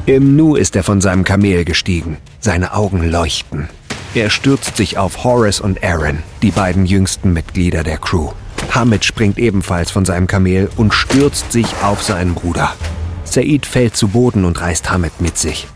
Im 0.05 0.37
Nu 0.37 0.55
ist 0.55 0.73
er 0.77 0.83
von 0.83 1.01
seinem 1.01 1.25
Kamel 1.25 1.65
gestiegen. 1.65 2.15
Seine 2.39 2.73
Augen 2.73 3.03
leuchten. 3.03 3.67
Er 4.13 4.29
stürzt 4.29 4.77
sich 4.77 4.97
auf 4.97 5.25
Horace 5.25 5.59
und 5.59 5.83
Aaron, 5.83 6.19
die 6.43 6.51
beiden 6.51 6.85
jüngsten 6.85 7.33
Mitglieder 7.33 7.83
der 7.83 7.97
Crew. 7.97 8.31
Hamid 8.71 9.03
springt 9.03 9.37
ebenfalls 9.37 9.91
von 9.91 10.05
seinem 10.05 10.27
Kamel 10.27 10.69
und 10.77 10.93
stürzt 10.93 11.51
sich 11.51 11.67
auf 11.83 12.01
seinen 12.03 12.35
Bruder. 12.35 12.73
Said 13.35 13.65
fällt 13.65 13.97
zu 13.97 14.07
Boden 14.07 14.45
und 14.45 14.61
reißt 14.61 14.89
Hamid 14.89 15.19
mit 15.19 15.37
sich. 15.37 15.67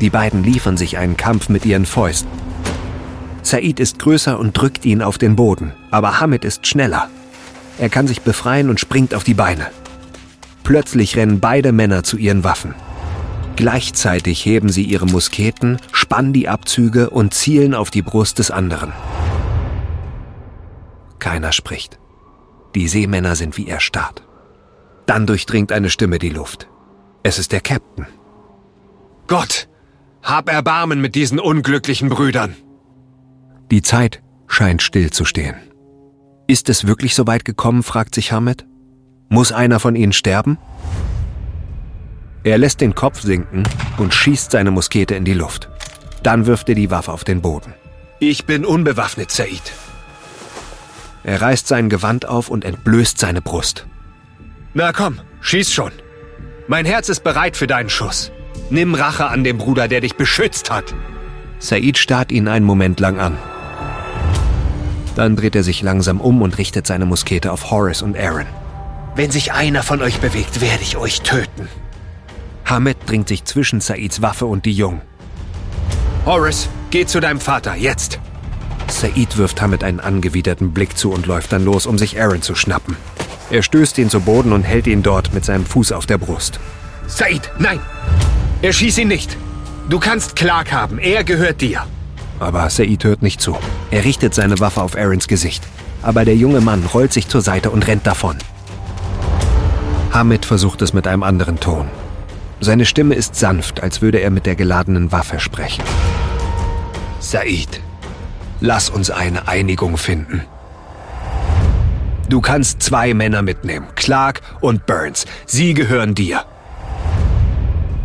Die 0.00 0.08
beiden 0.08 0.42
liefern 0.42 0.78
sich 0.78 0.96
einen 0.96 1.18
Kampf 1.18 1.50
mit 1.50 1.66
ihren 1.66 1.84
Fäusten. 1.84 2.30
Said 3.42 3.80
ist 3.80 3.98
größer 3.98 4.38
und 4.38 4.56
drückt 4.56 4.86
ihn 4.86 5.02
auf 5.02 5.18
den 5.18 5.36
Boden, 5.36 5.74
aber 5.90 6.20
Hamid 6.20 6.42
ist 6.42 6.66
schneller. 6.66 7.10
Er 7.76 7.90
kann 7.90 8.06
sich 8.06 8.22
befreien 8.22 8.70
und 8.70 8.80
springt 8.80 9.14
auf 9.14 9.24
die 9.24 9.34
Beine. 9.34 9.66
Plötzlich 10.62 11.16
rennen 11.16 11.38
beide 11.38 11.70
Männer 11.70 12.02
zu 12.02 12.16
ihren 12.16 12.44
Waffen. 12.44 12.74
Gleichzeitig 13.56 14.42
heben 14.46 14.70
sie 14.70 14.84
ihre 14.84 15.04
Musketen, 15.04 15.76
spannen 15.92 16.32
die 16.32 16.48
Abzüge 16.48 17.10
und 17.10 17.34
zielen 17.34 17.74
auf 17.74 17.90
die 17.90 18.00
Brust 18.00 18.38
des 18.38 18.50
anderen. 18.50 18.94
Keiner 21.18 21.52
spricht. 21.52 21.98
Die 22.74 22.88
Seemänner 22.88 23.36
sind 23.36 23.58
wie 23.58 23.68
erstarrt. 23.68 24.22
Dann 25.06 25.26
durchdringt 25.26 25.72
eine 25.72 25.90
Stimme 25.90 26.18
die 26.18 26.30
Luft. 26.30 26.68
Es 27.22 27.38
ist 27.38 27.52
der 27.52 27.60
Captain. 27.60 28.06
Gott, 29.26 29.68
hab 30.22 30.50
Erbarmen 30.50 31.00
mit 31.00 31.14
diesen 31.14 31.38
unglücklichen 31.38 32.08
Brüdern. 32.08 32.54
Die 33.70 33.82
Zeit 33.82 34.22
scheint 34.46 34.82
stillzustehen. 34.82 35.56
Ist 36.46 36.68
es 36.68 36.86
wirklich 36.86 37.14
so 37.14 37.26
weit 37.26 37.44
gekommen, 37.44 37.82
fragt 37.82 38.14
sich 38.14 38.32
Hamed. 38.32 38.66
Muss 39.28 39.52
einer 39.52 39.80
von 39.80 39.96
ihnen 39.96 40.12
sterben? 40.12 40.58
Er 42.42 42.58
lässt 42.58 42.82
den 42.82 42.94
Kopf 42.94 43.22
sinken 43.22 43.62
und 43.96 44.12
schießt 44.12 44.50
seine 44.50 44.70
Muskete 44.70 45.14
in 45.14 45.24
die 45.24 45.32
Luft. 45.32 45.70
Dann 46.22 46.46
wirft 46.46 46.68
er 46.68 46.74
die 46.74 46.90
Waffe 46.90 47.12
auf 47.12 47.24
den 47.24 47.40
Boden. 47.40 47.72
Ich 48.20 48.44
bin 48.44 48.64
unbewaffnet, 48.66 49.30
Said. 49.30 49.72
Er 51.22 51.40
reißt 51.40 51.66
sein 51.66 51.88
Gewand 51.88 52.26
auf 52.26 52.50
und 52.50 52.66
entblößt 52.66 53.18
seine 53.18 53.40
Brust. 53.40 53.86
Na 54.76 54.92
komm, 54.92 55.20
schieß 55.40 55.72
schon. 55.72 55.92
Mein 56.66 56.84
Herz 56.84 57.08
ist 57.08 57.22
bereit 57.22 57.56
für 57.56 57.68
deinen 57.68 57.88
Schuss. 57.88 58.32
Nimm 58.70 58.94
Rache 58.94 59.26
an 59.28 59.44
dem 59.44 59.56
Bruder, 59.56 59.86
der 59.86 60.00
dich 60.00 60.16
beschützt 60.16 60.68
hat. 60.68 60.92
Said 61.60 61.96
starrt 61.96 62.32
ihn 62.32 62.48
einen 62.48 62.66
Moment 62.66 62.98
lang 62.98 63.20
an. 63.20 63.38
Dann 65.14 65.36
dreht 65.36 65.54
er 65.54 65.62
sich 65.62 65.80
langsam 65.80 66.20
um 66.20 66.42
und 66.42 66.58
richtet 66.58 66.88
seine 66.88 67.06
Muskete 67.06 67.52
auf 67.52 67.70
Horace 67.70 68.02
und 68.02 68.18
Aaron. 68.18 68.46
Wenn 69.14 69.30
sich 69.30 69.52
einer 69.52 69.84
von 69.84 70.02
euch 70.02 70.18
bewegt, 70.18 70.60
werde 70.60 70.82
ich 70.82 70.96
euch 70.96 71.20
töten. 71.20 71.68
Hamed 72.64 72.96
dringt 73.06 73.28
sich 73.28 73.44
zwischen 73.44 73.80
Saids 73.80 74.22
Waffe 74.22 74.46
und 74.46 74.64
die 74.64 74.72
Jungen. 74.72 75.02
Horace, 76.26 76.68
geh 76.90 77.06
zu 77.06 77.20
deinem 77.20 77.38
Vater, 77.38 77.76
jetzt! 77.76 78.18
Said 78.88 79.36
wirft 79.36 79.62
Hamed 79.62 79.84
einen 79.84 80.00
angewiderten 80.00 80.72
Blick 80.72 80.98
zu 80.98 81.12
und 81.12 81.26
läuft 81.26 81.52
dann 81.52 81.64
los, 81.64 81.86
um 81.86 81.96
sich 81.96 82.20
Aaron 82.20 82.42
zu 82.42 82.56
schnappen. 82.56 82.96
Er 83.50 83.62
stößt 83.62 83.98
ihn 83.98 84.10
zu 84.10 84.20
Boden 84.20 84.52
und 84.52 84.62
hält 84.62 84.86
ihn 84.86 85.02
dort 85.02 85.34
mit 85.34 85.44
seinem 85.44 85.66
Fuß 85.66 85.92
auf 85.92 86.06
der 86.06 86.18
Brust. 86.18 86.60
Said, 87.06 87.50
nein! 87.58 87.78
Erschieß 88.62 88.98
ihn 88.98 89.08
nicht! 89.08 89.36
Du 89.88 89.98
kannst 89.98 90.34
Clark 90.34 90.72
haben, 90.72 90.98
er 90.98 91.24
gehört 91.24 91.60
dir. 91.60 91.84
Aber 92.40 92.68
Said 92.70 93.04
hört 93.04 93.22
nicht 93.22 93.40
zu. 93.40 93.56
Er 93.90 94.04
richtet 94.04 94.34
seine 94.34 94.58
Waffe 94.60 94.80
auf 94.80 94.96
Aarons 94.96 95.28
Gesicht. 95.28 95.62
Aber 96.02 96.24
der 96.24 96.36
junge 96.36 96.60
Mann 96.60 96.84
rollt 96.92 97.12
sich 97.12 97.28
zur 97.28 97.42
Seite 97.42 97.70
und 97.70 97.86
rennt 97.86 98.06
davon. 98.06 98.36
Hamid 100.12 100.44
versucht 100.44 100.80
es 100.82 100.92
mit 100.92 101.06
einem 101.06 101.22
anderen 101.22 101.60
Ton. 101.60 101.88
Seine 102.60 102.86
Stimme 102.86 103.14
ist 103.14 103.34
sanft, 103.36 103.82
als 103.82 104.00
würde 104.00 104.20
er 104.20 104.30
mit 104.30 104.46
der 104.46 104.54
geladenen 104.54 105.12
Waffe 105.12 105.40
sprechen. 105.40 105.82
Said, 107.20 107.80
lass 108.60 108.90
uns 108.90 109.10
eine 109.10 109.48
Einigung 109.48 109.96
finden. 109.96 110.44
Du 112.28 112.40
kannst 112.40 112.82
zwei 112.82 113.12
Männer 113.14 113.42
mitnehmen, 113.42 113.86
Clark 113.96 114.40
und 114.60 114.86
Burns. 114.86 115.26
Sie 115.46 115.74
gehören 115.74 116.14
dir. 116.14 116.44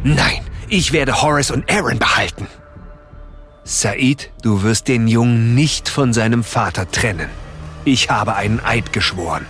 Nein, 0.03 0.41
ich 0.67 0.91
werde 0.91 1.22
Horace 1.22 1.51
und 1.51 1.72
Aaron 1.72 1.99
behalten. 1.99 2.47
Said, 3.63 4.32
du 4.41 4.63
wirst 4.63 4.88
den 4.88 5.07
Jungen 5.07 5.55
nicht 5.55 5.89
von 5.89 6.11
seinem 6.11 6.43
Vater 6.43 6.89
trennen. 6.89 7.30
Ich 7.86 8.09
habe 8.09 8.36
einen 8.36 8.59
Eid 8.59 8.93
geschworen. 8.93 9.45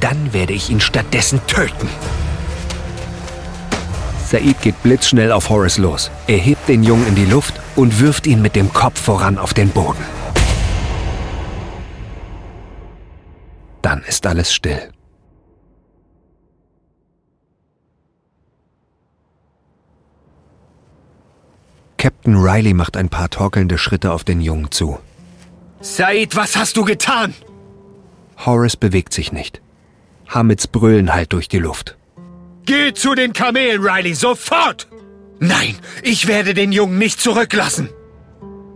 Dann 0.00 0.32
werde 0.32 0.52
ich 0.52 0.70
ihn 0.70 0.80
stattdessen 0.80 1.40
töten. 1.46 1.88
Said 4.28 4.62
geht 4.62 4.82
blitzschnell 4.82 5.32
auf 5.32 5.50
Horace 5.50 5.78
los. 5.78 6.10
Er 6.26 6.38
hebt 6.38 6.68
den 6.68 6.84
Jungen 6.84 7.06
in 7.08 7.14
die 7.16 7.26
Luft 7.26 7.54
und 7.76 8.00
wirft 8.00 8.26
ihn 8.26 8.40
mit 8.40 8.56
dem 8.56 8.72
Kopf 8.72 9.00
voran 9.00 9.36
auf 9.36 9.52
den 9.52 9.70
Boden. 9.70 10.21
Dann 13.82 14.02
ist 14.04 14.26
alles 14.26 14.52
still. 14.52 14.90
Captain 21.98 22.36
Riley 22.36 22.74
macht 22.74 22.96
ein 22.96 23.08
paar 23.08 23.30
torkelnde 23.30 23.78
Schritte 23.78 24.12
auf 24.12 24.24
den 24.24 24.40
Jungen 24.40 24.72
zu. 24.72 24.98
Said, 25.80 26.34
was 26.34 26.56
hast 26.56 26.76
du 26.76 26.84
getan? 26.84 27.34
Horace 28.44 28.76
bewegt 28.76 29.12
sich 29.12 29.32
nicht. 29.32 29.60
Hamids 30.28 30.66
Brüllen 30.66 31.12
hallt 31.12 31.32
durch 31.32 31.48
die 31.48 31.58
Luft. 31.58 31.96
Geh 32.64 32.92
zu 32.92 33.14
den 33.14 33.32
Kamelen, 33.32 33.82
Riley, 33.82 34.14
sofort! 34.14 34.88
Nein, 35.38 35.76
ich 36.02 36.26
werde 36.26 36.54
den 36.54 36.72
Jungen 36.72 36.98
nicht 36.98 37.20
zurücklassen. 37.20 37.88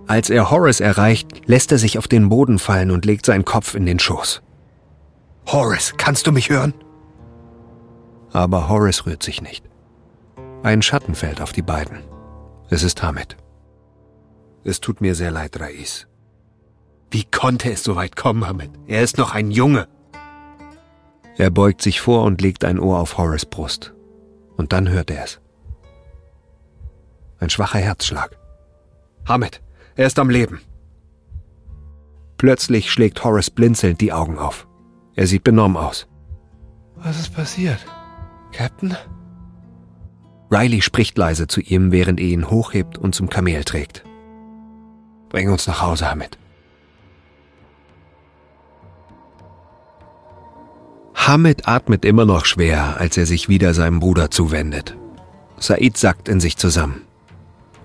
Als 0.06 0.30
er 0.30 0.50
Horace 0.50 0.80
erreicht, 0.80 1.28
lässt 1.46 1.72
er 1.72 1.78
sich 1.78 1.98
auf 1.98 2.06
den 2.06 2.28
Boden 2.28 2.58
fallen 2.58 2.90
und 2.90 3.04
legt 3.04 3.26
seinen 3.26 3.44
Kopf 3.44 3.74
in 3.74 3.86
den 3.86 3.98
Schoß. 3.98 4.42
Horace, 5.48 5.94
kannst 5.96 6.26
du 6.26 6.32
mich 6.32 6.50
hören? 6.50 6.74
Aber 8.32 8.68
Horace 8.68 9.06
rührt 9.06 9.22
sich 9.22 9.40
nicht. 9.42 9.64
Ein 10.62 10.82
Schatten 10.82 11.14
fällt 11.14 11.40
auf 11.40 11.52
die 11.52 11.62
beiden. 11.62 12.02
Es 12.68 12.82
ist 12.82 13.02
Hamid. 13.02 13.36
Es 14.64 14.80
tut 14.80 15.00
mir 15.00 15.14
sehr 15.14 15.30
leid, 15.30 15.60
Rais. 15.60 16.08
Wie 17.10 17.24
konnte 17.24 17.70
es 17.70 17.84
so 17.84 17.94
weit 17.94 18.16
kommen, 18.16 18.46
Hamid? 18.46 18.70
Er 18.88 19.02
ist 19.02 19.18
noch 19.18 19.32
ein 19.32 19.52
Junge. 19.52 19.86
Er 21.36 21.50
beugt 21.50 21.80
sich 21.80 22.00
vor 22.00 22.24
und 22.24 22.40
legt 22.40 22.64
ein 22.64 22.80
Ohr 22.80 22.98
auf 22.98 23.16
Horace 23.16 23.46
Brust. 23.46 23.94
Und 24.56 24.72
dann 24.72 24.88
hört 24.88 25.10
er 25.10 25.22
es. 25.22 25.40
Ein 27.38 27.50
schwacher 27.50 27.78
Herzschlag. 27.78 28.36
Hamid, 29.28 29.62
er 29.94 30.06
ist 30.06 30.18
am 30.18 30.30
Leben. 30.30 30.60
Plötzlich 32.38 32.90
schlägt 32.90 33.22
Horace 33.22 33.50
blinzelnd 33.50 34.00
die 34.00 34.12
Augen 34.12 34.38
auf. 34.38 34.65
Er 35.16 35.26
sieht 35.26 35.44
benommen 35.44 35.78
aus. 35.78 36.06
Was 36.96 37.18
ist 37.18 37.34
passiert? 37.34 37.84
Captain? 38.52 38.94
Riley 40.50 40.82
spricht 40.82 41.16
leise 41.18 41.48
zu 41.48 41.60
ihm, 41.60 41.90
während 41.90 42.20
er 42.20 42.26
ihn 42.26 42.50
hochhebt 42.50 42.98
und 42.98 43.14
zum 43.14 43.28
Kamel 43.30 43.64
trägt. 43.64 44.04
Bring 45.30 45.50
uns 45.50 45.66
nach 45.66 45.80
Hause, 45.80 46.08
Hamid. 46.10 46.38
Hamid 51.14 51.66
atmet 51.66 52.04
immer 52.04 52.26
noch 52.26 52.44
schwer, 52.44 53.00
als 53.00 53.16
er 53.16 53.26
sich 53.26 53.48
wieder 53.48 53.74
seinem 53.74 53.98
Bruder 53.98 54.30
zuwendet. 54.30 54.96
Said 55.58 55.96
sackt 55.96 56.28
in 56.28 56.40
sich 56.40 56.58
zusammen. 56.58 57.00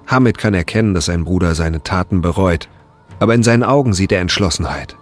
Hamid 0.05 0.37
kann 0.37 0.53
erkennen, 0.53 0.93
dass 0.93 1.05
sein 1.05 1.23
Bruder 1.23 1.55
seine 1.55 1.81
Taten 1.81 2.21
bereut, 2.21 2.67
aber 3.19 3.33
in 3.33 3.41
seinen 3.41 3.63
Augen 3.63 3.93
sieht 3.93 4.11
er 4.11 4.19
Entschlossenheit. 4.19 4.97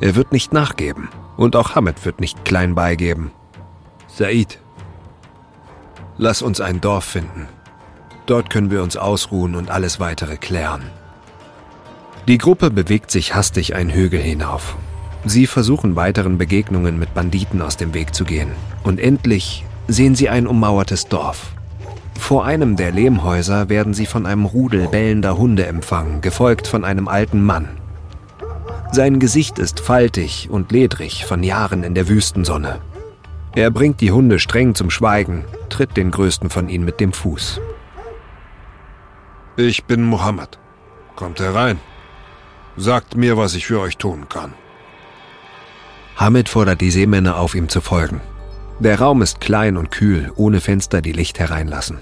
Er 0.00 0.14
wird 0.14 0.32
nicht 0.32 0.52
nachgeben 0.52 1.08
und 1.42 1.56
auch 1.56 1.74
Hamid 1.74 2.04
wird 2.04 2.20
nicht 2.20 2.44
klein 2.44 2.76
beigeben. 2.76 3.32
Said, 4.06 4.60
lass 6.16 6.40
uns 6.40 6.60
ein 6.60 6.80
Dorf 6.80 7.04
finden. 7.04 7.48
Dort 8.26 8.48
können 8.48 8.70
wir 8.70 8.80
uns 8.80 8.96
ausruhen 8.96 9.56
und 9.56 9.68
alles 9.68 9.98
weitere 9.98 10.36
klären. 10.36 10.82
Die 12.28 12.38
Gruppe 12.38 12.70
bewegt 12.70 13.10
sich 13.10 13.34
hastig 13.34 13.74
einen 13.74 13.90
Hügel 13.90 14.20
hinauf. 14.20 14.76
Sie 15.24 15.48
versuchen 15.48 15.96
weiteren 15.96 16.38
Begegnungen 16.38 16.96
mit 16.96 17.12
Banditen 17.12 17.60
aus 17.60 17.76
dem 17.76 17.92
Weg 17.92 18.14
zu 18.14 18.24
gehen. 18.24 18.52
Und 18.84 19.00
endlich 19.00 19.64
sehen 19.88 20.14
sie 20.14 20.28
ein 20.28 20.46
ummauertes 20.46 21.08
Dorf. 21.08 21.54
Vor 22.20 22.44
einem 22.44 22.76
der 22.76 22.92
Lehmhäuser 22.92 23.68
werden 23.68 23.94
sie 23.94 24.06
von 24.06 24.26
einem 24.26 24.44
Rudel 24.44 24.86
bellender 24.86 25.36
Hunde 25.36 25.66
empfangen, 25.66 26.20
gefolgt 26.20 26.68
von 26.68 26.84
einem 26.84 27.08
alten 27.08 27.42
Mann. 27.42 27.81
Sein 28.94 29.20
Gesicht 29.20 29.58
ist 29.58 29.80
faltig 29.80 30.48
und 30.50 30.70
ledrig 30.70 31.24
von 31.24 31.42
Jahren 31.42 31.82
in 31.82 31.94
der 31.94 32.08
Wüstensonne. 32.08 32.82
Er 33.54 33.70
bringt 33.70 34.02
die 34.02 34.12
Hunde 34.12 34.38
streng 34.38 34.74
zum 34.74 34.90
Schweigen, 34.90 35.46
tritt 35.70 35.96
den 35.96 36.10
größten 36.10 36.50
von 36.50 36.68
ihnen 36.68 36.84
mit 36.84 37.00
dem 37.00 37.14
Fuß. 37.14 37.58
Ich 39.56 39.84
bin 39.84 40.04
Mohammed. 40.04 40.58
Kommt 41.16 41.40
herein. 41.40 41.80
Sagt 42.76 43.16
mir, 43.16 43.38
was 43.38 43.54
ich 43.54 43.66
für 43.66 43.80
euch 43.80 43.96
tun 43.96 44.28
kann. 44.28 44.52
Hamid 46.16 46.50
fordert 46.50 46.82
die 46.82 46.90
Seemänner 46.90 47.38
auf, 47.38 47.54
ihm 47.54 47.70
zu 47.70 47.80
folgen. 47.80 48.20
Der 48.78 48.98
Raum 48.98 49.22
ist 49.22 49.40
klein 49.40 49.78
und 49.78 49.90
kühl, 49.90 50.30
ohne 50.36 50.60
Fenster, 50.60 51.00
die 51.00 51.12
Licht 51.12 51.38
hereinlassen. 51.38 52.00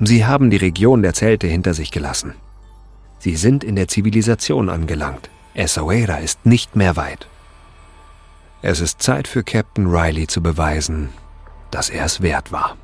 Sie 0.00 0.24
haben 0.24 0.48
die 0.48 0.56
Region 0.56 1.02
der 1.02 1.12
Zelte 1.12 1.46
hinter 1.46 1.74
sich 1.74 1.90
gelassen. 1.90 2.36
Sie 3.18 3.36
sind 3.36 3.64
in 3.64 3.76
der 3.76 3.88
Zivilisation 3.88 4.70
angelangt. 4.70 5.28
Essaouira 5.54 6.16
ist 6.16 6.46
nicht 6.46 6.76
mehr 6.76 6.96
weit. 6.96 7.26
Es 8.62 8.80
ist 8.80 9.02
Zeit 9.02 9.28
für 9.28 9.42
Captain 9.42 9.86
Riley 9.86 10.26
zu 10.26 10.42
beweisen, 10.42 11.10
dass 11.70 11.90
er 11.90 12.04
es 12.04 12.22
wert 12.22 12.52
war. 12.52 12.76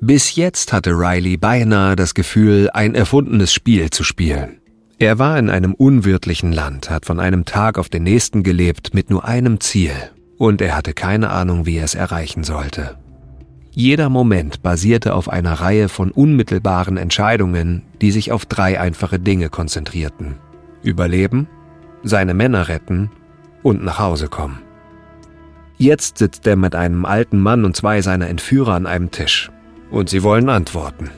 Bis 0.00 0.34
jetzt 0.34 0.72
hatte 0.72 0.90
Riley 0.90 1.36
beinahe 1.36 1.96
das 1.96 2.14
Gefühl, 2.14 2.68
ein 2.72 2.94
erfundenes 2.94 3.52
Spiel 3.52 3.90
zu 3.90 4.02
spielen. 4.02 4.60
Er 4.98 5.18
war 5.18 5.38
in 5.38 5.48
einem 5.48 5.74
unwirtlichen 5.74 6.52
Land, 6.52 6.90
hat 6.90 7.06
von 7.06 7.18
einem 7.18 7.44
Tag 7.44 7.78
auf 7.78 7.88
den 7.88 8.02
nächsten 8.02 8.42
gelebt 8.42 8.94
mit 8.94 9.10
nur 9.10 9.24
einem 9.24 9.60
Ziel, 9.60 9.94
und 10.38 10.60
er 10.60 10.76
hatte 10.76 10.92
keine 10.92 11.30
Ahnung, 11.30 11.66
wie 11.66 11.76
er 11.76 11.84
es 11.84 11.94
erreichen 11.94 12.44
sollte. 12.44 12.98
Jeder 13.74 14.10
Moment 14.10 14.62
basierte 14.62 15.14
auf 15.14 15.30
einer 15.30 15.54
Reihe 15.54 15.88
von 15.88 16.10
unmittelbaren 16.10 16.98
Entscheidungen, 16.98 17.82
die 18.02 18.10
sich 18.10 18.30
auf 18.30 18.44
drei 18.44 18.78
einfache 18.78 19.18
Dinge 19.18 19.48
konzentrierten. 19.48 20.36
Überleben, 20.82 21.48
seine 22.02 22.34
Männer 22.34 22.68
retten 22.68 23.10
und 23.62 23.82
nach 23.82 23.98
Hause 23.98 24.28
kommen. 24.28 24.60
Jetzt 25.78 26.18
sitzt 26.18 26.46
er 26.46 26.56
mit 26.56 26.74
einem 26.74 27.06
alten 27.06 27.40
Mann 27.40 27.64
und 27.64 27.74
zwei 27.74 28.02
seiner 28.02 28.28
Entführer 28.28 28.74
an 28.74 28.86
einem 28.86 29.10
Tisch. 29.10 29.50
Und 29.90 30.10
sie 30.10 30.22
wollen 30.22 30.48
antworten. 30.50 31.10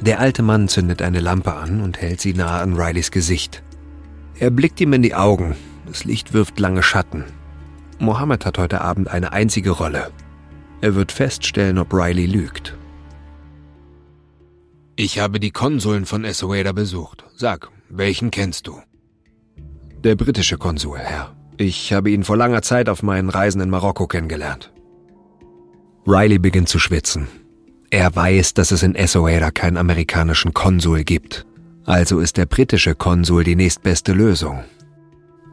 Der 0.00 0.20
alte 0.20 0.42
Mann 0.42 0.68
zündet 0.68 1.02
eine 1.02 1.20
Lampe 1.20 1.54
an 1.54 1.82
und 1.82 2.00
hält 2.00 2.20
sie 2.20 2.32
nahe 2.32 2.60
an 2.60 2.74
Rileys 2.74 3.10
Gesicht. 3.10 3.62
Er 4.38 4.50
blickt 4.50 4.80
ihm 4.80 4.94
in 4.94 5.02
die 5.02 5.14
Augen. 5.14 5.54
Das 5.86 6.04
Licht 6.04 6.32
wirft 6.32 6.58
lange 6.58 6.82
Schatten. 6.82 7.24
Mohammed 7.98 8.46
hat 8.46 8.56
heute 8.56 8.80
Abend 8.80 9.08
eine 9.08 9.32
einzige 9.32 9.70
Rolle. 9.70 10.10
Er 10.80 10.94
wird 10.94 11.12
feststellen, 11.12 11.78
ob 11.78 11.92
Riley 11.92 12.26
lügt. 12.26 12.76
Ich 14.96 15.18
habe 15.18 15.40
die 15.40 15.50
Konsuln 15.50 16.06
von 16.06 16.24
Essueda 16.24 16.72
besucht. 16.72 17.24
Sag, 17.34 17.70
welchen 17.88 18.30
kennst 18.30 18.66
du? 18.66 18.80
Der 20.02 20.14
britische 20.14 20.56
Konsul, 20.56 20.98
Herr. 20.98 21.34
Ich 21.58 21.92
habe 21.92 22.10
ihn 22.10 22.24
vor 22.24 22.36
langer 22.36 22.62
Zeit 22.62 22.88
auf 22.88 23.02
meinen 23.02 23.28
Reisen 23.28 23.60
in 23.60 23.68
Marokko 23.68 24.06
kennengelernt. 24.06 24.72
Riley 26.06 26.38
beginnt 26.38 26.70
zu 26.70 26.78
schwitzen. 26.78 27.28
Er 27.90 28.14
weiß, 28.14 28.54
dass 28.54 28.70
es 28.70 28.82
in 28.82 28.94
Essaouira 28.94 29.50
keinen 29.50 29.76
amerikanischen 29.76 30.54
Konsul 30.54 31.04
gibt. 31.04 31.46
Also 31.84 32.20
ist 32.20 32.36
der 32.36 32.46
britische 32.46 32.94
Konsul 32.94 33.44
die 33.44 33.56
nächstbeste 33.56 34.12
Lösung. 34.12 34.64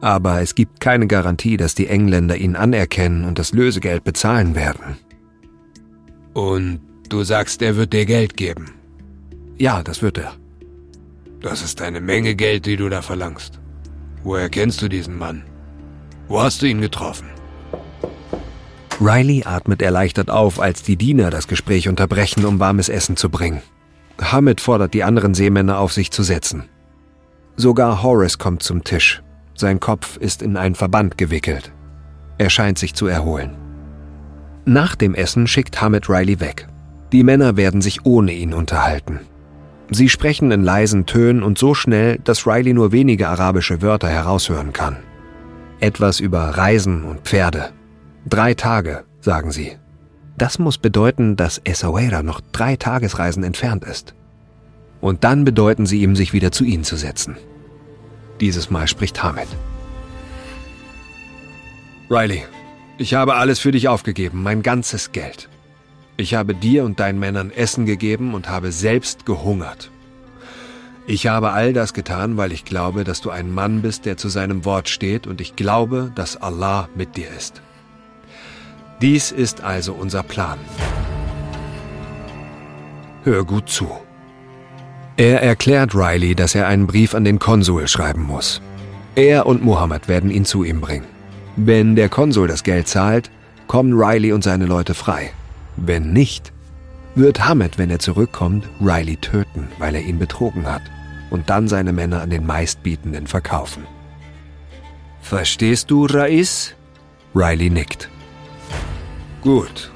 Aber 0.00 0.40
es 0.40 0.54
gibt 0.54 0.80
keine 0.80 1.06
Garantie, 1.06 1.56
dass 1.56 1.74
die 1.74 1.88
Engländer 1.88 2.36
ihn 2.36 2.56
anerkennen 2.56 3.24
und 3.24 3.38
das 3.38 3.52
Lösegeld 3.52 4.04
bezahlen 4.04 4.54
werden. 4.54 4.96
Und 6.38 6.78
du 7.08 7.24
sagst, 7.24 7.62
er 7.62 7.74
wird 7.74 7.92
dir 7.92 8.06
Geld 8.06 8.36
geben? 8.36 8.66
Ja, 9.56 9.82
das 9.82 10.02
wird 10.02 10.18
er. 10.18 10.36
Das 11.40 11.62
ist 11.62 11.82
eine 11.82 12.00
Menge 12.00 12.36
Geld, 12.36 12.64
die 12.66 12.76
du 12.76 12.88
da 12.88 13.02
verlangst. 13.02 13.58
Woher 14.22 14.48
kennst 14.48 14.80
du 14.80 14.86
diesen 14.88 15.18
Mann? 15.18 15.42
Wo 16.28 16.40
hast 16.40 16.62
du 16.62 16.66
ihn 16.66 16.80
getroffen? 16.80 17.26
Riley 19.00 19.42
atmet 19.46 19.82
erleichtert 19.82 20.30
auf, 20.30 20.60
als 20.60 20.84
die 20.84 20.96
Diener 20.96 21.30
das 21.30 21.48
Gespräch 21.48 21.88
unterbrechen, 21.88 22.44
um 22.44 22.60
warmes 22.60 22.88
Essen 22.88 23.16
zu 23.16 23.30
bringen. 23.30 23.60
Hamid 24.20 24.60
fordert 24.60 24.94
die 24.94 25.02
anderen 25.02 25.34
Seemänner 25.34 25.80
auf, 25.80 25.92
sich 25.92 26.12
zu 26.12 26.22
setzen. 26.22 26.68
Sogar 27.56 28.04
Horace 28.04 28.38
kommt 28.38 28.62
zum 28.62 28.84
Tisch. 28.84 29.24
Sein 29.56 29.80
Kopf 29.80 30.16
ist 30.18 30.42
in 30.42 30.56
einen 30.56 30.76
Verband 30.76 31.18
gewickelt. 31.18 31.72
Er 32.38 32.48
scheint 32.48 32.78
sich 32.78 32.94
zu 32.94 33.08
erholen. 33.08 33.67
Nach 34.68 34.94
dem 34.96 35.14
Essen 35.14 35.46
schickt 35.46 35.80
Hamid 35.80 36.10
Riley 36.10 36.40
weg. 36.40 36.68
Die 37.10 37.22
Männer 37.22 37.56
werden 37.56 37.80
sich 37.80 38.04
ohne 38.04 38.32
ihn 38.32 38.52
unterhalten. 38.52 39.20
Sie 39.90 40.10
sprechen 40.10 40.50
in 40.50 40.62
leisen 40.62 41.06
Tönen 41.06 41.42
und 41.42 41.56
so 41.56 41.72
schnell, 41.72 42.18
dass 42.18 42.46
Riley 42.46 42.74
nur 42.74 42.92
wenige 42.92 43.28
arabische 43.30 43.80
Wörter 43.80 44.10
heraushören 44.10 44.74
kann. 44.74 44.98
Etwas 45.80 46.20
über 46.20 46.40
Reisen 46.40 47.04
und 47.04 47.20
Pferde. 47.20 47.70
Drei 48.28 48.52
Tage, 48.52 49.04
sagen 49.20 49.52
sie. 49.52 49.78
Das 50.36 50.58
muss 50.58 50.76
bedeuten, 50.76 51.34
dass 51.36 51.62
Essaouira 51.64 52.22
noch 52.22 52.42
drei 52.52 52.76
Tagesreisen 52.76 53.44
entfernt 53.44 53.84
ist. 53.84 54.14
Und 55.00 55.24
dann 55.24 55.46
bedeuten 55.46 55.86
sie 55.86 56.02
ihm, 56.02 56.14
sich 56.14 56.34
wieder 56.34 56.52
zu 56.52 56.64
ihnen 56.64 56.84
zu 56.84 56.96
setzen. 56.96 57.38
Dieses 58.42 58.68
Mal 58.68 58.86
spricht 58.86 59.22
Hamid. 59.22 59.48
Riley, 62.10 62.44
ich 62.98 63.14
habe 63.14 63.36
alles 63.36 63.60
für 63.60 63.72
dich 63.72 63.88
aufgegeben, 63.88 64.42
mein 64.42 64.62
ganzes 64.62 65.12
Geld. 65.12 65.48
Ich 66.16 66.34
habe 66.34 66.54
dir 66.54 66.84
und 66.84 66.98
deinen 66.98 67.20
Männern 67.20 67.50
Essen 67.50 67.86
gegeben 67.86 68.34
und 68.34 68.48
habe 68.48 68.72
selbst 68.72 69.24
gehungert. 69.24 69.90
Ich 71.06 71.26
habe 71.26 71.52
all 71.52 71.72
das 71.72 71.94
getan, 71.94 72.36
weil 72.36 72.52
ich 72.52 72.64
glaube, 72.64 73.04
dass 73.04 73.20
du 73.20 73.30
ein 73.30 73.52
Mann 73.52 73.82
bist, 73.82 74.04
der 74.04 74.16
zu 74.16 74.28
seinem 74.28 74.64
Wort 74.64 74.88
steht 74.88 75.26
und 75.26 75.40
ich 75.40 75.56
glaube, 75.56 76.10
dass 76.14 76.36
Allah 76.36 76.88
mit 76.96 77.16
dir 77.16 77.28
ist. 77.30 77.62
Dies 79.00 79.30
ist 79.30 79.62
also 79.62 79.94
unser 79.94 80.24
Plan. 80.24 80.58
Hör 83.22 83.44
gut 83.44 83.70
zu. 83.70 83.88
Er 85.16 85.40
erklärt 85.42 85.94
Riley, 85.94 86.34
dass 86.34 86.54
er 86.54 86.66
einen 86.66 86.86
Brief 86.86 87.14
an 87.14 87.24
den 87.24 87.38
Konsul 87.38 87.88
schreiben 87.88 88.22
muss. 88.22 88.60
Er 89.14 89.46
und 89.46 89.64
Muhammad 89.64 90.08
werden 90.08 90.30
ihn 90.30 90.44
zu 90.44 90.64
ihm 90.64 90.80
bringen. 90.80 91.17
Wenn 91.60 91.96
der 91.96 92.08
Konsul 92.08 92.46
das 92.46 92.62
Geld 92.62 92.86
zahlt, 92.86 93.32
kommen 93.66 93.92
Riley 93.92 94.32
und 94.32 94.44
seine 94.44 94.64
Leute 94.64 94.94
frei. 94.94 95.32
Wenn 95.76 96.12
nicht, 96.12 96.52
wird 97.16 97.44
Hamed, 97.44 97.78
wenn 97.78 97.90
er 97.90 97.98
zurückkommt, 97.98 98.68
Riley 98.80 99.16
töten, 99.16 99.66
weil 99.78 99.96
er 99.96 100.02
ihn 100.02 100.20
betrogen 100.20 100.66
hat 100.66 100.82
und 101.30 101.50
dann 101.50 101.66
seine 101.66 101.92
Männer 101.92 102.22
an 102.22 102.30
den 102.30 102.46
Meistbietenden 102.46 103.26
verkaufen. 103.26 103.88
Verstehst 105.20 105.90
du, 105.90 106.06
Rais? 106.06 106.76
Riley 107.34 107.70
nickt. 107.70 108.08
Gut. 109.42 109.90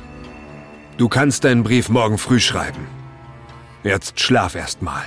Du 0.97 1.09
kannst 1.09 1.45
deinen 1.45 1.63
Brief 1.63 1.89
morgen 1.89 2.19
früh 2.19 2.41
schreiben. 2.41 2.89
Jetzt 3.85 4.19
schlaf 4.19 4.57
erst 4.57 4.83
mal. 4.83 5.05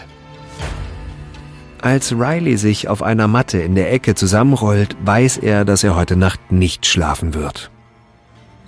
Als 1.81 2.13
Riley 2.13 2.57
sich 2.57 2.87
auf 2.87 3.03
einer 3.03 3.27
Matte 3.27 3.59
in 3.59 3.75
der 3.75 3.91
Ecke 3.91 4.15
zusammenrollt, 4.15 4.95
weiß 5.03 5.37
er, 5.37 5.65
dass 5.65 5.83
er 5.83 5.95
heute 5.95 6.15
Nacht 6.15 6.51
nicht 6.51 6.85
schlafen 6.85 7.33
wird. 7.33 7.69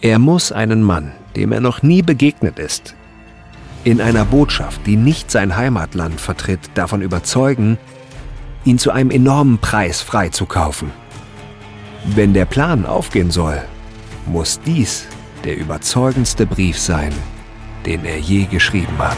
Er 0.01 0.19
muss 0.19 0.51
einen 0.51 0.83
Mann, 0.83 1.11
dem 1.35 1.51
er 1.51 1.61
noch 1.61 1.81
nie 1.81 2.03
begegnet 2.03 2.59
ist, 2.59 2.95
in 3.83 4.01
einer 4.01 4.25
Botschaft, 4.25 4.81
die 4.85 4.97
nicht 4.97 5.31
sein 5.31 5.55
Heimatland 5.55 6.19
vertritt, 6.19 6.59
davon 6.75 7.01
überzeugen, 7.01 7.77
ihn 8.65 8.77
zu 8.77 8.91
einem 8.91 9.11
enormen 9.11 9.57
Preis 9.59 10.01
freizukaufen. 10.01 10.91
Wenn 12.05 12.33
der 12.33 12.45
Plan 12.45 12.85
aufgehen 12.85 13.31
soll, 13.31 13.61
muss 14.25 14.59
dies 14.59 15.07
der 15.43 15.57
überzeugendste 15.57 16.45
Brief 16.45 16.77
sein, 16.77 17.13
den 17.85 18.05
er 18.05 18.19
je 18.19 18.45
geschrieben 18.45 18.97
hat. 18.97 19.17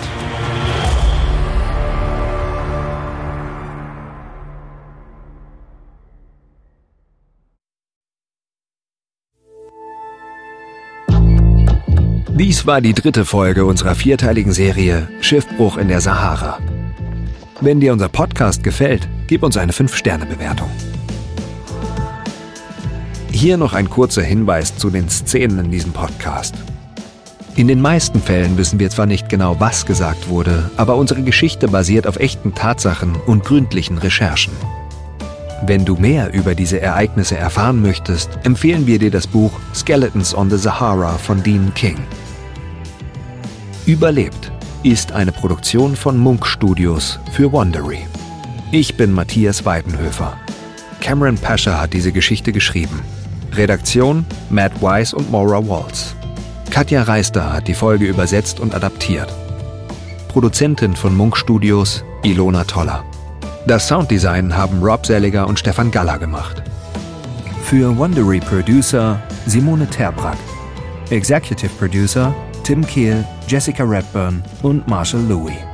Dies 12.39 12.65
war 12.65 12.79
die 12.79 12.93
dritte 12.93 13.25
Folge 13.25 13.65
unserer 13.65 13.95
vierteiligen 13.95 14.53
Serie 14.53 15.09
Schiffbruch 15.19 15.75
in 15.75 15.89
der 15.89 15.99
Sahara. 15.99 16.57
Wenn 17.59 17.81
dir 17.81 17.91
unser 17.91 18.07
Podcast 18.07 18.63
gefällt, 18.63 19.09
gib 19.27 19.43
uns 19.43 19.57
eine 19.57 19.73
5-Sterne-Bewertung. 19.73 20.69
Hier 23.29 23.57
noch 23.57 23.73
ein 23.73 23.89
kurzer 23.89 24.21
Hinweis 24.21 24.77
zu 24.77 24.89
den 24.89 25.09
Szenen 25.09 25.65
in 25.65 25.71
diesem 25.71 25.91
Podcast. 25.91 26.55
In 27.57 27.67
den 27.67 27.81
meisten 27.81 28.21
Fällen 28.21 28.57
wissen 28.57 28.79
wir 28.79 28.89
zwar 28.89 29.05
nicht 29.05 29.27
genau, 29.27 29.59
was 29.59 29.85
gesagt 29.85 30.29
wurde, 30.29 30.71
aber 30.77 30.95
unsere 30.95 31.23
Geschichte 31.23 31.67
basiert 31.67 32.07
auf 32.07 32.15
echten 32.15 32.55
Tatsachen 32.55 33.17
und 33.25 33.43
gründlichen 33.43 33.97
Recherchen. 33.97 34.53
Wenn 35.65 35.83
du 35.83 35.97
mehr 35.97 36.31
über 36.31 36.55
diese 36.55 36.79
Ereignisse 36.79 37.35
erfahren 37.35 37.81
möchtest, 37.81 38.29
empfehlen 38.43 38.87
wir 38.87 38.97
dir 38.97 39.11
das 39.11 39.27
Buch 39.27 39.51
Skeletons 39.75 40.33
on 40.33 40.49
the 40.49 40.55
Sahara 40.55 41.17
von 41.17 41.43
Dean 41.43 41.73
King. 41.75 41.97
Überlebt 43.89 44.51
ist 44.83 45.13
eine 45.13 45.31
Produktion 45.31 45.95
von 45.95 46.15
Munk 46.15 46.45
Studios 46.45 47.19
für 47.31 47.51
Wondery. 47.51 48.05
Ich 48.71 48.95
bin 48.97 49.11
Matthias 49.11 49.65
Weidenhöfer. 49.65 50.37
Cameron 51.01 51.39
Pascher 51.39 51.81
hat 51.81 51.91
diese 51.93 52.11
Geschichte 52.11 52.51
geschrieben. 52.51 53.01
Redaktion 53.53 54.27
Matt 54.51 54.79
Weiss 54.79 55.11
und 55.11 55.31
Maura 55.31 55.67
Waltz. 55.67 56.13
Katja 56.69 57.01
Reister 57.01 57.51
hat 57.51 57.67
die 57.67 57.73
Folge 57.73 58.05
übersetzt 58.05 58.59
und 58.59 58.75
adaptiert. 58.75 59.33
Produzentin 60.27 60.95
von 60.95 61.17
Munk 61.17 61.35
Studios 61.35 62.03
Ilona 62.21 62.65
Toller. 62.65 63.03
Das 63.65 63.87
Sounddesign 63.87 64.55
haben 64.55 64.83
Rob 64.83 65.03
Selliger 65.03 65.47
und 65.47 65.57
Stefan 65.57 65.89
Galler 65.89 66.19
gemacht. 66.19 66.61
Für 67.63 67.97
Wondery 67.97 68.39
Producer 68.39 69.19
Simone 69.47 69.87
Terbrack. 69.87 70.37
Executive 71.09 71.71
Producer 71.79 72.35
Tim 72.69 72.85
Kehl, 72.85 73.25
Jessica 73.47 73.83
Redburn 73.83 74.43
und 74.61 74.87
Marshall 74.87 75.23
Louis. 75.27 75.68